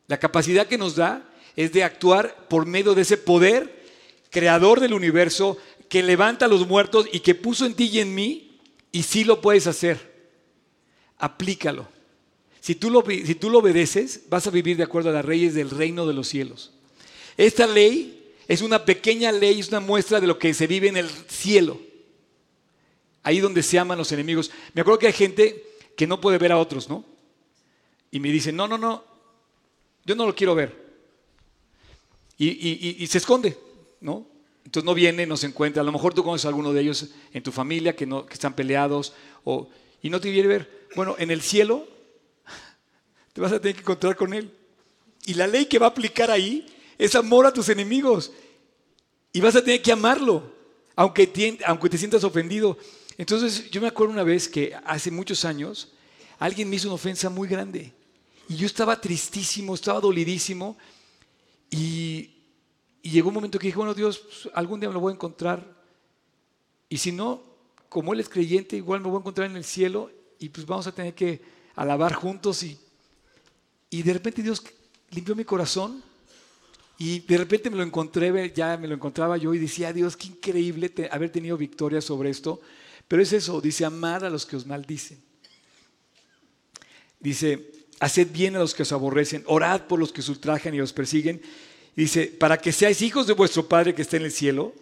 La 0.07 0.19
capacidad 0.19 0.67
que 0.67 0.79
nos 0.79 0.95
da 0.95 1.29
es 1.57 1.73
de 1.73 1.83
actuar 1.83 2.47
por 2.49 2.65
medio 2.67 2.95
de 2.95 3.03
ese 3.03 3.17
poder 3.17 3.84
creador 4.35 4.81
del 4.81 4.93
universo 4.93 5.57
que 5.89 6.03
levanta 6.03 6.45
a 6.45 6.49
los 6.49 6.69
muertos 6.69 7.09
y 7.11 7.21
que 7.21 7.35
puso 7.35 7.65
en 7.65 7.73
ti 7.73 7.89
y 7.91 8.01
en 8.01 8.15
mí, 8.15 8.59
y 8.93 9.05
sí 9.05 9.25
lo 9.25 9.41
puedes 9.41 9.67
hacer. 9.67 10.13
Aplícalo. 11.17 11.89
Si 12.61 12.75
tú, 12.75 12.91
lo, 12.91 13.03
si 13.07 13.35
tú 13.35 13.49
lo 13.49 13.61
obedeces, 13.61 14.25
vas 14.29 14.47
a 14.47 14.51
vivir 14.51 14.77
de 14.77 14.83
acuerdo 14.83 15.09
a 15.09 15.13
las 15.13 15.25
leyes 15.25 15.55
del 15.55 15.71
reino 15.71 16.07
de 16.07 16.13
los 16.13 16.29
cielos. 16.29 16.73
Esta 17.39 17.67
ley 17.67 18.33
es 18.47 18.61
una 18.61 18.85
pequeña 18.85 19.33
ley, 19.33 19.61
es 19.61 19.69
una 19.69 19.81
muestra 19.81 20.21
de 20.21 20.27
lo 20.27 20.39
que 20.39 20.53
se 20.53 20.67
vive 20.67 20.89
en 20.89 20.99
el 20.99 21.09
cielo 21.09 21.79
ahí 23.25 23.41
donde 23.41 23.63
se 23.63 23.79
aman 23.79 23.99
los 23.99 24.13
enemigos. 24.13 24.53
Me 24.75 24.83
acuerdo 24.83 25.01
que 25.01 25.09
hay 25.09 25.13
gente 25.13 25.65
que 25.97 26.07
no 26.07 26.21
puede 26.21 26.39
ver 26.39 26.53
a 26.53 26.59
otros, 26.59 26.89
¿no? 26.89 27.05
Y 28.13 28.21
me 28.21 28.29
dicen, 28.29 28.55
no, 28.55 28.69
no, 28.69 28.79
no, 28.79 29.03
yo 30.05 30.15
no 30.15 30.27
lo 30.27 30.35
quiero 30.35 30.55
ver. 30.55 30.85
Y, 32.37 33.07
se 33.07 33.19
esconde, 33.19 33.57
¿no? 34.05 34.27
Entonces 34.67 34.85
no 34.85 34.95
viene, 34.95 35.27
no 35.27 35.37
se 35.37 35.47
encuentra. 35.47 35.81
A 35.81 35.85
lo 35.85 35.93
mejor 35.93 36.13
tú 36.15 36.23
conoces 36.23 36.45
a 36.45 36.49
alguno 36.49 36.73
de 36.73 36.83
ellos 36.83 37.09
en 37.33 37.43
tu 37.43 37.51
familia 37.51 37.97
que, 37.97 38.07
no, 38.07 38.27
que 38.27 38.35
están 38.35 38.55
peleados 38.55 39.15
y 40.03 40.11
no 40.11 40.21
te 40.21 40.31
quiere 40.31 40.47
ver. 40.47 40.89
Bueno, 40.95 41.17
en 41.19 41.31
el 41.31 41.41
cielo 41.41 41.89
te 43.33 43.41
vas 43.41 43.53
a 43.53 43.61
tener 43.61 43.75
que 43.75 43.81
encontrar 43.81 44.15
con 44.15 44.35
él. 44.35 44.53
Y 45.25 45.35
la 45.35 45.47
ley 45.47 45.65
que 45.65 45.79
va 45.79 45.87
a 45.87 45.89
aplicar 45.89 46.31
ahí 46.31 46.67
es 46.99 47.15
amor 47.15 47.47
a 47.47 47.53
tus 47.53 47.71
enemigos. 47.71 48.31
Y 49.33 49.41
vas 49.41 49.57
a 49.57 49.65
tener 49.65 49.81
que 49.81 49.91
amarlo, 49.91 50.53
aunque 50.95 51.59
aunque 51.65 51.89
te 51.89 51.99
sientas 51.99 52.25
ofendido. 52.25 52.77
Entonces 53.17 53.71
yo 53.71 53.81
me 53.81 53.89
acuerdo 53.89 54.13
una 54.13 54.23
vez 54.23 54.49
que 54.49 54.75
hace 54.85 55.11
muchos 55.11 55.47
años 55.47 55.93
alguien 56.39 56.69
me 56.69 56.77
hizo 56.77 56.89
una 56.89 56.97
ofensa 56.97 57.31
muy 57.31 57.49
grande 57.49 57.93
y 58.49 58.57
yo 58.57 58.67
estaba 58.67 59.01
tristísimo, 59.01 59.75
estaba 59.75 60.01
dolidísimo 60.01 60.77
y, 61.71 62.34
llegó 63.11 63.29
un 63.29 63.35
momento 63.35 63.59
que 63.59 63.69
dije, 63.69 63.77
bueno 63.77 63.95
Dios, 63.95 64.19
pues, 64.19 64.49
algún 64.55 64.81
día 64.81 64.89
me 64.89 64.95
lo 64.95 65.01
voy 65.01 65.13
a 65.13 65.15
encontrar 65.15 65.75
y 66.89 66.99
si 66.99 67.13
no, 67.13 67.43
como 67.89 68.13
Él 68.13 68.21
es 68.21 68.29
creyente, 68.29 68.77
igual 68.77 69.01
me 69.01 69.09
voy 69.09 69.17
a 69.17 69.21
encontrar 69.21 69.51
en 69.51 69.57
el 69.57 69.65
cielo 69.65 70.11
y 70.39 70.49
pues 70.49 70.67
vamos 70.67 70.87
a 70.87 70.93
tener 70.93 71.15
que 71.15 71.41
alabar 71.77 72.15
juntos 72.15 72.63
y, 72.63 72.79
y 73.91 74.03
de 74.03 74.13
repente 74.13 74.43
Dios 74.43 74.63
limpió 75.11 75.35
mi 75.35 75.45
corazón 75.45 76.03
y 76.99 77.21
de 77.21 77.39
repente 77.39 77.71
me 77.71 77.77
lo 77.77 77.83
encontré, 77.83 78.53
ya 78.55 78.77
me 78.77 78.87
lo 78.87 78.95
encontraba 78.95 79.37
yo 79.37 79.53
y 79.53 79.59
decía, 79.59 79.93
Dios, 79.93 80.17
qué 80.17 80.29
increíble 80.29 80.93
haber 81.11 81.31
tenido 81.31 81.57
victoria 81.57 82.01
sobre 82.01 82.31
esto. 82.31 82.61
Pero 83.09 83.23
es 83.23 83.33
eso, 83.33 83.61
dice, 83.61 83.85
amar 83.85 84.25
a 84.25 84.31
los 84.31 84.47
que 84.47 84.57
os 84.57 84.67
maldicen. 84.67 85.21
Dice, 87.19 87.73
haced 88.01 88.29
bien 88.31 88.55
a 88.57 88.61
los 88.61 88.75
que 88.75 88.83
os 88.83 88.93
aborrecen, 88.93 89.43
orad 89.47 89.83
por 89.83 89.99
los 89.99 90.13
que 90.13 90.21
os 90.21 90.29
ultrajan 90.29 90.75
y 90.75 90.81
os 90.81 90.93
persiguen. 90.93 91.43
Dice, 91.97 92.27
para 92.27 92.59
que 92.59 92.73
seáis 92.73 93.03
hijos 93.03 93.27
de 93.27 93.33
vuestro 93.33 93.69
Padre 93.69 93.95
que 93.95 94.03
está 94.03 94.17
en 94.17 94.25
el 94.25 94.33
cielo. 94.33 94.73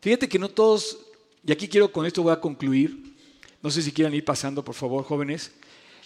Fíjate 0.00 0.28
que 0.28 0.38
no 0.38 0.48
todos, 0.48 0.98
y 1.46 1.52
aquí 1.52 1.68
quiero 1.68 1.90
con 1.90 2.06
esto 2.06 2.22
voy 2.22 2.32
a 2.32 2.40
concluir, 2.40 3.14
no 3.62 3.70
sé 3.70 3.82
si 3.82 3.90
quieran 3.90 4.14
ir 4.14 4.24
pasando, 4.24 4.64
por 4.64 4.74
favor, 4.74 5.04
jóvenes. 5.04 5.52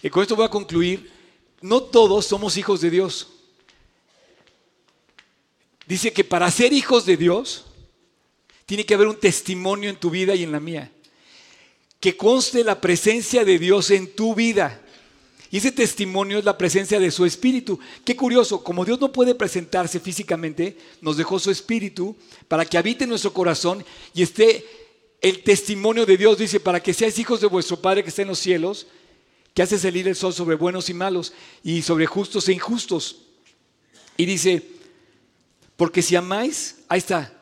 Y 0.01 0.09
con 0.09 0.21
esto 0.21 0.35
voy 0.35 0.45
a 0.45 0.49
concluir, 0.49 1.11
no 1.61 1.83
todos 1.83 2.25
somos 2.25 2.57
hijos 2.57 2.81
de 2.81 2.89
Dios. 2.89 3.27
Dice 5.85 6.13
que 6.13 6.23
para 6.23 6.49
ser 6.49 6.73
hijos 6.73 7.05
de 7.05 7.17
Dios, 7.17 7.65
tiene 8.65 8.85
que 8.85 8.93
haber 8.93 9.07
un 9.07 9.19
testimonio 9.19 9.89
en 9.89 9.97
tu 9.97 10.09
vida 10.09 10.33
y 10.33 10.43
en 10.43 10.51
la 10.51 10.59
mía 10.59 10.91
que 12.01 12.17
conste 12.17 12.63
la 12.63 12.81
presencia 12.81 13.45
de 13.45 13.59
Dios 13.59 13.91
en 13.91 14.13
tu 14.15 14.33
vida. 14.33 14.81
Y 15.51 15.57
ese 15.57 15.73
testimonio 15.73 16.39
es 16.39 16.45
la 16.45 16.57
presencia 16.57 16.97
de 16.97 17.11
su 17.11 17.25
espíritu. 17.25 17.77
Qué 18.05 18.15
curioso, 18.15 18.63
como 18.63 18.85
Dios 18.85 19.01
no 19.01 19.11
puede 19.11 19.35
presentarse 19.35 19.99
físicamente, 19.99 20.77
nos 21.01 21.17
dejó 21.17 21.39
su 21.39 21.51
espíritu 21.51 22.15
para 22.47 22.63
que 22.63 22.77
habite 22.77 23.03
en 23.03 23.09
nuestro 23.09 23.33
corazón 23.33 23.83
y 24.13 24.21
esté 24.21 24.65
el 25.19 25.43
testimonio 25.43 26.05
de 26.05 26.15
Dios. 26.15 26.37
Dice, 26.37 26.61
para 26.61 26.81
que 26.81 26.93
seáis 26.93 27.19
hijos 27.19 27.41
de 27.41 27.47
vuestro 27.47 27.81
Padre 27.81 28.01
que 28.01 28.09
está 28.09 28.21
en 28.21 28.29
los 28.29 28.39
cielos, 28.39 28.87
que 29.53 29.61
hace 29.61 29.77
salir 29.77 30.07
el 30.07 30.15
sol 30.15 30.33
sobre 30.33 30.55
buenos 30.55 30.89
y 30.89 30.93
malos 30.93 31.33
y 31.61 31.81
sobre 31.81 32.05
justos 32.05 32.47
e 32.47 32.53
injustos. 32.53 33.17
Y 34.15 34.25
dice, 34.25 34.65
porque 35.75 36.01
si 36.01 36.15
amáis, 36.15 36.77
ahí 36.87 36.99
está, 36.99 37.33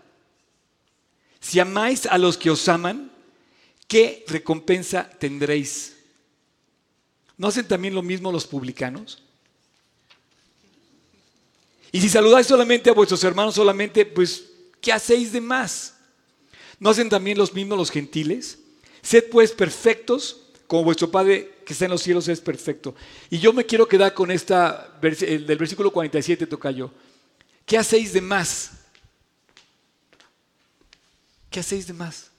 si 1.39 1.59
amáis 1.59 2.07
a 2.07 2.17
los 2.17 2.37
que 2.37 2.49
os 2.49 2.67
aman, 2.67 3.11
¿qué 3.87 4.25
recompensa 4.27 5.07
tendréis? 5.19 5.98
¿No 7.39 7.47
hacen 7.47 7.65
también 7.65 7.95
lo 7.95 8.03
mismo 8.03 8.33
los 8.33 8.45
publicanos? 8.45 9.23
Y 11.89 12.01
si 12.01 12.09
saludáis 12.09 12.45
solamente 12.45 12.89
a 12.89 12.93
vuestros 12.93 13.23
hermanos, 13.23 13.55
solamente, 13.55 14.05
pues, 14.05 14.43
¿qué 14.81 14.91
hacéis 14.91 15.31
de 15.31 15.39
más? 15.39 15.95
¿No 16.81 16.89
hacen 16.89 17.07
también 17.07 17.37
los 17.37 17.53
mismos 17.53 17.77
los 17.77 17.91
gentiles? 17.91 18.59
Sed 19.01 19.29
pues 19.31 19.53
perfectos, 19.53 20.41
como 20.67 20.83
vuestro 20.83 21.09
Padre 21.09 21.59
que 21.65 21.71
está 21.71 21.85
en 21.85 21.91
los 21.91 22.01
cielos 22.01 22.27
es 22.27 22.41
perfecto. 22.41 22.93
Y 23.29 23.39
yo 23.39 23.53
me 23.53 23.65
quiero 23.65 23.87
quedar 23.87 24.13
con 24.13 24.31
esta, 24.31 24.99
del 25.01 25.57
versículo 25.57 25.91
47, 25.91 26.45
toca 26.45 26.71
yo. 26.71 26.91
¿Qué 27.65 27.77
hacéis 27.77 28.11
de 28.11 28.19
más? 28.19 28.71
¿Qué 31.49 31.61
hacéis 31.61 31.87
de 31.87 31.93
más? 31.93 32.31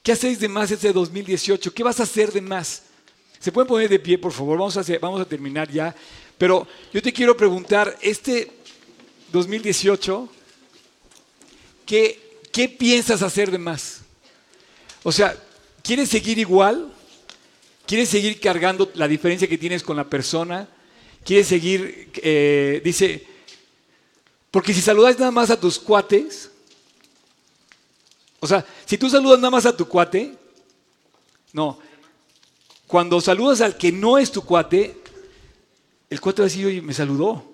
¿Qué 0.00 0.12
hacéis 0.12 0.38
de 0.38 0.48
más 0.48 0.70
este 0.70 0.92
2018? 0.92 1.74
¿Qué 1.74 1.82
vas 1.82 1.98
a 1.98 2.04
hacer 2.04 2.30
de 2.30 2.40
más? 2.40 2.84
¿Se 3.44 3.52
pueden 3.52 3.68
poner 3.68 3.90
de 3.90 3.98
pie, 3.98 4.16
por 4.16 4.32
favor? 4.32 4.56
Vamos 4.56 4.74
a, 4.78 4.98
vamos 5.02 5.20
a 5.20 5.26
terminar 5.26 5.70
ya. 5.70 5.94
Pero 6.38 6.66
yo 6.94 7.02
te 7.02 7.12
quiero 7.12 7.36
preguntar, 7.36 7.94
este 8.00 8.50
2018, 9.32 10.30
¿qué, 11.84 12.38
¿qué 12.50 12.70
piensas 12.70 13.20
hacer 13.20 13.50
de 13.50 13.58
más? 13.58 14.00
O 15.02 15.12
sea, 15.12 15.36
¿quieres 15.82 16.08
seguir 16.08 16.38
igual? 16.38 16.90
¿Quieres 17.86 18.08
seguir 18.08 18.40
cargando 18.40 18.90
la 18.94 19.06
diferencia 19.06 19.46
que 19.46 19.58
tienes 19.58 19.82
con 19.82 19.98
la 19.98 20.08
persona? 20.08 20.66
¿Quieres 21.22 21.46
seguir, 21.46 22.12
eh, 22.22 22.80
dice, 22.82 23.26
porque 24.50 24.72
si 24.72 24.80
saludas 24.80 25.18
nada 25.18 25.30
más 25.30 25.50
a 25.50 25.60
tus 25.60 25.78
cuates, 25.78 26.50
o 28.40 28.46
sea, 28.46 28.64
si 28.86 28.96
tú 28.96 29.10
saludas 29.10 29.38
nada 29.38 29.50
más 29.50 29.66
a 29.66 29.76
tu 29.76 29.86
cuate, 29.86 30.34
no, 31.52 31.78
cuando 32.86 33.20
saludas 33.20 33.60
al 33.60 33.76
que 33.76 33.90
no 33.90 34.18
es 34.18 34.30
tu 34.30 34.42
cuate, 34.44 35.02
el 36.10 36.20
cuate 36.20 36.42
va 36.42 36.46
a 36.46 36.48
decir, 36.48 36.66
oye, 36.66 36.82
me 36.82 36.94
saludó. 36.94 37.52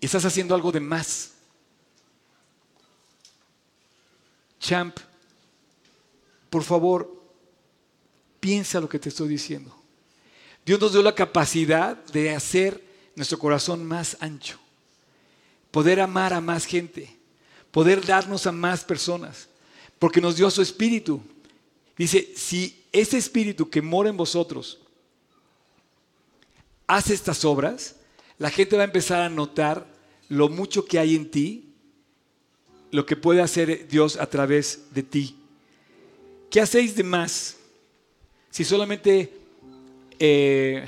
Estás 0.00 0.24
haciendo 0.24 0.54
algo 0.54 0.70
de 0.70 0.80
más. 0.80 1.32
Champ, 4.60 4.98
por 6.50 6.62
favor, 6.62 7.18
piensa 8.40 8.80
lo 8.80 8.88
que 8.88 8.98
te 8.98 9.08
estoy 9.08 9.28
diciendo. 9.28 9.74
Dios 10.64 10.80
nos 10.80 10.92
dio 10.92 11.02
la 11.02 11.14
capacidad 11.14 11.96
de 12.06 12.34
hacer 12.34 12.84
nuestro 13.16 13.38
corazón 13.38 13.84
más 13.84 14.16
ancho, 14.20 14.58
poder 15.70 16.00
amar 16.00 16.32
a 16.32 16.40
más 16.40 16.66
gente, 16.66 17.16
poder 17.70 18.04
darnos 18.04 18.46
a 18.46 18.52
más 18.52 18.84
personas, 18.84 19.48
porque 19.98 20.20
nos 20.20 20.36
dio 20.36 20.50
su 20.50 20.62
espíritu. 20.62 21.22
Dice, 21.98 22.32
si 22.36 22.84
ese 22.92 23.18
espíritu 23.18 23.68
que 23.68 23.82
mora 23.82 24.08
en 24.08 24.16
vosotros 24.16 24.78
hace 26.86 27.12
estas 27.12 27.44
obras, 27.44 27.96
la 28.38 28.50
gente 28.50 28.76
va 28.76 28.82
a 28.82 28.86
empezar 28.86 29.20
a 29.20 29.28
notar 29.28 29.84
lo 30.28 30.48
mucho 30.48 30.84
que 30.84 30.98
hay 30.98 31.16
en 31.16 31.28
ti, 31.28 31.74
lo 32.92 33.04
que 33.04 33.16
puede 33.16 33.42
hacer 33.42 33.88
Dios 33.88 34.16
a 34.16 34.30
través 34.30 34.84
de 34.92 35.02
ti. 35.02 35.36
¿Qué 36.50 36.60
hacéis 36.60 36.94
de 36.94 37.02
más 37.02 37.56
si 38.50 38.64
solamente 38.64 39.32
eh, 40.18 40.86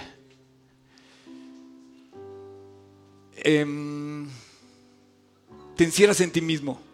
em, 3.36 4.26
te 5.76 5.84
encierras 5.84 6.20
en 6.20 6.30
ti 6.30 6.40
mismo? 6.40 6.89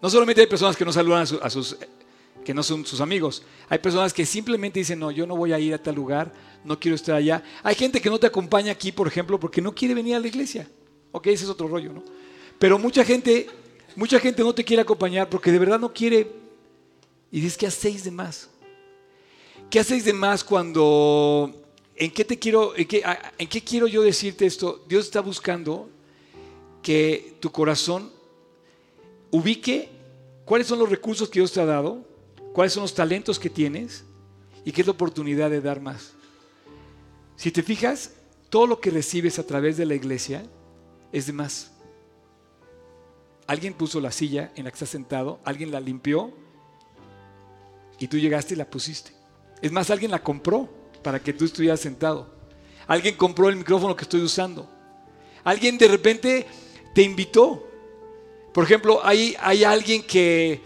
No 0.00 0.10
solamente 0.10 0.40
hay 0.40 0.46
personas 0.46 0.76
que 0.76 0.84
no 0.84 0.92
saludan 0.92 1.22
a, 1.22 1.50
sus, 1.50 1.76
que 2.44 2.54
no 2.54 2.62
son 2.62 2.86
sus 2.86 3.00
amigos. 3.00 3.42
Hay 3.68 3.78
personas 3.78 4.12
que 4.12 4.24
simplemente 4.24 4.78
dicen, 4.78 4.98
no, 4.98 5.10
yo 5.10 5.26
no 5.26 5.36
voy 5.36 5.52
a 5.52 5.58
ir 5.58 5.74
a 5.74 5.78
tal 5.82 5.94
lugar, 5.94 6.32
no 6.64 6.78
quiero 6.78 6.94
estar 6.94 7.16
allá. 7.16 7.42
Hay 7.62 7.74
gente 7.74 8.00
que 8.00 8.10
no 8.10 8.18
te 8.18 8.26
acompaña 8.26 8.72
aquí, 8.72 8.92
por 8.92 9.08
ejemplo, 9.08 9.38
porque 9.40 9.60
no 9.60 9.74
quiere 9.74 9.94
venir 9.94 10.14
a 10.14 10.20
la 10.20 10.26
iglesia. 10.28 10.68
Ok, 11.12 11.28
ese 11.28 11.44
es 11.44 11.50
otro 11.50 11.68
rollo, 11.68 11.92
¿no? 11.92 12.04
Pero 12.58 12.78
mucha 12.78 13.04
gente 13.04 13.48
Mucha 13.98 14.20
gente 14.20 14.44
no 14.44 14.54
te 14.54 14.64
quiere 14.64 14.82
acompañar 14.82 15.28
porque 15.28 15.50
de 15.50 15.58
verdad 15.58 15.80
no 15.80 15.92
quiere. 15.92 16.30
Y 17.32 17.40
dices, 17.40 17.58
¿qué 17.58 17.66
hacéis 17.66 18.04
de 18.04 18.12
más? 18.12 18.48
¿Qué 19.68 19.80
hacéis 19.80 20.04
de 20.04 20.12
más 20.12 20.44
cuando... 20.44 21.52
¿En 21.96 22.12
qué 22.12 22.24
te 22.24 22.38
quiero, 22.38 22.76
en 22.76 22.86
qué, 22.86 23.02
en 23.38 23.48
qué 23.48 23.60
quiero 23.60 23.88
yo 23.88 24.02
decirte 24.02 24.46
esto? 24.46 24.84
Dios 24.88 25.06
está 25.06 25.20
buscando 25.20 25.90
que 26.80 27.34
tu 27.40 27.50
corazón 27.50 28.12
ubique 29.30 29.90
cuáles 30.44 30.66
son 30.66 30.78
los 30.78 30.88
recursos 30.88 31.28
que 31.28 31.40
Dios 31.40 31.52
te 31.52 31.60
ha 31.60 31.66
dado, 31.66 32.04
cuáles 32.52 32.72
son 32.72 32.82
los 32.82 32.94
talentos 32.94 33.38
que 33.38 33.50
tienes 33.50 34.04
y 34.64 34.72
qué 34.72 34.80
es 34.80 34.86
la 34.86 34.92
oportunidad 34.92 35.50
de 35.50 35.60
dar 35.60 35.80
más. 35.80 36.12
Si 37.36 37.50
te 37.50 37.62
fijas, 37.62 38.12
todo 38.50 38.66
lo 38.66 38.80
que 38.80 38.90
recibes 38.90 39.38
a 39.38 39.46
través 39.46 39.76
de 39.76 39.86
la 39.86 39.94
iglesia 39.94 40.44
es 41.12 41.26
de 41.26 41.32
más. 41.32 41.70
Alguien 43.46 43.74
puso 43.74 44.00
la 44.00 44.12
silla 44.12 44.52
en 44.56 44.64
la 44.64 44.70
que 44.70 44.74
estás 44.74 44.90
sentado, 44.90 45.40
alguien 45.44 45.70
la 45.70 45.80
limpió 45.80 46.32
y 47.98 48.08
tú 48.08 48.18
llegaste 48.18 48.54
y 48.54 48.56
la 48.56 48.68
pusiste. 48.68 49.12
Es 49.62 49.72
más, 49.72 49.90
alguien 49.90 50.10
la 50.10 50.22
compró 50.22 50.68
para 51.02 51.20
que 51.20 51.32
tú 51.32 51.44
estuvieras 51.44 51.80
sentado. 51.80 52.28
Alguien 52.86 53.16
compró 53.16 53.48
el 53.48 53.56
micrófono 53.56 53.96
que 53.96 54.02
estoy 54.02 54.20
usando. 54.22 54.68
Alguien 55.44 55.78
de 55.78 55.88
repente 55.88 56.46
te 56.94 57.02
invitó. 57.02 57.67
Por 58.58 58.64
ejemplo, 58.64 58.98
hay, 59.04 59.36
hay 59.38 59.62
alguien 59.62 60.02
que 60.02 60.60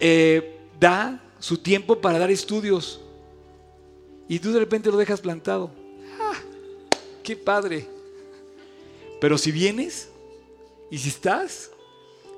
eh, 0.00 0.60
da 0.80 1.22
su 1.38 1.58
tiempo 1.58 2.00
para 2.00 2.18
dar 2.18 2.30
estudios 2.30 3.02
y 4.26 4.38
tú 4.38 4.50
de 4.50 4.60
repente 4.60 4.90
lo 4.90 4.96
dejas 4.96 5.20
plantado. 5.20 5.70
¡Ah! 6.18 6.32
¡Qué 7.22 7.36
padre! 7.36 7.86
Pero 9.20 9.36
si 9.36 9.52
vienes 9.52 10.08
y 10.90 10.96
si 10.96 11.10
estás, 11.10 11.70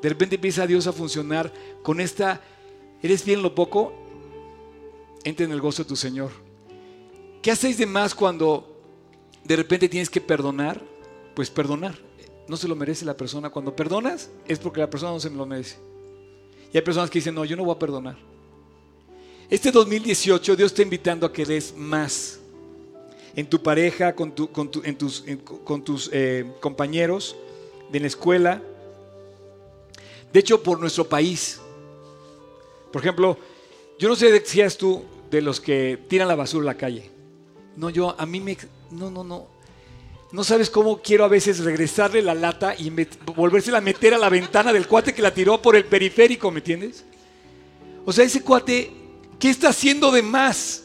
de 0.03 0.09
repente 0.09 0.34
empieza 0.34 0.66
Dios 0.66 0.88
a 0.88 0.93
funcionar 0.93 1.53
con 1.84 2.01
esta, 2.01 2.41
eres 3.01 3.24
bien 3.24 3.43
lo 3.43 3.55
poco, 3.55 3.93
entra 5.22 5.47
en 5.47 5.53
el 5.53 5.61
gozo 5.61 5.84
de 5.84 5.88
tu 5.88 5.95
Señor. 5.95 6.32
¿Qué 7.43 7.53
hacéis 7.53 7.78
de 7.78 7.86
más 7.86 8.12
cuando 8.12 8.76
de 9.45 9.55
repente 9.55 9.88
tienes 9.88 10.11
que 10.11 10.20
perdonar? 10.20 10.82
Pues 11.36 11.49
perdonar. 11.49 12.09
No 12.51 12.57
se 12.57 12.66
lo 12.66 12.74
merece 12.74 13.05
la 13.05 13.16
persona. 13.16 13.48
Cuando 13.48 13.76
perdonas 13.76 14.28
es 14.44 14.59
porque 14.59 14.80
la 14.80 14.90
persona 14.90 15.12
no 15.12 15.20
se 15.20 15.30
lo 15.30 15.46
merece. 15.46 15.76
Y 16.72 16.76
hay 16.76 16.82
personas 16.82 17.09
que 17.09 17.20
dicen, 17.20 17.32
no, 17.32 17.44
yo 17.44 17.55
no 17.55 17.62
voy 17.62 17.76
a 17.76 17.78
perdonar. 17.78 18.16
Este 19.48 19.70
2018 19.70 20.57
Dios 20.57 20.72
está 20.72 20.82
invitando 20.82 21.26
a 21.26 21.32
que 21.32 21.46
des 21.46 21.72
más 21.76 22.40
en 23.36 23.48
tu 23.48 23.62
pareja, 23.62 24.16
con, 24.16 24.32
tus, 24.32 24.48
con 24.48 25.84
tus 25.84 26.11
eh, 26.12 26.44
compañeros 26.59 27.36
de 27.92 28.01
la 28.01 28.09
escuela, 28.09 28.61
de 30.32 30.40
hecho, 30.40 30.61
por 30.61 30.80
nuestro 30.80 31.09
país. 31.09 31.61
Por 32.90 33.01
ejemplo, 33.01 33.38
yo 33.96 34.09
no 34.09 34.16
sé 34.16 34.44
si 34.44 34.59
eres 34.59 34.76
tú 34.76 35.05
de 35.30 35.40
los 35.40 35.61
que 35.61 36.01
tiran 36.09 36.26
la 36.26 36.34
basura 36.34 36.64
a 36.64 36.74
la 36.74 36.76
calle. 36.76 37.12
No, 37.76 37.90
yo, 37.90 38.12
a 38.18 38.26
mí 38.26 38.40
me... 38.40 38.57
No, 38.90 39.09
no, 39.09 39.22
no. 39.22 39.59
No 40.33 40.45
sabes 40.45 40.70
cómo 40.70 41.03
quiero 41.03 41.24
a 41.24 41.28
veces 41.28 41.59
regresarle 41.64 42.22
la 42.22 42.35
lata 42.35 42.74
y 42.78 42.91
volvérsela 43.35 43.78
a 43.78 43.81
meter 43.81 44.14
a 44.14 44.18
la 44.18 44.28
ventana 44.28 44.72
del 44.72 44.87
cuate 44.87 45.12
que 45.12 45.22
la 45.22 45.35
tiró 45.35 45.61
por 45.61 45.74
el 45.74 45.85
periférico, 45.85 46.53
¿me 46.53 46.59
entiendes? 46.59 47.05
O 48.05 48.12
sea, 48.12 48.24
ese 48.24 48.43
cuate, 48.43 48.93
¿qué 49.41 49.51
está 49.51 49.70
haciendo 49.70 50.12
de 50.12 50.22
más? 50.22 50.85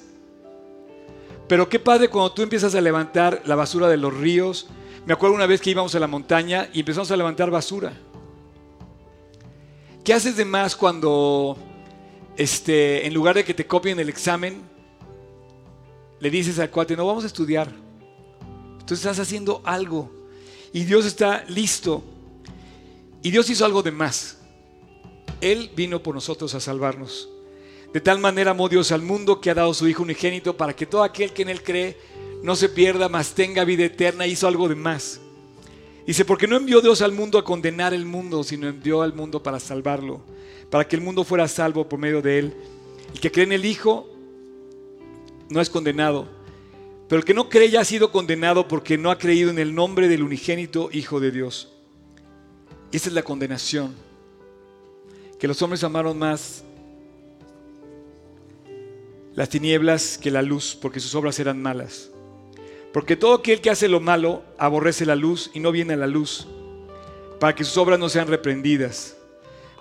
Pero 1.47 1.69
qué 1.69 1.77
padre 1.77 2.09
cuando 2.09 2.31
tú 2.31 2.41
empiezas 2.41 2.73
a 2.73 2.81
levantar 2.81 3.43
la 3.45 3.55
basura 3.55 3.87
de 3.87 3.97
los 3.97 4.15
ríos. 4.15 4.67
Me 5.05 5.13
acuerdo 5.13 5.35
una 5.35 5.45
vez 5.45 5.61
que 5.61 5.69
íbamos 5.69 5.93
a 5.93 5.99
la 5.99 6.07
montaña 6.07 6.69
y 6.73 6.79
empezamos 6.79 7.11
a 7.11 7.17
levantar 7.17 7.51
basura. 7.51 7.93
¿Qué 10.03 10.11
haces 10.11 10.37
de 10.37 10.45
más 10.45 10.75
cuando, 10.75 11.55
este, 12.35 13.05
en 13.05 13.13
lugar 13.13 13.35
de 13.35 13.43
que 13.43 13.53
te 13.53 13.67
copien 13.67 13.99
el 13.99 14.09
examen, 14.09 14.63
le 16.19 16.29
dices 16.31 16.57
al 16.57 16.71
cuate, 16.71 16.95
no 16.95 17.05
vamos 17.05 17.23
a 17.23 17.27
estudiar? 17.27 17.84
Entonces 18.85 19.03
estás 19.03 19.19
haciendo 19.19 19.63
algo 19.65 20.11
y 20.71 20.83
Dios 20.83 21.07
está 21.07 21.43
listo. 21.47 22.03
Y 23.23 23.31
Dios 23.31 23.49
hizo 23.49 23.65
algo 23.65 23.81
de 23.81 23.89
más. 23.89 24.37
Él 25.41 25.71
vino 25.75 26.03
por 26.03 26.13
nosotros 26.13 26.53
a 26.53 26.59
salvarnos. 26.59 27.27
De 27.91 27.99
tal 27.99 28.19
manera 28.19 28.51
amó 28.51 28.69
Dios 28.69 28.91
al 28.91 29.01
mundo 29.01 29.41
que 29.41 29.49
ha 29.49 29.55
dado 29.55 29.73
su 29.73 29.87
Hijo 29.87 30.03
unigénito 30.03 30.55
para 30.55 30.75
que 30.75 30.85
todo 30.85 31.01
aquel 31.01 31.33
que 31.33 31.41
en 31.41 31.49
Él 31.49 31.63
cree 31.63 31.97
no 32.43 32.55
se 32.55 32.69
pierda, 32.69 33.09
mas 33.09 33.33
tenga 33.33 33.65
vida 33.65 33.85
eterna. 33.85 34.27
Hizo 34.27 34.47
algo 34.47 34.69
de 34.69 34.75
más. 34.75 35.19
Dice, 36.05 36.23
porque 36.23 36.45
no 36.45 36.55
envió 36.55 36.79
Dios 36.79 37.01
al 37.01 37.11
mundo 37.11 37.39
a 37.39 37.43
condenar 37.43 37.91
el 37.91 38.05
mundo, 38.05 38.43
sino 38.43 38.67
envió 38.67 39.01
al 39.01 39.15
mundo 39.15 39.41
para 39.41 39.59
salvarlo, 39.59 40.21
para 40.69 40.87
que 40.87 40.95
el 40.95 41.01
mundo 41.01 41.23
fuera 41.23 41.47
salvo 41.47 41.89
por 41.89 41.97
medio 41.97 42.21
de 42.21 42.37
él. 42.37 42.53
El 43.15 43.19
que 43.19 43.31
cree 43.31 43.45
en 43.45 43.51
el 43.51 43.65
Hijo 43.65 44.07
no 45.49 45.59
es 45.59 45.71
condenado, 45.71 46.27
Pero 47.07 47.19
el 47.19 47.25
que 47.25 47.33
no 47.33 47.49
cree 47.49 47.69
ya 47.69 47.81
ha 47.81 47.85
sido 47.85 48.11
condenado 48.11 48.67
porque 48.67 48.97
no 48.97 49.11
ha 49.11 49.17
creído 49.17 49.49
en 49.51 49.59
el 49.59 49.75
nombre 49.75 50.07
del 50.07 50.23
unigénito 50.23 50.89
Hijo 50.91 51.19
de 51.19 51.31
Dios. 51.31 51.71
Esa 52.91 53.09
es 53.09 53.13
la 53.13 53.23
condenación. 53.23 53.93
Que 55.39 55.47
los 55.47 55.61
hombres 55.61 55.83
amaron 55.83 56.17
más 56.17 56.63
las 59.35 59.49
tinieblas 59.49 60.17
que 60.17 60.31
la 60.31 60.41
luz, 60.41 60.77
porque 60.81 60.99
sus 60.99 61.13
obras 61.13 61.37
eran 61.39 61.61
malas. 61.61 62.09
Porque 62.93 63.17
todo 63.17 63.33
aquel 63.33 63.59
que 63.59 63.69
hace 63.69 63.89
lo 63.89 63.99
malo 63.99 64.41
aborrece 64.57 65.05
la 65.05 65.15
luz 65.15 65.51
y 65.53 65.59
no 65.59 65.73
viene 65.73 65.93
a 65.93 65.97
la 65.97 66.07
luz, 66.07 66.47
para 67.39 67.53
que 67.53 67.65
sus 67.65 67.77
obras 67.77 67.99
no 67.99 68.07
sean 68.07 68.29
reprendidas. 68.29 69.17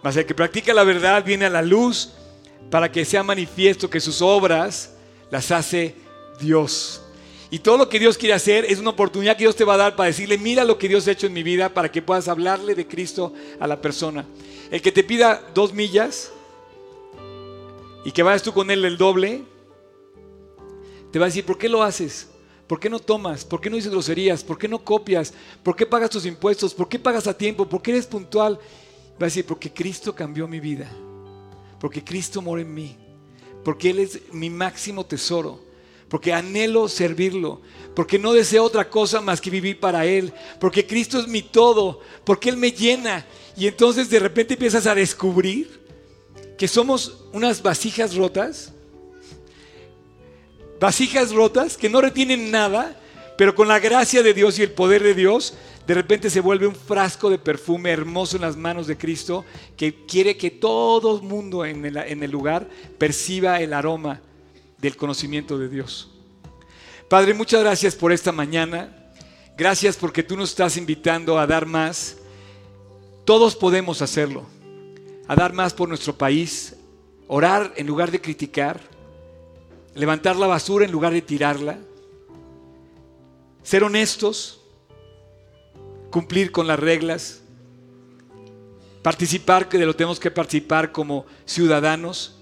Mas 0.03 0.16
el 0.16 0.27
que 0.27 0.35
practica 0.35 0.75
la 0.75 0.83
verdad 0.83 1.25
viene 1.25 1.47
a 1.47 1.51
la 1.51 1.62
luz, 1.62 2.12
para 2.68 2.91
que 2.91 3.05
sea 3.05 3.22
manifiesto 3.22 3.89
que 3.89 4.01
sus 4.01 4.20
obras 4.20 4.95
las 5.31 5.53
hace 5.53 5.95
Dios. 6.41 7.04
Y 7.55 7.61
todo 7.61 7.77
lo 7.79 7.89
que 7.89 8.01
Dios 8.01 8.19
quiere 8.19 8.35
hacer 8.35 8.65
es 8.65 8.81
una 8.81 8.91
oportunidad 8.91 9.37
que 9.37 9.45
Dios 9.45 9.55
te 9.55 9.63
va 9.63 9.75
a 9.75 9.77
dar 9.77 9.95
para 9.95 10.09
decirle, 10.09 10.39
mira 10.39 10.65
lo 10.65 10.77
que 10.77 10.89
Dios 10.89 11.07
ha 11.07 11.13
hecho 11.13 11.29
en 11.29 11.33
mi 11.33 11.45
vida, 11.45 11.69
para 11.69 11.89
que 11.89 12.03
puedas 12.03 12.27
hablarle 12.27 12.75
de 12.75 12.89
Cristo 12.89 13.33
a 13.61 13.69
la 13.69 13.81
persona. 13.81 14.27
El 14.73 14.83
que 14.83 14.91
te 14.91 15.05
pida 15.05 15.41
dos 15.55 15.73
millas, 15.73 16.33
y 18.05 18.11
que 18.11 18.25
vayas 18.25 18.43
tú 18.43 18.53
con 18.53 18.73
él 18.73 18.85
el 18.85 18.99
doble, 18.99 19.45
te 21.13 21.21
va 21.21 21.27
a 21.27 21.29
decir, 21.29 21.47
¿por 21.47 21.57
qué 21.57 21.69
lo 21.69 21.85
haces? 21.85 22.27
¿Por 22.67 22.81
qué 22.81 22.91
no 22.91 22.99
tomas? 22.99 23.45
¿Por 23.45 23.61
qué 23.61 23.71
no 23.71 23.77
dices 23.77 23.93
groserías? 23.93 24.43
¿Por 24.43 24.59
qué 24.59 24.67
no 24.67 24.83
copias? 24.83 25.33
¿Por 25.63 25.77
qué 25.77 25.87
pagas 25.87 26.11
tus 26.11 26.27
impuestos? 26.27 26.75
¿Por 26.75 26.89
qué 26.89 26.99
pagas 26.99 27.29
a 27.29 27.39
tiempo? 27.39 27.69
¿Por 27.69 27.81
qué 27.81 27.93
eres 27.93 28.09
puntual? 28.09 28.55
Va 29.13 29.21
a 29.21 29.25
decir, 29.27 29.47
porque 29.47 29.73
Cristo 29.73 30.13
cambió 30.13 30.49
mi 30.49 30.59
vida. 30.59 30.91
Porque 31.79 32.03
Cristo 32.03 32.43
mora 32.43 32.63
en 32.63 32.75
mí. 32.75 32.97
Porque 33.63 33.91
Él 33.91 34.01
es 34.01 34.21
mi 34.33 34.51
máximo 34.51 35.07
tesoro. 35.07 35.64
Porque 36.15 36.33
anhelo 36.33 36.87
servirlo. 36.87 37.61
Porque 37.93 38.21
no 38.21 38.33
deseo 38.33 38.62
otra 38.62 38.89
cosa 38.89 39.21
más 39.21 39.41
que 39.41 39.51
vivir 39.51 39.81
para 39.81 40.07
Él. 40.07 40.33
Porque 40.61 40.87
Cristo 40.87 41.19
es 41.19 41.27
mi 41.27 41.43
todo. 41.43 41.99
Porque 42.23 42.51
Él 42.51 42.57
me 42.57 42.71
llena. 42.71 43.27
Y 43.57 43.67
entonces 43.67 44.09
de 44.09 44.21
repente 44.21 44.55
empiezas 44.55 44.87
a 44.87 44.95
descubrir 44.95 45.81
que 46.57 46.69
somos 46.69 47.25
unas 47.33 47.61
vasijas 47.61 48.15
rotas, 48.15 48.73
vasijas 50.79 51.33
rotas 51.33 51.77
que 51.77 51.91
no 51.91 52.01
retienen 52.01 52.49
nada, 52.49 52.97
pero 53.37 53.57
con 53.57 53.67
la 53.67 53.81
gracia 53.81 54.23
de 54.23 54.35
Dios 54.35 54.57
y 54.61 54.62
el 54.62 54.71
poder 54.71 55.03
de 55.03 55.15
Dios, 55.15 55.55
de 55.85 55.95
repente 55.95 56.31
se 56.31 56.39
vuelve 56.39 56.69
un 56.69 56.77
frasco 56.77 57.29
de 57.29 57.39
perfume 57.39 57.91
hermoso 57.91 58.37
en 58.37 58.43
las 58.43 58.57
manos 58.57 58.87
de 58.87 58.97
Cristo 58.97 59.45
que 59.77 60.07
quiere 60.07 60.37
que 60.37 60.53
todo 60.53 61.21
mundo 61.23 61.65
en 61.65 61.85
el, 61.85 61.97
en 61.97 62.23
el 62.23 62.31
lugar 62.31 62.69
perciba 62.99 63.61
el 63.61 63.73
aroma 63.73 64.21
del 64.85 64.97
conocimiento 64.97 65.59
de 65.59 65.68
Dios. 65.68 66.11
Padre, 67.09 67.32
muchas 67.32 67.62
gracias 67.62 67.95
por 67.95 68.12
esta 68.12 68.32
mañana. 68.32 68.95
Gracias 69.57 69.97
porque 69.97 70.22
tú 70.22 70.37
nos 70.37 70.51
estás 70.51 70.76
invitando 70.76 71.39
a 71.39 71.47
dar 71.47 71.64
más. 71.64 72.18
Todos 73.24 73.57
podemos 73.57 74.03
hacerlo. 74.03 74.45
A 75.26 75.35
dar 75.35 75.55
más 75.55 75.72
por 75.72 75.89
nuestro 75.89 76.14
país, 76.18 76.76
orar 77.28 77.72
en 77.76 77.87
lugar 77.87 78.11
de 78.11 78.20
criticar, 78.20 78.78
levantar 79.95 80.37
la 80.37 80.47
basura 80.47 80.85
en 80.85 80.93
lugar 80.93 81.14
de 81.14 81.22
tirarla, 81.22 81.78
ser 83.62 83.85
honestos, 83.85 84.61
cumplir 86.11 86.53
con 86.53 86.66
las 86.66 86.78
reglas, 86.78 87.41
participar 89.03 89.70
que 89.70 89.78
de 89.78 89.87
lo 89.87 89.97
tenemos 89.97 90.20
que 90.20 90.30
participar 90.30 90.93
como 90.93 91.24
ciudadanos, 91.47 92.39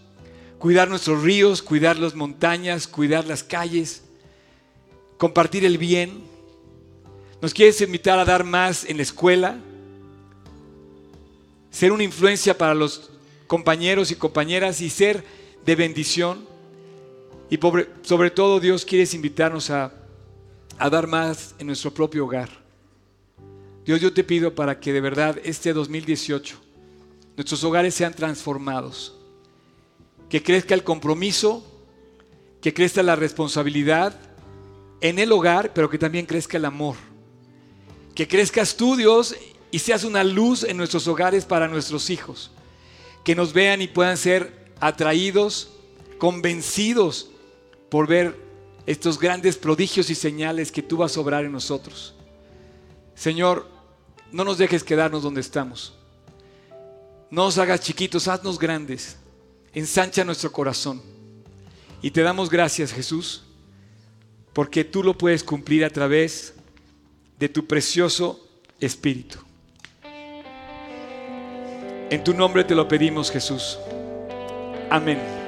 cuidar 0.62 0.88
nuestros 0.88 1.24
ríos, 1.24 1.60
cuidar 1.60 1.98
las 1.98 2.14
montañas, 2.14 2.86
cuidar 2.86 3.26
las 3.26 3.42
calles, 3.42 4.04
compartir 5.18 5.64
el 5.64 5.76
bien. 5.76 6.22
Nos 7.40 7.52
quieres 7.52 7.80
invitar 7.80 8.16
a 8.20 8.24
dar 8.24 8.44
más 8.44 8.84
en 8.84 8.98
la 8.98 9.02
escuela, 9.02 9.58
ser 11.68 11.90
una 11.90 12.04
influencia 12.04 12.56
para 12.56 12.76
los 12.76 13.10
compañeros 13.48 14.12
y 14.12 14.14
compañeras 14.14 14.80
y 14.80 14.88
ser 14.88 15.24
de 15.66 15.74
bendición. 15.74 16.46
Y 17.50 17.58
sobre 18.02 18.30
todo 18.30 18.60
Dios 18.60 18.84
quiere 18.84 19.10
invitarnos 19.14 19.68
a, 19.68 19.92
a 20.78 20.88
dar 20.88 21.08
más 21.08 21.56
en 21.58 21.66
nuestro 21.66 21.92
propio 21.92 22.24
hogar. 22.24 22.50
Dios, 23.84 24.00
yo 24.00 24.12
te 24.12 24.22
pido 24.22 24.54
para 24.54 24.78
que 24.78 24.92
de 24.92 25.00
verdad 25.00 25.40
este 25.42 25.72
2018 25.72 26.56
nuestros 27.36 27.64
hogares 27.64 27.96
sean 27.96 28.14
transformados, 28.14 29.18
que 30.32 30.42
crezca 30.42 30.72
el 30.72 30.82
compromiso, 30.82 31.62
que 32.62 32.72
crezca 32.72 33.02
la 33.02 33.16
responsabilidad 33.16 34.18
en 35.02 35.18
el 35.18 35.30
hogar, 35.30 35.74
pero 35.74 35.90
que 35.90 35.98
también 35.98 36.24
crezca 36.24 36.56
el 36.56 36.64
amor. 36.64 36.96
Que 38.14 38.26
crezcas 38.26 38.74
tú, 38.74 38.96
Dios, 38.96 39.36
y 39.70 39.78
seas 39.78 40.04
una 40.04 40.24
luz 40.24 40.64
en 40.64 40.78
nuestros 40.78 41.06
hogares 41.06 41.44
para 41.44 41.68
nuestros 41.68 42.08
hijos. 42.08 42.50
Que 43.24 43.34
nos 43.34 43.52
vean 43.52 43.82
y 43.82 43.88
puedan 43.88 44.16
ser 44.16 44.72
atraídos, 44.80 45.68
convencidos 46.16 47.28
por 47.90 48.06
ver 48.06 48.34
estos 48.86 49.18
grandes 49.18 49.58
prodigios 49.58 50.08
y 50.08 50.14
señales 50.14 50.72
que 50.72 50.80
tú 50.80 50.96
vas 50.96 51.14
a 51.14 51.20
obrar 51.20 51.44
en 51.44 51.52
nosotros. 51.52 52.14
Señor, 53.14 53.68
no 54.30 54.44
nos 54.44 54.56
dejes 54.56 54.82
quedarnos 54.82 55.24
donde 55.24 55.42
estamos. 55.42 55.92
No 57.30 57.44
nos 57.44 57.58
hagas 57.58 57.82
chiquitos, 57.82 58.28
haznos 58.28 58.58
grandes. 58.58 59.18
Ensancha 59.74 60.24
nuestro 60.24 60.52
corazón. 60.52 61.02
Y 62.02 62.10
te 62.10 62.22
damos 62.22 62.50
gracias, 62.50 62.92
Jesús, 62.92 63.44
porque 64.52 64.84
tú 64.84 65.02
lo 65.02 65.16
puedes 65.16 65.44
cumplir 65.44 65.84
a 65.84 65.90
través 65.90 66.54
de 67.38 67.48
tu 67.48 67.66
precioso 67.66 68.48
Espíritu. 68.80 69.38
En 72.10 72.22
tu 72.24 72.34
nombre 72.34 72.64
te 72.64 72.74
lo 72.74 72.88
pedimos, 72.88 73.30
Jesús. 73.30 73.78
Amén. 74.90 75.41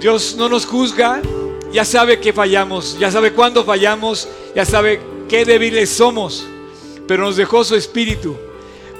Dios 0.00 0.34
no 0.36 0.48
nos 0.48 0.64
juzga, 0.64 1.20
ya 1.72 1.84
sabe 1.84 2.20
que 2.20 2.32
fallamos, 2.32 2.98
ya 2.98 3.10
sabe 3.10 3.32
cuándo 3.32 3.64
fallamos, 3.64 4.28
ya 4.56 4.64
sabe 4.64 5.00
qué 5.28 5.44
débiles 5.44 5.90
somos, 5.90 6.46
pero 7.06 7.24
nos 7.24 7.36
dejó 7.36 7.64
su 7.64 7.76
espíritu 7.76 8.34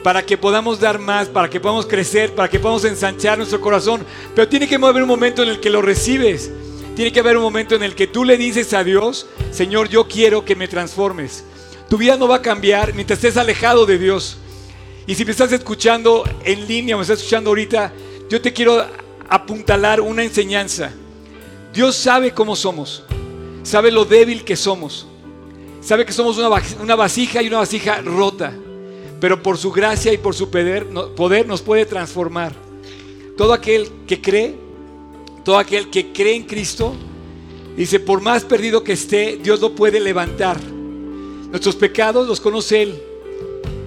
para 0.02 0.24
que 0.24 0.36
podamos 0.36 0.78
dar 0.78 0.98
más, 0.98 1.28
para 1.28 1.48
que 1.48 1.58
podamos 1.58 1.86
crecer, 1.86 2.34
para 2.34 2.48
que 2.48 2.58
podamos 2.58 2.84
ensanchar 2.84 3.38
nuestro 3.38 3.60
corazón. 3.60 4.04
Pero 4.34 4.48
tiene 4.48 4.68
que 4.68 4.76
haber 4.76 5.02
un 5.02 5.08
momento 5.08 5.42
en 5.42 5.48
el 5.48 5.60
que 5.60 5.70
lo 5.70 5.82
recibes. 5.82 6.50
Tiene 6.96 7.12
que 7.12 7.20
haber 7.20 7.36
un 7.36 7.42
momento 7.42 7.74
en 7.74 7.82
el 7.82 7.94
que 7.94 8.06
tú 8.06 8.24
le 8.24 8.36
dices 8.36 8.74
a 8.74 8.84
Dios, 8.84 9.26
Señor, 9.52 9.88
yo 9.88 10.06
quiero 10.06 10.44
que 10.44 10.56
me 10.56 10.68
transformes. 10.68 11.44
Tu 11.88 11.96
vida 11.96 12.16
no 12.16 12.28
va 12.28 12.36
a 12.36 12.42
cambiar 12.42 12.94
mientras 12.94 13.18
estés 13.18 13.36
alejado 13.36 13.86
de 13.86 13.98
Dios. 13.98 14.36
Y 15.06 15.14
si 15.14 15.24
me 15.24 15.30
estás 15.30 15.52
escuchando 15.52 16.24
en 16.44 16.66
línea, 16.66 16.96
me 16.96 17.02
estás 17.02 17.18
escuchando 17.18 17.50
ahorita, 17.50 17.92
yo 18.28 18.40
te 18.40 18.52
quiero 18.52 18.86
apuntalar 19.30 20.00
una 20.00 20.24
enseñanza. 20.24 20.92
Dios 21.72 21.94
sabe 21.94 22.32
cómo 22.32 22.56
somos, 22.56 23.04
sabe 23.62 23.92
lo 23.92 24.04
débil 24.04 24.44
que 24.44 24.56
somos, 24.56 25.06
sabe 25.80 26.04
que 26.04 26.12
somos 26.12 26.36
una, 26.36 26.96
vasija 26.96 27.40
y 27.40 27.46
una 27.46 27.58
vasija 27.58 28.02
rota, 28.02 28.52
pero 29.20 29.40
por 29.40 29.56
su 29.56 29.70
gracia 29.70 30.12
y 30.12 30.18
por 30.18 30.34
su 30.34 30.50
poder 30.50 31.46
nos 31.46 31.62
puede 31.62 31.86
transformar. 31.86 32.52
Todo 33.36 33.52
aquel 33.52 33.88
que 34.06 34.20
cree, 34.20 34.56
todo 35.44 35.58
aquel 35.58 35.88
que 35.90 36.12
cree 36.12 36.34
en 36.34 36.42
Cristo, 36.42 36.92
dice, 37.76 38.00
por 38.00 38.20
más 38.20 38.44
perdido 38.44 38.82
que 38.82 38.92
esté, 38.92 39.38
Dios 39.40 39.60
lo 39.60 39.74
puede 39.76 40.00
levantar. 40.00 40.60
Nuestros 41.50 41.76
pecados 41.76 42.26
los 42.26 42.40
conoce 42.40 42.82
Él. 42.82 43.02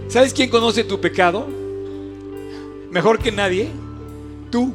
¿Sabes 0.08 0.34
quién 0.34 0.50
conoce 0.50 0.84
tu 0.86 1.02
pecado? 1.02 1.48
Mejor 2.92 3.20
que 3.20 3.32
nadie. 3.32 3.70
Tú. 4.50 4.74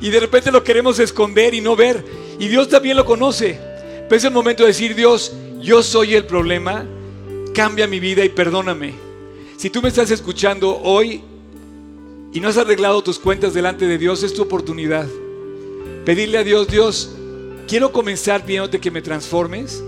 Y 0.00 0.10
de 0.10 0.20
repente 0.20 0.52
lo 0.52 0.62
queremos 0.62 0.98
esconder 0.98 1.54
y 1.54 1.60
no 1.60 1.76
ver. 1.76 2.04
Y 2.38 2.48
Dios 2.48 2.68
también 2.68 2.96
lo 2.96 3.04
conoce. 3.04 3.58
Pero 4.08 4.16
es 4.16 4.24
el 4.24 4.32
momento 4.32 4.64
de 4.64 4.68
decir, 4.68 4.94
Dios, 4.94 5.32
yo 5.60 5.82
soy 5.82 6.14
el 6.14 6.26
problema. 6.26 6.84
Cambia 7.54 7.86
mi 7.86 8.00
vida 8.00 8.24
y 8.24 8.28
perdóname. 8.28 8.94
Si 9.56 9.70
tú 9.70 9.80
me 9.80 9.88
estás 9.88 10.10
escuchando 10.10 10.80
hoy 10.82 11.22
y 12.32 12.40
no 12.40 12.48
has 12.48 12.58
arreglado 12.58 13.02
tus 13.02 13.18
cuentas 13.18 13.54
delante 13.54 13.86
de 13.86 13.96
Dios, 13.96 14.22
es 14.22 14.34
tu 14.34 14.42
oportunidad. 14.42 15.06
Pedirle 16.04 16.38
a 16.38 16.44
Dios, 16.44 16.66
Dios, 16.66 17.10
quiero 17.66 17.92
comenzar 17.92 18.44
pidiéndote 18.44 18.80
que 18.80 18.90
me 18.90 19.00
transformes. 19.00 19.82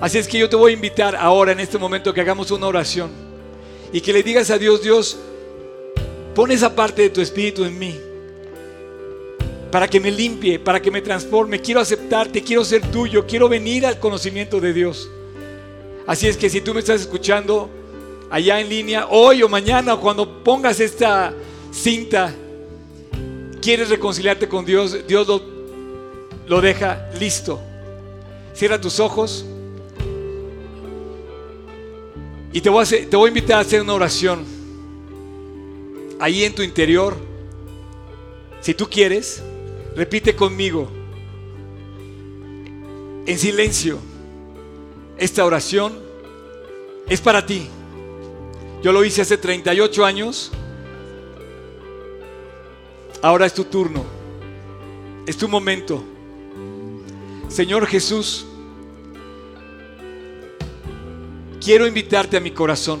Así 0.00 0.18
es 0.18 0.28
que 0.28 0.38
yo 0.38 0.48
te 0.48 0.56
voy 0.56 0.72
a 0.72 0.74
invitar 0.74 1.16
ahora 1.16 1.52
en 1.52 1.60
este 1.60 1.78
momento 1.78 2.12
que 2.12 2.20
hagamos 2.20 2.50
una 2.50 2.66
oración 2.66 3.10
y 3.92 4.00
que 4.00 4.12
le 4.12 4.22
digas 4.22 4.50
a 4.50 4.58
Dios, 4.58 4.82
Dios, 4.82 5.18
pon 6.34 6.50
esa 6.50 6.74
parte 6.74 7.02
de 7.02 7.10
tu 7.10 7.20
espíritu 7.20 7.64
en 7.64 7.78
mí 7.78 8.12
para 9.72 9.88
que 9.88 9.98
me 9.98 10.10
limpie, 10.10 10.58
para 10.58 10.80
que 10.80 10.90
me 10.90 11.00
transforme. 11.00 11.58
Quiero 11.58 11.80
aceptarte, 11.80 12.42
quiero 12.42 12.62
ser 12.62 12.82
tuyo, 12.90 13.26
quiero 13.26 13.48
venir 13.48 13.86
al 13.86 13.98
conocimiento 13.98 14.60
de 14.60 14.74
Dios. 14.74 15.08
Así 16.06 16.28
es 16.28 16.36
que 16.36 16.50
si 16.50 16.60
tú 16.60 16.74
me 16.74 16.80
estás 16.80 17.00
escuchando 17.00 17.70
allá 18.30 18.60
en 18.60 18.68
línea, 18.68 19.06
hoy 19.08 19.42
o 19.42 19.48
mañana, 19.48 19.96
cuando 19.96 20.44
pongas 20.44 20.78
esta 20.78 21.32
cinta, 21.72 22.34
quieres 23.62 23.88
reconciliarte 23.88 24.46
con 24.46 24.66
Dios, 24.66 25.06
Dios 25.08 25.26
lo, 26.46 26.60
deja 26.60 27.10
listo. 27.18 27.58
Cierra 28.52 28.78
tus 28.78 29.00
ojos. 29.00 29.46
Y 32.52 32.60
te 32.60 32.68
voy, 32.68 32.84
a 32.84 32.86
te 32.86 33.16
voy 33.16 33.28
a 33.28 33.28
invitar 33.28 33.56
a 33.56 33.60
hacer 33.60 33.80
una 33.80 33.94
oración. 33.94 34.61
Ahí 36.22 36.44
en 36.44 36.54
tu 36.54 36.62
interior, 36.62 37.16
si 38.60 38.74
tú 38.74 38.88
quieres, 38.88 39.42
repite 39.96 40.36
conmigo, 40.36 40.88
en 43.26 43.36
silencio, 43.36 43.98
esta 45.18 45.44
oración 45.44 45.98
es 47.08 47.20
para 47.20 47.44
ti. 47.44 47.66
Yo 48.84 48.92
lo 48.92 49.04
hice 49.04 49.22
hace 49.22 49.36
38 49.36 50.04
años. 50.04 50.52
Ahora 53.20 53.46
es 53.46 53.54
tu 53.54 53.64
turno. 53.64 54.04
Es 55.26 55.36
tu 55.36 55.48
momento. 55.48 56.04
Señor 57.48 57.84
Jesús, 57.88 58.46
quiero 61.60 61.84
invitarte 61.84 62.36
a 62.36 62.40
mi 62.40 62.52
corazón. 62.52 63.00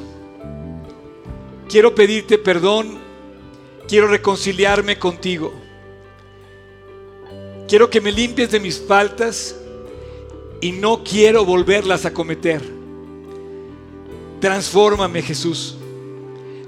Quiero 1.68 1.94
pedirte 1.94 2.36
perdón. 2.36 3.11
Quiero 3.88 4.08
reconciliarme 4.08 4.98
contigo. 4.98 5.52
Quiero 7.68 7.88
que 7.88 8.00
me 8.00 8.12
limpies 8.12 8.50
de 8.50 8.60
mis 8.60 8.80
faltas 8.80 9.56
y 10.60 10.72
no 10.72 11.02
quiero 11.02 11.44
volverlas 11.44 12.04
a 12.04 12.12
cometer. 12.12 12.62
Transfórmame, 14.40 15.22
Jesús. 15.22 15.76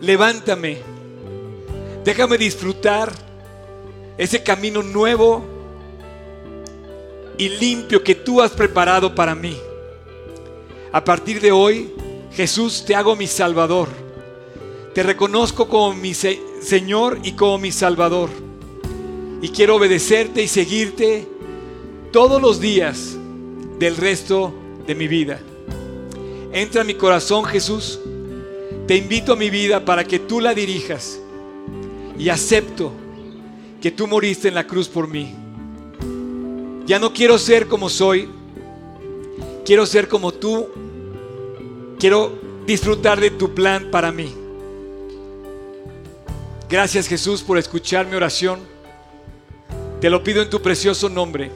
Levántame. 0.00 0.78
Déjame 2.04 2.38
disfrutar 2.38 3.12
ese 4.16 4.42
camino 4.42 4.82
nuevo 4.82 5.44
y 7.36 7.48
limpio 7.48 8.02
que 8.02 8.14
tú 8.14 8.40
has 8.40 8.52
preparado 8.52 9.14
para 9.14 9.34
mí. 9.34 9.56
A 10.92 11.02
partir 11.02 11.40
de 11.40 11.50
hoy, 11.50 11.92
Jesús, 12.32 12.84
te 12.84 12.94
hago 12.94 13.16
mi 13.16 13.26
Salvador. 13.26 14.03
Te 14.94 15.02
reconozco 15.02 15.68
como 15.68 15.92
mi 15.94 16.14
se- 16.14 16.40
Señor 16.60 17.18
y 17.24 17.32
como 17.32 17.58
mi 17.58 17.72
Salvador. 17.72 18.30
Y 19.42 19.48
quiero 19.48 19.76
obedecerte 19.76 20.42
y 20.42 20.48
seguirte 20.48 21.26
todos 22.12 22.40
los 22.40 22.60
días 22.60 23.16
del 23.78 23.96
resto 23.96 24.54
de 24.86 24.94
mi 24.94 25.08
vida. 25.08 25.40
Entra 26.52 26.82
a 26.82 26.84
mi 26.84 26.94
corazón, 26.94 27.44
Jesús. 27.44 27.98
Te 28.86 28.96
invito 28.96 29.32
a 29.32 29.36
mi 29.36 29.50
vida 29.50 29.84
para 29.84 30.04
que 30.04 30.20
tú 30.20 30.40
la 30.40 30.54
dirijas. 30.54 31.18
Y 32.16 32.28
acepto 32.28 32.92
que 33.82 33.90
tú 33.90 34.06
moriste 34.06 34.48
en 34.48 34.54
la 34.54 34.66
cruz 34.66 34.88
por 34.88 35.08
mí. 35.08 35.34
Ya 36.86 36.98
no 37.00 37.12
quiero 37.12 37.38
ser 37.38 37.66
como 37.66 37.88
soy. 37.88 38.28
Quiero 39.64 39.84
ser 39.86 40.06
como 40.06 40.32
tú. 40.32 40.68
Quiero 41.98 42.32
disfrutar 42.66 43.20
de 43.20 43.30
tu 43.30 43.52
plan 43.54 43.88
para 43.90 44.12
mí. 44.12 44.32
Gracias 46.74 47.06
Jesús 47.06 47.40
por 47.40 47.56
escuchar 47.56 48.04
mi 48.04 48.16
oración. 48.16 48.58
Te 50.00 50.10
lo 50.10 50.24
pido 50.24 50.42
en 50.42 50.50
tu 50.50 50.60
precioso 50.60 51.08
nombre. 51.08 51.52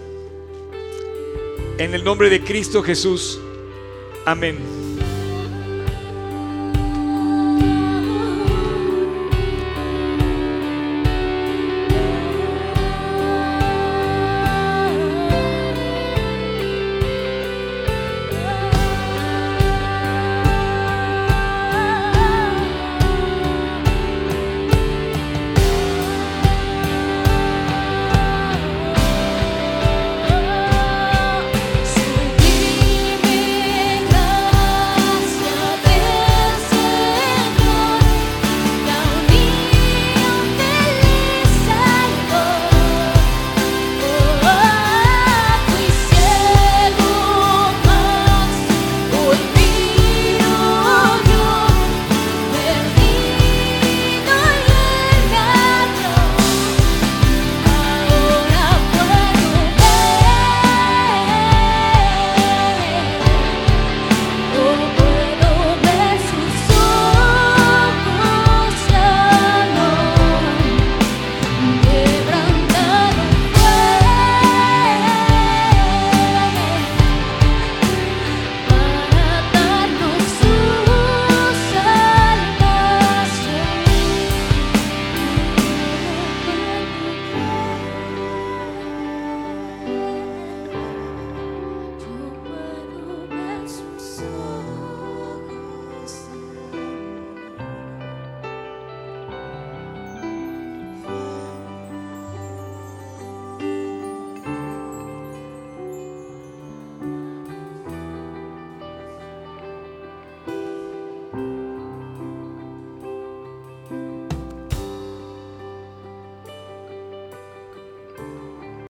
En 1.77 1.93
el 1.93 2.05
nombre 2.05 2.31
de 2.31 2.41
Cristo 2.41 2.85
Jesús. 2.85 3.41
Amén. 4.25 4.88